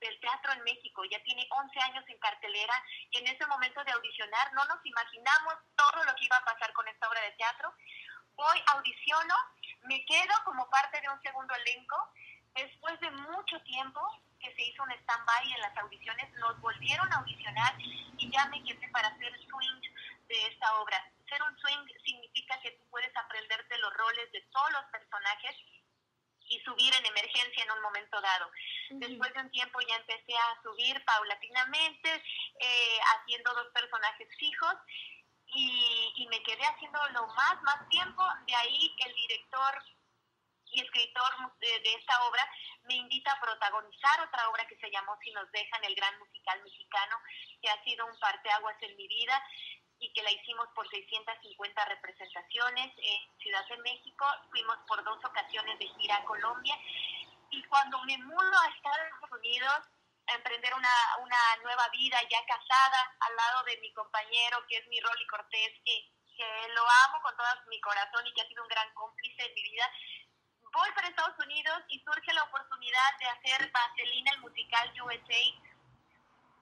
del 0.00 0.20
teatro 0.20 0.52
en 0.52 0.62
México. 0.64 1.02
Ya 1.10 1.22
tiene 1.22 1.46
11 1.50 1.80
años 1.80 2.04
en 2.08 2.18
cartelera 2.18 2.74
y 3.10 3.18
en 3.18 3.26
ese 3.28 3.46
momento 3.46 3.82
de 3.84 3.92
audicionar 3.92 4.52
no 4.52 4.64
nos 4.66 4.84
imaginamos 4.84 5.54
todo 5.76 6.04
lo 6.04 6.14
que 6.14 6.24
iba 6.24 6.36
a 6.36 6.44
pasar 6.44 6.72
con 6.72 6.86
esta 6.88 7.08
obra 7.08 7.20
de 7.22 7.32
teatro. 7.32 7.72
Hoy 8.36 8.58
audiciono, 8.66 9.34
me 9.82 10.04
quedo 10.04 10.34
como 10.44 10.68
parte 10.68 11.00
de 11.00 11.08
un 11.08 11.20
segundo 11.22 11.54
elenco. 11.54 11.96
Después 12.54 12.98
de 13.00 13.10
mucho 13.10 13.60
tiempo, 13.62 14.00
que 14.38 14.54
se 14.54 14.62
hizo 14.62 14.82
un 14.82 14.92
stand-by 14.92 15.52
en 15.52 15.60
las 15.60 15.76
audiciones, 15.78 16.30
nos 16.34 16.60
volvieron 16.60 17.10
a 17.12 17.16
audicionar 17.16 17.74
y 17.80 18.30
ya 18.30 18.46
me 18.46 18.62
quedé 18.62 18.88
para 18.90 19.08
hacer 19.08 19.32
swing 19.46 19.80
de 20.28 20.46
esta 20.46 20.80
obra. 20.80 20.98
Ser 21.28 21.42
un 21.42 21.56
swing 21.58 21.86
significa 22.04 22.60
que 22.60 22.72
tú 22.72 22.84
puedes 22.90 23.14
aprenderte 23.16 23.78
los 23.78 23.94
roles 23.94 24.30
de 24.32 24.40
todos 24.52 24.72
los 24.72 24.84
personajes 24.86 25.56
y 26.46 26.60
subir 26.60 26.94
en 26.94 27.06
emergencia 27.06 27.64
en 27.64 27.70
un 27.70 27.82
momento 27.82 28.20
dado. 28.20 28.50
Después 28.90 29.32
de 29.32 29.40
un 29.40 29.50
tiempo 29.50 29.80
ya 29.80 29.96
empecé 29.96 30.36
a 30.36 30.62
subir 30.62 31.02
paulatinamente, 31.04 32.22
eh, 32.60 32.98
haciendo 33.16 33.52
dos 33.54 33.68
personajes 33.72 34.28
fijos 34.38 34.74
y, 35.46 36.12
y 36.16 36.26
me 36.28 36.42
quedé 36.42 36.64
haciendo 36.64 37.00
lo 37.08 37.26
más, 37.28 37.62
más 37.62 37.88
tiempo. 37.88 38.22
De 38.46 38.54
ahí 38.54 38.94
el 39.06 39.14
director 39.14 39.82
y 40.66 40.80
escritor 40.80 41.30
de, 41.60 41.80
de, 41.80 41.94
esta 41.94 42.24
obra 42.24 42.46
me 42.82 42.94
invita 42.94 43.32
a 43.32 43.40
protagonizar 43.40 44.20
otra 44.20 44.48
obra 44.50 44.66
que 44.66 44.76
se 44.76 44.90
llamó 44.90 45.16
Si 45.22 45.30
nos 45.32 45.50
dejan, 45.52 45.84
el 45.84 45.94
gran 45.94 46.18
musical 46.18 46.60
mexicano, 46.62 47.16
que 47.62 47.70
ha 47.70 47.82
sido 47.84 48.04
un 48.06 48.18
parteaguas 48.18 48.76
en 48.82 48.96
mi 48.96 49.06
vida 49.06 49.42
y 50.04 50.12
que 50.12 50.22
la 50.22 50.30
hicimos 50.30 50.68
por 50.74 50.88
650 50.90 51.84
representaciones 51.86 52.92
en 52.98 53.38
Ciudad 53.38 53.66
de 53.68 53.78
México. 53.78 54.26
Fuimos 54.50 54.76
por 54.86 55.02
dos 55.02 55.18
ocasiones 55.24 55.78
de 55.78 55.88
gira 55.96 56.16
a 56.16 56.24
Colombia 56.24 56.76
y 57.50 57.62
cuando 57.64 58.02
me 58.04 58.18
mudo 58.18 58.58
a 58.60 58.68
Estados 58.68 59.32
Unidos 59.32 59.80
a 60.26 60.34
emprender 60.34 60.74
una, 60.74 60.94
una 61.20 61.56
nueva 61.62 61.88
vida 61.88 62.18
ya 62.28 62.44
casada 62.44 63.16
al 63.20 63.36
lado 63.36 63.64
de 63.64 63.78
mi 63.78 63.92
compañero 63.94 64.64
que 64.68 64.76
es 64.76 64.86
mi 64.88 65.00
Rolly 65.00 65.26
Cortés, 65.26 65.72
que, 65.84 66.12
que 66.36 66.68
lo 66.74 66.82
amo 67.06 67.22
con 67.22 67.34
todo 67.36 67.46
mi 67.68 67.80
corazón 67.80 68.26
y 68.26 68.32
que 68.34 68.42
ha 68.42 68.48
sido 68.48 68.62
un 68.62 68.68
gran 68.68 68.92
cómplice 68.92 69.42
en 69.42 69.54
mi 69.54 69.62
vida, 69.62 69.90
voy 70.74 70.90
para 70.94 71.08
Estados 71.08 71.38
Unidos 71.38 71.80
y 71.88 72.00
surge 72.00 72.32
la 72.34 72.42
oportunidad 72.44 73.18
de 73.20 73.26
hacer 73.26 73.70
Vaselina, 73.70 74.32
el 74.32 74.40
musical 74.40 74.92
USA, 75.00 75.44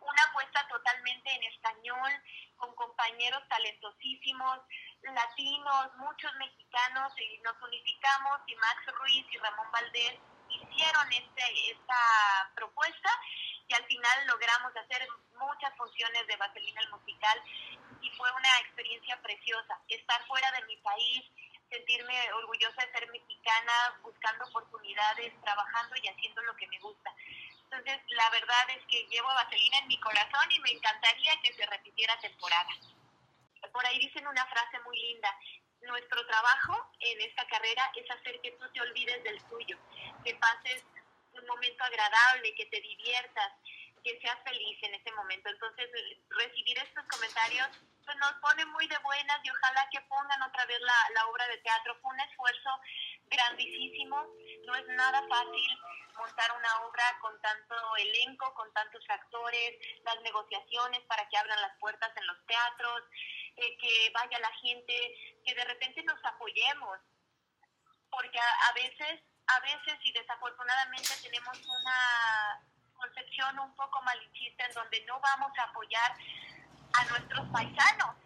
una 0.03 0.23
apuesta 0.25 0.67
totalmente 0.69 1.31
en 1.33 1.43
español, 1.45 2.13
con 2.57 2.75
compañeros 2.75 3.43
talentosísimos, 3.49 4.61
latinos, 5.03 5.95
muchos 5.97 6.35
mexicanos, 6.37 7.13
y 7.19 7.39
nos 7.39 7.61
unificamos 7.63 8.41
y 8.47 8.55
Max 8.57 8.87
Ruiz 8.99 9.27
y 9.31 9.39
Ramón 9.39 9.71
Valdés 9.73 10.19
hicieron 10.49 11.13
este, 11.13 11.71
esta 11.71 12.53
propuesta 12.55 13.11
y 13.69 13.75
al 13.75 13.85
final 13.85 14.27
logramos 14.27 14.77
hacer 14.77 15.07
muchas 15.39 15.75
funciones 15.77 16.27
de 16.27 16.37
Vaselina 16.37 16.81
el 16.83 16.91
musical 16.91 17.43
y 18.01 18.11
fue 18.11 18.31
una 18.33 18.59
experiencia 18.61 19.21
preciosa. 19.23 19.79
Estar 19.89 20.27
fuera 20.27 20.51
de 20.53 20.65
mi 20.67 20.77
país, 20.79 21.25
sentirme 21.71 22.33
orgullosa 22.35 22.85
de 22.85 22.93
ser 22.93 23.11
mexicana, 23.11 23.73
buscando 24.03 24.45
oportunidades, 24.47 25.33
trabajando 25.43 25.97
y 26.03 26.09
haciendo 26.09 26.43
lo 26.43 26.55
que 26.57 26.67
me 26.69 26.79
gusta. 26.81 27.15
Entonces, 27.73 28.03
la 28.09 28.29
verdad 28.29 28.69
es 28.77 28.85
que 28.87 29.07
llevo 29.07 29.29
vaselina 29.29 29.79
en 29.79 29.89
mi 29.89 29.99
corazón 29.99 30.51
y 30.51 30.61
me 30.61 30.73
encantaría 30.73 31.33
que 31.43 31.55
se 31.55 31.65
repitiera 31.65 32.21
temporada. 32.21 32.69
Por 33.73 33.87
ahí 33.87 33.99
dicen 33.99 34.27
una 34.27 34.45
frase 34.45 34.79
muy 34.81 34.99
linda, 34.99 35.35
nuestro 35.81 36.27
trabajo 36.27 36.91
en 37.01 37.21
esta 37.23 37.47
carrera 37.47 37.91
es 37.97 38.11
hacer 38.11 38.39
que 38.43 38.51
tú 38.53 38.71
te 38.75 38.81
olvides 38.83 39.25
del 39.25 39.43
tuyo, 39.45 39.79
que 40.23 40.35
pases 40.35 40.85
un 41.33 41.47
momento 41.47 41.83
agradable, 41.85 42.55
que 42.57 42.67
te 42.67 42.79
diviertas, 42.79 43.53
que 44.05 44.21
seas 44.21 44.39
feliz 44.45 44.79
en 44.83 44.95
ese 44.95 45.11
momento. 45.13 45.49
Entonces, 45.49 45.89
recibir 46.29 46.79
estos 46.79 47.07
comentarios 47.07 47.69
pues, 48.05 48.17
nos 48.19 48.33
pone 48.41 48.65
muy 48.67 48.87
de 48.87 48.99
buenas 48.99 49.39
y 49.43 49.51
ojalá 49.51 49.89
que 49.91 50.01
pongan 50.03 50.43
otra 50.43 50.65
vez 50.67 50.81
la, 50.81 50.95
la 51.15 51.27
obra 51.27 51.47
de 51.49 51.59
teatro. 51.59 51.97
Fue 52.01 52.13
un 52.13 52.21
esfuerzo 52.21 52.71
grandísimo, 53.27 54.27
no 54.67 54.75
es 54.75 54.87
nada 54.89 55.23
fácil 55.29 55.79
montar 56.17 56.53
una 56.53 56.87
obra 56.87 57.19
con 57.21 57.41
tanto 57.41 57.97
elenco, 57.97 58.53
con 58.55 58.73
tantos 58.73 59.03
actores, 59.09 59.79
las 60.05 60.21
negociaciones 60.23 61.01
para 61.09 61.27
que 61.29 61.37
abran 61.37 61.61
las 61.61 61.77
puertas 61.79 62.11
en 62.17 62.27
los 62.27 62.47
teatros, 62.47 63.03
eh, 63.57 63.77
que 63.79 64.11
vaya 64.15 64.39
la 64.39 64.53
gente, 64.57 65.41
que 65.45 65.55
de 65.55 65.65
repente 65.65 66.03
nos 66.05 66.23
apoyemos, 66.25 66.99
porque 68.11 68.39
a, 68.39 68.73
veces, 68.75 69.21
a 69.47 69.61
veces 69.61 69.99
y 70.03 70.13
desafortunadamente 70.13 71.11
tenemos 71.23 71.59
una 71.59 72.63
concepción 72.95 73.59
un 73.59 73.75
poco 73.75 74.01
malinchista 74.03 74.67
en 74.67 74.75
donde 74.75 75.05
no 75.07 75.19
vamos 75.21 75.51
a 75.59 75.63
apoyar 75.65 76.17
a 76.93 77.05
nuestros 77.07 77.49
paisanos. 77.51 78.17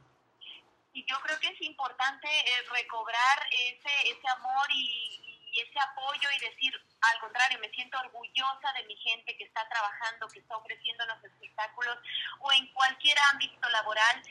Y 0.92 1.04
yo 1.04 1.20
creo 1.20 1.38
que 1.40 1.48
es 1.48 1.60
importante 1.60 2.26
eh, 2.26 2.62
recobrar 2.72 3.46
ese, 3.50 4.10
ese 4.10 4.28
amor 4.36 4.66
y, 4.72 5.22
ese 5.56 5.80
apoyo 5.80 6.28
y 6.36 6.50
decir, 6.50 6.72
al 7.00 7.20
contrario, 7.20 7.58
me 7.60 7.70
siento 7.70 7.98
orgullosa 7.98 8.72
de 8.76 8.84
mi 8.86 8.96
gente 8.96 9.36
que 9.36 9.44
está 9.44 9.66
trabajando, 9.68 10.28
que 10.28 10.40
está 10.40 10.56
ofreciendo 10.56 11.06
los 11.06 11.24
espectáculos 11.24 11.96
o 12.40 12.52
en 12.52 12.66
cualquier 12.74 13.16
ámbito 13.32 13.68
laboral 13.70 14.22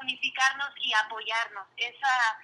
unificarnos 0.00 0.70
y 0.80 0.92
apoyarnos. 0.94 1.66
Esa, 1.76 2.38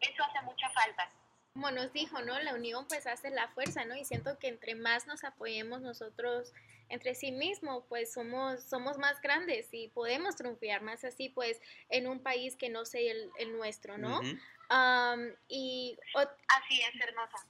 eso 0.00 0.24
hace 0.24 0.40
mucha 0.42 0.70
falta. 0.70 1.10
Como 1.54 1.70
nos 1.70 1.92
dijo, 1.92 2.20
¿no? 2.22 2.38
La 2.38 2.54
unión 2.54 2.86
pues 2.86 3.06
hace 3.06 3.30
la 3.30 3.48
fuerza, 3.48 3.84
¿no? 3.84 3.96
Y 3.96 4.04
siento 4.04 4.38
que 4.38 4.48
entre 4.48 4.74
más 4.74 5.06
nos 5.06 5.24
apoyemos 5.24 5.80
nosotros 5.80 6.52
entre 6.90 7.14
sí 7.14 7.32
mismos, 7.32 7.84
pues 7.88 8.12
somos, 8.12 8.62
somos 8.62 8.98
más 8.98 9.20
grandes 9.20 9.68
y 9.72 9.88
podemos 9.88 10.36
triunfar 10.36 10.82
más 10.82 11.04
así, 11.04 11.28
pues, 11.28 11.60
en 11.88 12.06
un 12.06 12.22
país 12.22 12.56
que 12.56 12.68
no 12.68 12.84
sea 12.84 13.00
el, 13.00 13.52
nuestro, 13.56 13.96
¿no? 13.96 14.20
y... 15.48 15.96
Así 16.14 16.80
es, 16.80 17.00
hermosa. 17.00 17.46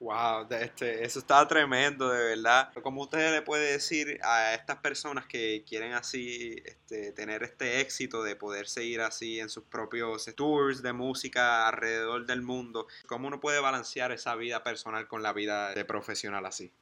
Wow, 0.00 0.46
este, 0.50 1.04
eso 1.04 1.18
está 1.18 1.46
tremendo, 1.46 2.08
de 2.08 2.36
verdad. 2.36 2.72
¿Cómo 2.82 3.02
usted 3.02 3.32
le 3.32 3.42
puede 3.42 3.72
decir 3.72 4.18
a 4.22 4.54
estas 4.54 4.78
personas 4.78 5.26
que 5.26 5.62
quieren 5.68 5.92
así 5.92 6.56
este, 6.64 7.12
tener 7.12 7.42
este 7.42 7.82
éxito 7.82 8.22
de 8.22 8.34
poder 8.34 8.66
seguir 8.66 9.02
así 9.02 9.40
en 9.40 9.50
sus 9.50 9.64
propios 9.64 10.24
tours 10.34 10.80
de 10.80 10.94
música 10.94 11.68
alrededor 11.68 12.24
del 12.24 12.40
mundo? 12.40 12.86
¿Cómo 13.06 13.28
uno 13.28 13.40
puede 13.40 13.60
balancear 13.60 14.10
esa 14.10 14.34
vida 14.36 14.64
personal 14.64 15.06
con 15.06 15.22
la 15.22 15.34
vida 15.34 15.74
de 15.74 15.84
profesional 15.84 16.46
así? 16.46 16.72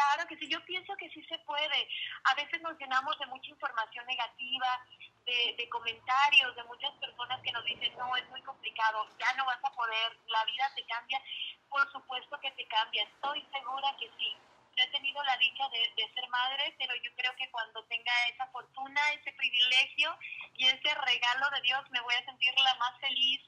Claro 0.00 0.26
que 0.26 0.36
sí, 0.38 0.48
yo 0.48 0.64
pienso 0.64 0.96
que 0.96 1.10
sí 1.10 1.22
se 1.24 1.38
puede. 1.40 1.88
A 2.24 2.34
veces 2.34 2.60
nos 2.62 2.78
llenamos 2.78 3.18
de 3.18 3.26
mucha 3.26 3.50
información 3.50 4.06
negativa, 4.06 4.86
de, 5.26 5.68
comentarios 5.68 6.56
de 6.56 6.64
muchas 6.64 6.90
personas 6.94 7.40
que 7.42 7.52
nos 7.52 7.64
dicen, 7.64 7.94
no, 7.98 8.16
es 8.16 8.26
muy 8.30 8.40
complicado, 8.42 9.06
ya 9.18 9.32
no 9.34 9.44
vas 9.44 9.62
a 9.62 9.70
poder, 9.72 10.18
la 10.26 10.44
vida 10.46 10.72
te 10.74 10.86
cambia. 10.86 11.22
Por 11.68 11.92
supuesto 11.92 12.40
que 12.40 12.50
te 12.52 12.66
cambia, 12.66 13.04
estoy 13.04 13.46
segura 13.52 13.94
que 13.98 14.10
sí. 14.18 14.36
Yo 14.76 14.84
he 14.84 14.88
tenido 14.88 15.22
la 15.22 15.36
dicha 15.36 15.68
de, 15.68 15.92
de 15.94 16.14
ser 16.14 16.26
madre, 16.30 16.74
pero 16.78 16.94
yo 16.94 17.14
creo 17.14 17.36
que 17.36 17.50
cuando 17.50 17.84
tenga 17.84 18.12
esa 18.32 18.46
fortuna, 18.46 19.00
ese 19.12 19.32
privilegio 19.32 20.16
y 20.54 20.66
ese 20.66 20.94
regalo 20.94 21.50
de 21.50 21.60
Dios, 21.60 21.90
me 21.90 22.00
voy 22.00 22.14
a 22.14 22.24
sentir 22.24 22.54
la 22.58 22.74
más 22.76 22.98
feliz. 23.00 23.40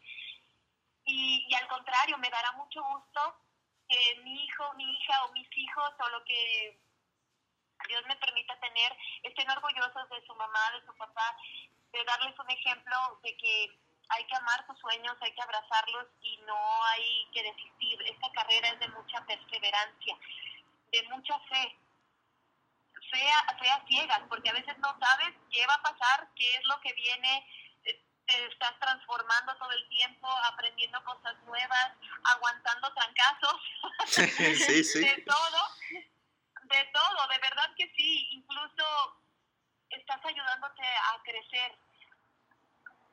Y, 1.06 1.46
y 1.48 1.54
al 1.54 1.66
contrario, 1.68 2.18
me 2.18 2.28
dará 2.28 2.52
mucho 2.52 2.82
gusto 2.82 3.38
que 3.92 4.20
mi 4.22 4.44
hijo, 4.44 4.72
mi 4.74 4.90
hija 4.90 5.24
o 5.24 5.32
mis 5.32 5.48
hijos 5.56 5.90
o 5.98 6.08
lo 6.08 6.24
que 6.24 6.78
Dios 7.88 8.02
me 8.06 8.16
permita 8.16 8.58
tener, 8.60 8.96
estén 9.22 9.50
orgullosos 9.50 10.08
de 10.08 10.26
su 10.26 10.34
mamá, 10.34 10.70
de 10.72 10.86
su 10.86 10.96
papá, 10.96 11.36
de 11.92 12.04
darles 12.04 12.38
un 12.38 12.50
ejemplo 12.50 13.20
de 13.22 13.36
que 13.36 13.78
hay 14.08 14.24
que 14.24 14.36
amar 14.36 14.64
sus 14.66 14.78
sueños, 14.78 15.16
hay 15.20 15.32
que 15.34 15.42
abrazarlos 15.42 16.06
y 16.22 16.38
no 16.46 16.84
hay 16.84 17.28
que 17.32 17.42
desistir. 17.42 18.00
Esta 18.06 18.30
carrera 18.32 18.68
es 18.68 18.80
de 18.80 18.88
mucha 18.88 19.24
perseverancia, 19.26 20.16
de 20.90 21.02
mucha 21.08 21.38
fe. 21.40 21.78
Fe 23.10 23.30
a, 23.30 23.58
fe 23.58 23.68
a 23.68 23.84
ciegas, 23.86 24.22
porque 24.28 24.48
a 24.48 24.54
veces 24.54 24.78
no 24.78 24.96
sabes 24.98 25.34
qué 25.50 25.66
va 25.66 25.74
a 25.74 25.82
pasar, 25.82 26.28
qué 26.34 26.54
es 26.54 26.64
lo 26.64 26.80
que 26.80 26.94
viene, 26.94 27.46
te 28.26 28.46
estás 28.46 28.78
transformando 28.78 29.56
todo 29.56 29.70
el 29.72 29.88
tiempo, 29.88 30.28
aprendiendo 30.52 31.02
cosas 31.04 31.34
nuevas, 31.44 31.92
aguantando 32.24 32.92
trancazos, 32.94 33.60
sí, 34.66 34.84
sí. 34.84 35.00
de 35.00 35.22
todo 35.22 35.58
de 36.72 36.84
todo, 36.92 37.28
de 37.28 37.38
verdad 37.38 37.70
que 37.76 37.90
sí, 37.96 38.28
incluso 38.32 38.84
estás 39.90 40.24
ayudándote 40.24 40.82
a 40.82 41.22
crecer. 41.22 41.78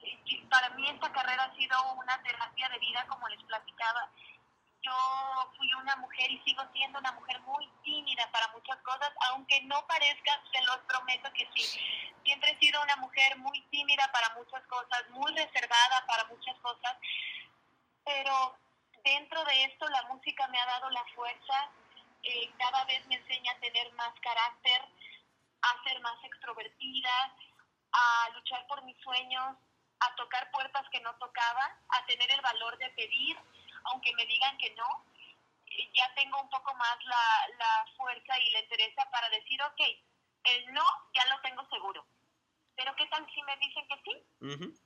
Y 0.01 0.37
para 0.45 0.69
mí 0.71 0.89
esta 0.89 1.11
carrera 1.11 1.43
ha 1.43 1.55
sido 1.55 1.93
una 1.93 2.21
terapia 2.23 2.69
de 2.69 2.79
vida, 2.79 3.05
como 3.07 3.27
les 3.27 3.43
platicaba. 3.43 4.09
Yo 4.81 5.51
fui 5.57 5.73
una 5.73 5.95
mujer 5.97 6.31
y 6.31 6.39
sigo 6.43 6.63
siendo 6.73 6.99
una 6.99 7.11
mujer 7.11 7.39
muy 7.41 7.69
tímida 7.83 8.29
para 8.31 8.47
muchas 8.53 8.77
cosas, 8.77 9.11
aunque 9.29 9.61
no 9.63 9.85
parezca, 9.87 10.41
se 10.51 10.61
los 10.63 10.77
prometo 10.87 11.31
que 11.33 11.47
sí. 11.53 12.13
Siempre 12.23 12.51
he 12.51 12.59
sido 12.59 12.81
una 12.81 12.95
mujer 12.97 13.37
muy 13.37 13.61
tímida 13.69 14.09
para 14.11 14.33
muchas 14.35 14.65
cosas, 14.67 15.09
muy 15.09 15.33
reservada 15.35 16.05
para 16.07 16.25
muchas 16.25 16.57
cosas, 16.59 16.97
pero 18.05 18.57
dentro 19.03 19.43
de 19.45 19.65
esto 19.65 19.87
la 19.89 20.03
música 20.03 20.47
me 20.47 20.59
ha 20.59 20.65
dado 20.65 20.89
la 20.91 21.03
fuerza 21.15 21.71
eh, 22.23 22.51
cada 22.57 22.83
vez 22.85 23.05
me 23.07 23.15
enseña 23.15 23.51
a 23.53 23.59
tener 23.59 23.91
más 23.93 24.13
carácter, 24.19 24.81
a 25.61 25.83
ser 25.83 25.99
más 26.01 26.23
extrovertida, 26.23 27.35
a 27.91 28.29
luchar 28.35 28.67
por 28.67 28.83
mis 28.83 28.97
sueños, 29.01 29.57
a 29.99 30.15
tocar 30.15 30.51
puertas 30.51 30.85
que 30.91 30.99
no 31.01 31.15
tocaba, 31.15 31.77
a 31.89 32.05
tener 32.05 32.29
el 32.31 32.41
valor 32.41 32.77
de 32.77 32.89
pedir, 32.91 33.37
aunque 33.85 34.13
me 34.15 34.25
digan 34.25 34.57
que 34.57 34.69
no. 34.71 35.05
Eh, 35.67 35.89
ya 35.93 36.13
tengo 36.15 36.41
un 36.41 36.49
poco 36.49 36.73
más 36.75 36.97
la, 37.05 37.47
la 37.57 37.85
fuerza 37.95 38.39
y 38.39 38.49
la 38.51 38.59
interesa 38.59 39.09
para 39.11 39.29
decir, 39.29 39.61
ok, 39.63 39.81
el 40.43 40.73
no 40.73 40.85
ya 41.13 41.25
lo 41.25 41.41
tengo 41.41 41.67
seguro. 41.69 42.05
Pero 42.79 42.95
¿qué 42.95 43.05
tal 43.07 43.27
si 43.33 43.43
me 43.43 43.57
dicen 43.57 43.85
que 43.89 44.01
sí? 44.05 44.15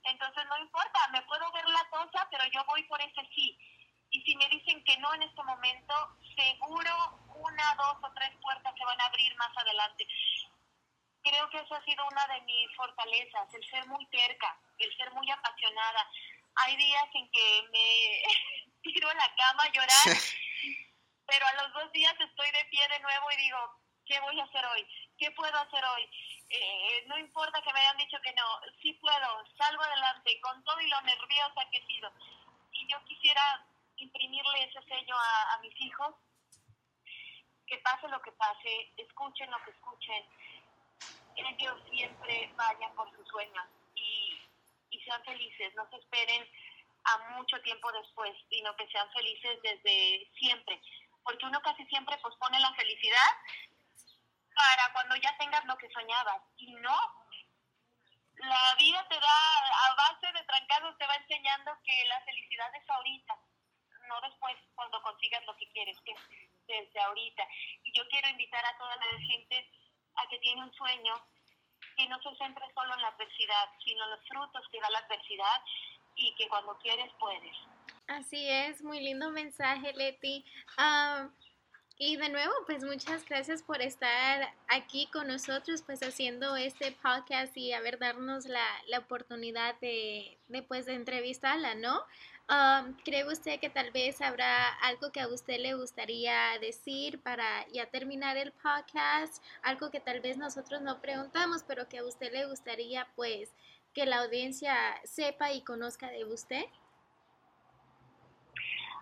Entonces 0.02 0.44
no 0.48 0.58
importa, 0.58 1.08
me 1.12 1.22
puedo 1.22 1.52
ver 1.52 1.64
la 1.68 1.88
cosa, 1.90 2.26
pero 2.28 2.44
yo 2.52 2.64
voy 2.64 2.82
por 2.84 3.00
ese 3.00 3.22
sí. 3.32 3.56
Y 4.10 4.20
si 4.22 4.36
me 4.36 4.48
dicen 4.48 4.82
que 4.82 4.98
no 4.98 5.14
en 5.14 5.22
este 5.22 5.42
momento, 5.44 5.94
seguro 6.36 6.90
una, 7.36 7.74
dos 7.76 7.96
o 8.02 8.12
tres 8.14 8.30
puertas 8.42 8.74
se 8.76 8.84
van 8.84 9.00
a 9.00 9.06
abrir 9.06 9.36
más 9.36 9.56
adelante. 9.56 10.08
Creo 11.22 11.48
que 11.50 11.58
eso 11.58 11.74
ha 11.74 11.84
sido 11.84 12.04
una 12.10 12.26
de 12.34 12.40
mis 12.42 12.74
fortalezas, 12.74 13.54
el 13.54 13.64
ser 13.70 13.86
muy 13.86 14.04
terca, 14.06 14.58
el 14.78 14.96
ser 14.96 15.12
muy 15.12 15.30
apasionada. 15.30 16.10
Hay 16.56 16.76
días 16.76 17.08
en 17.14 17.30
que 17.30 17.62
me 17.70 18.22
tiro 18.84 19.10
en 19.10 19.18
la 19.18 19.34
cama 19.34 19.64
a 19.64 19.72
llorar, 19.72 20.04
pero 21.26 21.46
a 21.46 21.52
los 21.62 21.72
dos 21.72 21.92
días 21.92 22.14
estoy 22.20 22.50
de 22.52 22.64
pie 22.70 22.86
de 22.88 23.00
nuevo 23.00 23.26
y 23.32 23.36
digo, 23.36 23.58
¿qué 24.06 24.20
voy 24.20 24.38
a 24.38 24.44
hacer 24.44 24.64
hoy? 24.66 24.86
¿Qué 25.18 25.30
puedo 25.32 25.56
hacer 25.58 25.84
hoy? 25.84 26.08
Eh, 26.50 27.04
no 27.08 27.18
importa 27.18 27.60
que 27.62 27.72
me 27.72 27.80
hayan 27.80 27.96
dicho 27.96 28.18
que 28.22 28.32
no, 28.34 28.46
sí 28.80 28.92
puedo, 28.94 29.44
salgo 29.58 29.82
adelante 29.82 30.40
con 30.40 30.62
todo 30.62 30.80
y 30.80 30.88
lo 30.88 31.00
nerviosa 31.00 31.68
que 31.72 31.78
he 31.78 31.86
sido. 31.86 32.12
Y 32.70 32.86
yo 32.86 33.02
quisiera 33.04 33.66
imprimirle 33.96 34.64
ese 34.64 34.82
sello 34.86 35.16
a 35.16 35.58
mis 35.62 35.74
hijos 35.80 36.14
que 37.66 37.78
pase 37.78 38.08
lo 38.08 38.20
que 38.20 38.32
pase, 38.32 38.92
escuchen 38.96 39.50
lo 39.50 39.62
que 39.64 39.70
escuchen, 39.70 40.24
ellos 41.36 41.80
siempre 41.90 42.50
vayan 42.56 42.94
por 42.94 43.10
sus 43.16 43.26
sueños 43.28 43.64
y, 43.94 44.40
y 44.90 45.00
sean 45.00 45.22
felices, 45.24 45.74
no 45.74 45.88
se 45.90 45.96
esperen 45.96 46.48
a 47.04 47.18
mucho 47.36 47.60
tiempo 47.62 47.90
después, 47.92 48.32
sino 48.48 48.74
que 48.76 48.88
sean 48.88 49.10
felices 49.12 49.60
desde 49.62 50.30
siempre, 50.38 50.80
porque 51.22 51.46
uno 51.46 51.60
casi 51.62 51.84
siempre 51.86 52.18
pospone 52.18 52.58
la 52.60 52.72
felicidad 52.74 53.30
para 54.54 54.92
cuando 54.92 55.16
ya 55.16 55.36
tengas 55.36 55.64
lo 55.64 55.76
que 55.76 55.90
soñabas, 55.90 56.42
y 56.56 56.72
no, 56.74 56.96
la 58.36 58.74
vida 58.78 59.06
te 59.08 59.18
da, 59.18 59.88
a 59.88 59.94
base 59.94 60.32
de 60.32 60.44
trancados 60.44 60.96
te 60.98 61.06
va 61.06 61.14
enseñando 61.16 61.72
que 61.84 62.04
la 62.06 62.20
felicidad 62.22 62.74
es 62.74 62.88
ahorita, 62.88 63.36
no 64.08 64.20
después 64.20 64.56
cuando 64.74 65.02
consigas 65.02 65.44
lo 65.46 65.56
que 65.56 65.70
quieres, 65.72 65.98
que 66.04 66.14
desde 66.66 67.00
ahorita. 67.00 67.46
Y 67.82 67.92
yo 67.92 68.06
quiero 68.08 68.28
invitar 68.28 68.64
a 68.64 68.76
toda 68.78 68.96
la 68.96 69.18
gente 69.18 69.70
a 70.16 70.26
que 70.28 70.38
tiene 70.38 70.62
un 70.62 70.72
sueño, 70.74 71.14
que 71.96 72.08
no 72.08 72.20
se 72.22 72.34
centre 72.36 72.64
solo 72.74 72.94
en 72.94 73.02
la 73.02 73.08
adversidad, 73.08 73.68
sino 73.84 74.04
en 74.04 74.10
los 74.10 74.28
frutos 74.28 74.66
que 74.70 74.80
da 74.80 74.90
la 74.90 74.98
adversidad 74.98 75.62
y 76.16 76.34
que 76.36 76.48
cuando 76.48 76.76
quieres 76.78 77.10
puedes. 77.18 77.56
Así 78.06 78.48
es, 78.48 78.82
muy 78.82 79.00
lindo 79.00 79.30
mensaje, 79.30 79.92
Leti. 79.94 80.44
Ah, 80.76 81.28
y 81.96 82.16
de 82.16 82.28
nuevo, 82.28 82.52
pues 82.66 82.82
muchas 82.84 83.24
gracias 83.24 83.62
por 83.62 83.80
estar 83.80 84.52
aquí 84.68 85.08
con 85.12 85.28
nosotros, 85.28 85.82
pues 85.82 86.02
haciendo 86.02 86.56
este 86.56 86.90
podcast 86.90 87.56
y 87.56 87.72
haber 87.72 87.98
darnos 87.98 88.46
la, 88.46 88.66
la 88.88 88.98
oportunidad 88.98 89.78
de, 89.80 90.36
de, 90.48 90.62
pues, 90.62 90.86
de 90.86 90.94
entrevistarla, 90.94 91.76
¿no? 91.76 92.02
Um, 92.50 92.94
¿Cree 93.04 93.24
usted 93.24 93.58
que 93.58 93.70
tal 93.70 93.90
vez 93.92 94.20
habrá 94.20 94.68
algo 94.82 95.12
que 95.12 95.20
a 95.20 95.28
usted 95.28 95.58
le 95.60 95.74
gustaría 95.74 96.58
decir 96.60 97.22
para 97.22 97.66
ya 97.68 97.86
terminar 97.86 98.36
el 98.36 98.52
podcast? 98.52 99.42
Algo 99.62 99.90
que 99.90 100.00
tal 100.00 100.20
vez 100.20 100.36
nosotros 100.36 100.82
no 100.82 101.00
preguntamos, 101.00 101.62
pero 101.62 101.88
que 101.88 101.98
a 101.98 102.04
usted 102.04 102.32
le 102.32 102.44
gustaría 102.44 103.08
pues 103.16 103.50
que 103.94 104.06
la 104.06 104.18
audiencia 104.18 104.74
sepa 105.04 105.52
y 105.52 105.62
conozca 105.62 106.08
de 106.08 106.24
usted? 106.24 106.64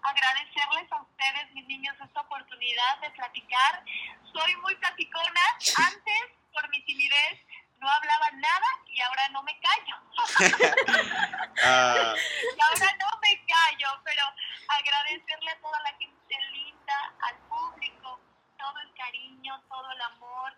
agradecerles 0.03 0.91
a 0.93 1.03
ustedes, 1.03 1.53
mis 1.53 1.67
niños, 1.67 1.95
esta 2.05 2.21
oportunidad 2.21 2.99
de 3.01 3.11
platicar. 3.11 3.85
Soy 4.33 4.57
muy 4.57 4.75
platicona. 4.77 5.41
Antes, 5.87 6.23
por 6.53 6.69
mi 6.71 6.83
timidez, 6.85 7.39
no 7.79 7.89
hablaba 7.89 8.31
nada 8.33 8.67
y 8.87 9.01
ahora 9.01 9.29
no 9.31 9.43
me 9.43 9.59
callo. 9.61 9.97
Y 11.63 12.61
ahora 12.61 12.97
no 12.99 13.19
me 13.21 13.45
callo, 13.47 14.01
pero 14.05 14.23
agradecerle 14.69 15.51
a 15.51 15.61
toda 15.61 15.81
la 15.83 15.93
gente 15.95 16.37
linda, 16.53 17.15
al 17.23 17.37
público, 17.49 18.21
todo 18.59 18.81
el 18.81 18.95
cariño, 18.95 19.63
todo 19.69 19.91
el 19.93 20.01
amor, 20.01 20.53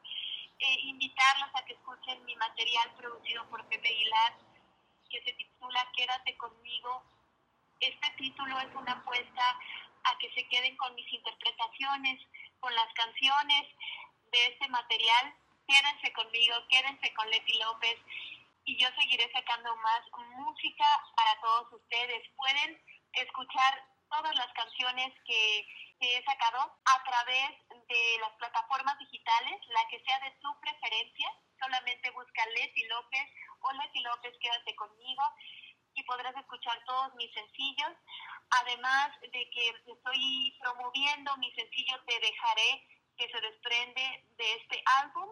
eh, 0.64 0.80
invitarlos 0.82 1.50
a 1.54 1.64
que 1.64 1.74
escuchen 1.74 2.24
mi 2.24 2.34
material 2.36 2.94
producido 2.96 3.48
por 3.50 3.66
Pepe 3.68 3.88
Aguilar, 3.88 4.32
que 5.10 5.22
se 5.22 5.32
titula 5.34 5.92
Quédate 5.94 6.36
conmigo, 6.36 7.02
este 7.80 8.10
título 8.16 8.58
es 8.60 8.74
una 8.74 8.92
apuesta 8.92 9.58
a 10.04 10.18
que 10.18 10.32
se 10.32 10.48
queden 10.48 10.76
con 10.76 10.94
mis 10.94 11.12
interpretaciones, 11.12 12.20
con 12.60 12.74
las 12.74 12.92
canciones 12.94 13.66
de 14.32 14.46
este 14.46 14.68
material. 14.68 15.34
Quédense 15.66 16.12
conmigo, 16.12 16.54
quédense 16.68 17.12
con 17.14 17.28
Leti 17.30 17.58
López 17.58 17.96
y 18.64 18.76
yo 18.78 18.88
seguiré 18.98 19.30
sacando 19.32 19.76
más 19.76 20.02
música 20.36 20.86
para 21.16 21.40
todos 21.40 21.72
ustedes. 21.72 22.22
Pueden 22.36 22.80
escuchar 23.12 23.84
todas 24.10 24.34
las 24.36 24.52
canciones 24.52 25.12
que, 25.26 25.68
he 26.00 26.22
sacado 26.24 26.60
a 26.60 27.04
través 27.04 27.52
de 27.88 28.18
las 28.20 28.32
plataformas 28.32 28.98
digitales, 28.98 29.60
la 29.68 29.88
que 29.88 30.02
sea 30.04 30.18
de 30.20 30.34
su 30.40 30.60
preferencia. 30.60 31.28
Solamente 31.58 32.10
busca 32.10 32.46
Leti 32.46 32.84
López 32.86 33.28
o 33.60 33.72
Leti 33.72 34.00
López, 34.00 34.34
quédate 34.40 34.74
conmigo 34.76 35.22
y 35.94 36.02
podrás 36.04 36.36
escuchar 36.36 36.82
todos 36.84 37.14
mis 37.14 37.32
sencillos. 37.32 37.92
Además 38.62 39.10
de 39.20 39.50
que 39.50 39.68
estoy 39.86 40.56
promoviendo 40.60 41.36
mi 41.38 41.50
sencillo 41.52 42.00
Te 42.06 42.18
Dejaré, 42.20 42.86
que 43.16 43.28
se 43.28 43.40
desprende 43.40 44.24
de 44.36 44.54
este 44.54 44.82
álbum. 45.02 45.28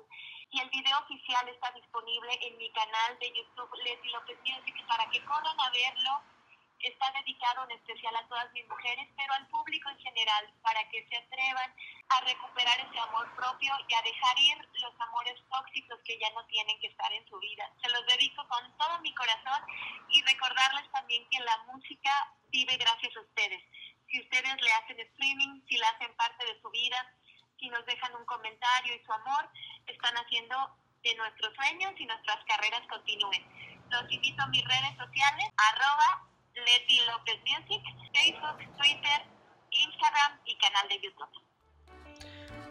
Y 0.51 0.61
el 0.61 0.69
video 0.71 0.99
oficial 0.99 1.49
está 1.49 1.73
disponible 1.73 2.39
en 2.43 2.57
mi 2.59 2.71
canal 2.73 3.19
de 3.19 3.33
YouTube, 3.33 3.75
Leslie 3.85 4.13
López 4.13 4.39
Music, 4.41 4.87
para 4.87 5.09
que 5.11 5.25
corran 5.25 5.59
a 5.61 5.71
verlo 5.71 6.23
está 6.83 7.11
dedicado 7.13 7.65
en 7.65 7.73
especial 7.73 8.15
a 8.17 8.27
todas 8.29 8.53
mis 8.53 8.67
mujeres, 8.69 9.09
pero 9.17 9.33
al 9.35 9.47
público 9.49 9.89
en 9.91 9.99
general, 9.99 10.53
para 10.63 10.89
que 10.89 11.07
se 11.09 11.17
atrevan 11.17 11.75
a 12.09 12.21
recuperar 12.23 12.79
ese 12.81 12.99
amor 12.99 13.35
propio 13.37 13.73
y 13.89 13.95
a 13.95 14.03
dejar 14.03 14.39
ir 14.39 14.69
los 14.81 15.01
amores 15.01 15.41
tóxicos 15.49 16.01
que 16.05 16.19
ya 16.19 16.31
no 16.31 16.45
tienen 16.47 16.79
que 16.81 16.89
estar 16.89 17.13
en 17.13 17.27
su 17.29 17.39
vida. 17.39 17.71
Se 17.83 17.91
los 17.91 18.05
dedico 18.07 18.47
con 18.49 18.77
todo 18.77 19.01
mi 19.01 19.15
corazón 19.15 19.63
y 20.09 20.23
recordarles 20.23 20.91
también 20.93 21.29
que 21.31 21.41
la 21.41 21.57
música 21.73 22.11
vive 22.49 22.77
gracias 22.77 23.17
a 23.17 23.21
ustedes. 23.21 23.63
Si 24.11 24.21
ustedes 24.21 24.61
le 24.61 24.73
hacen 24.73 25.01
streaming, 25.01 25.63
si 25.69 25.77
la 25.79 25.89
hacen 25.89 26.15
parte 26.17 26.45
de 26.45 26.61
su 26.61 26.69
vida, 26.71 27.15
si 27.59 27.69
nos 27.69 27.85
dejan 27.87 28.15
un 28.17 28.25
comentario 28.27 28.95
y 28.95 29.05
su 29.05 29.13
amor, 29.13 29.49
están 29.87 30.15
haciendo 30.17 30.77
que 31.03 31.15
nuestros 31.15 31.55
sueños 31.55 31.93
y 31.97 32.07
nuestras 32.07 32.45
carreras 32.45 32.83
continúen. 32.89 33.43
Los 33.91 34.11
invito 34.11 34.43
a 34.43 34.47
mis 34.49 34.65
redes 34.65 34.97
sociales, 34.97 35.49
arroba 35.57 36.32
Leti 36.55 37.01
López 37.11 37.37
Music, 37.43 37.83
Facebook, 38.13 38.77
Twitter, 38.77 39.19
Instagram 39.71 40.39
y 40.45 40.57
canal 40.59 40.89
de 40.89 41.01
YouTube. 41.03 41.43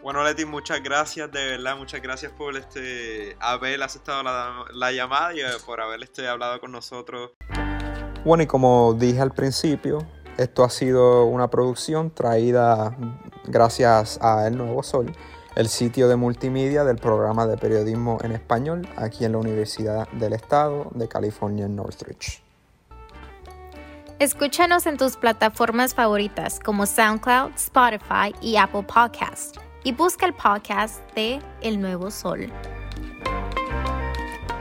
Bueno, 0.02 0.24
Leti, 0.24 0.44
muchas 0.44 0.82
gracias, 0.82 1.30
de 1.30 1.50
verdad, 1.50 1.76
muchas 1.76 2.02
gracias 2.02 2.32
por 2.32 2.56
este 2.56 3.36
haber 3.40 3.82
aceptado 3.82 4.22
la, 4.22 4.92
llamada 4.92 5.34
y 5.34 5.40
eh, 5.40 5.46
por 5.64 5.80
haber 5.80 6.02
este, 6.02 6.26
hablado 6.26 6.60
con 6.60 6.72
nosotros. 6.72 7.32
Bueno, 8.24 8.42
y 8.42 8.46
como 8.46 8.94
dije 8.94 9.20
al 9.20 9.32
principio, 9.32 10.06
esto 10.38 10.64
ha 10.64 10.70
sido 10.70 11.24
una 11.26 11.50
producción 11.50 12.12
traída 12.12 12.96
gracias 13.44 14.18
a 14.22 14.46
El 14.46 14.56
Nuevo 14.56 14.82
Sol, 14.82 15.14
el 15.54 15.68
sitio 15.68 16.08
de 16.08 16.16
multimedia 16.16 16.84
del 16.84 16.96
programa 16.96 17.46
de 17.46 17.56
periodismo 17.56 18.18
en 18.22 18.32
español 18.32 18.88
aquí 18.96 19.24
en 19.24 19.32
la 19.32 19.38
Universidad 19.38 20.08
del 20.08 20.32
Estado 20.32 20.90
de 20.94 21.08
California 21.08 21.66
en 21.66 21.76
Northridge. 21.76 22.41
Escúchanos 24.22 24.86
en 24.86 24.98
tus 24.98 25.16
plataformas 25.16 25.96
favoritas 25.96 26.60
como 26.60 26.86
SoundCloud, 26.86 27.54
Spotify 27.56 28.32
y 28.40 28.56
Apple 28.56 28.84
Podcast. 28.84 29.56
Y 29.82 29.90
busca 29.90 30.26
el 30.26 30.32
podcast 30.32 31.00
de 31.16 31.40
El 31.60 31.80
Nuevo 31.80 32.08
Sol. 32.12 32.46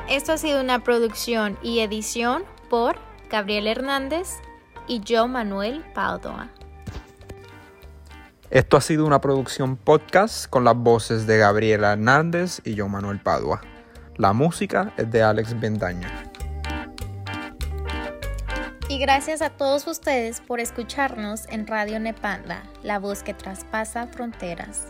Esto 0.09 0.34
ha 0.34 0.38
sido 0.39 0.62
una 0.62 0.84
producción 0.84 1.59
y 1.62 1.82
edición 1.82 2.43
por 2.72 2.95
Gabriel 3.30 3.68
Hernández 3.68 4.30
y 4.88 5.01
yo, 5.01 5.28
Manuel 5.28 5.86
Paudoa. 5.93 6.49
Esto 8.49 8.78
ha 8.78 8.82
sido 8.82 9.05
una 9.05 9.22
producción 9.22 9.78
podcast 9.78 10.49
con 10.49 10.64
las 10.64 10.76
voces 10.76 11.28
de 11.28 11.38
Gabriel 11.38 11.84
Hernández 11.84 12.62
y 12.66 12.74
yo, 12.74 12.88
Manuel 12.88 13.20
Padua. 13.20 13.62
La 14.18 14.34
música 14.34 14.91
es 14.97 15.12
de 15.12 15.22
Alex 15.22 15.59
Bendaño. 15.59 16.07
Y 18.92 18.98
gracias 18.98 19.42
a 19.42 19.50
todos 19.50 19.88
ustedes 19.88 20.42
por 20.42 20.60
escucharnos 20.60 21.48
en 21.48 21.66
Radio 21.66 21.98
Nepanda, 21.98 22.64
la 22.84 23.00
voz 23.00 23.24
que 23.24 23.34
traspasa 23.34 24.08
fronteras. 24.08 24.88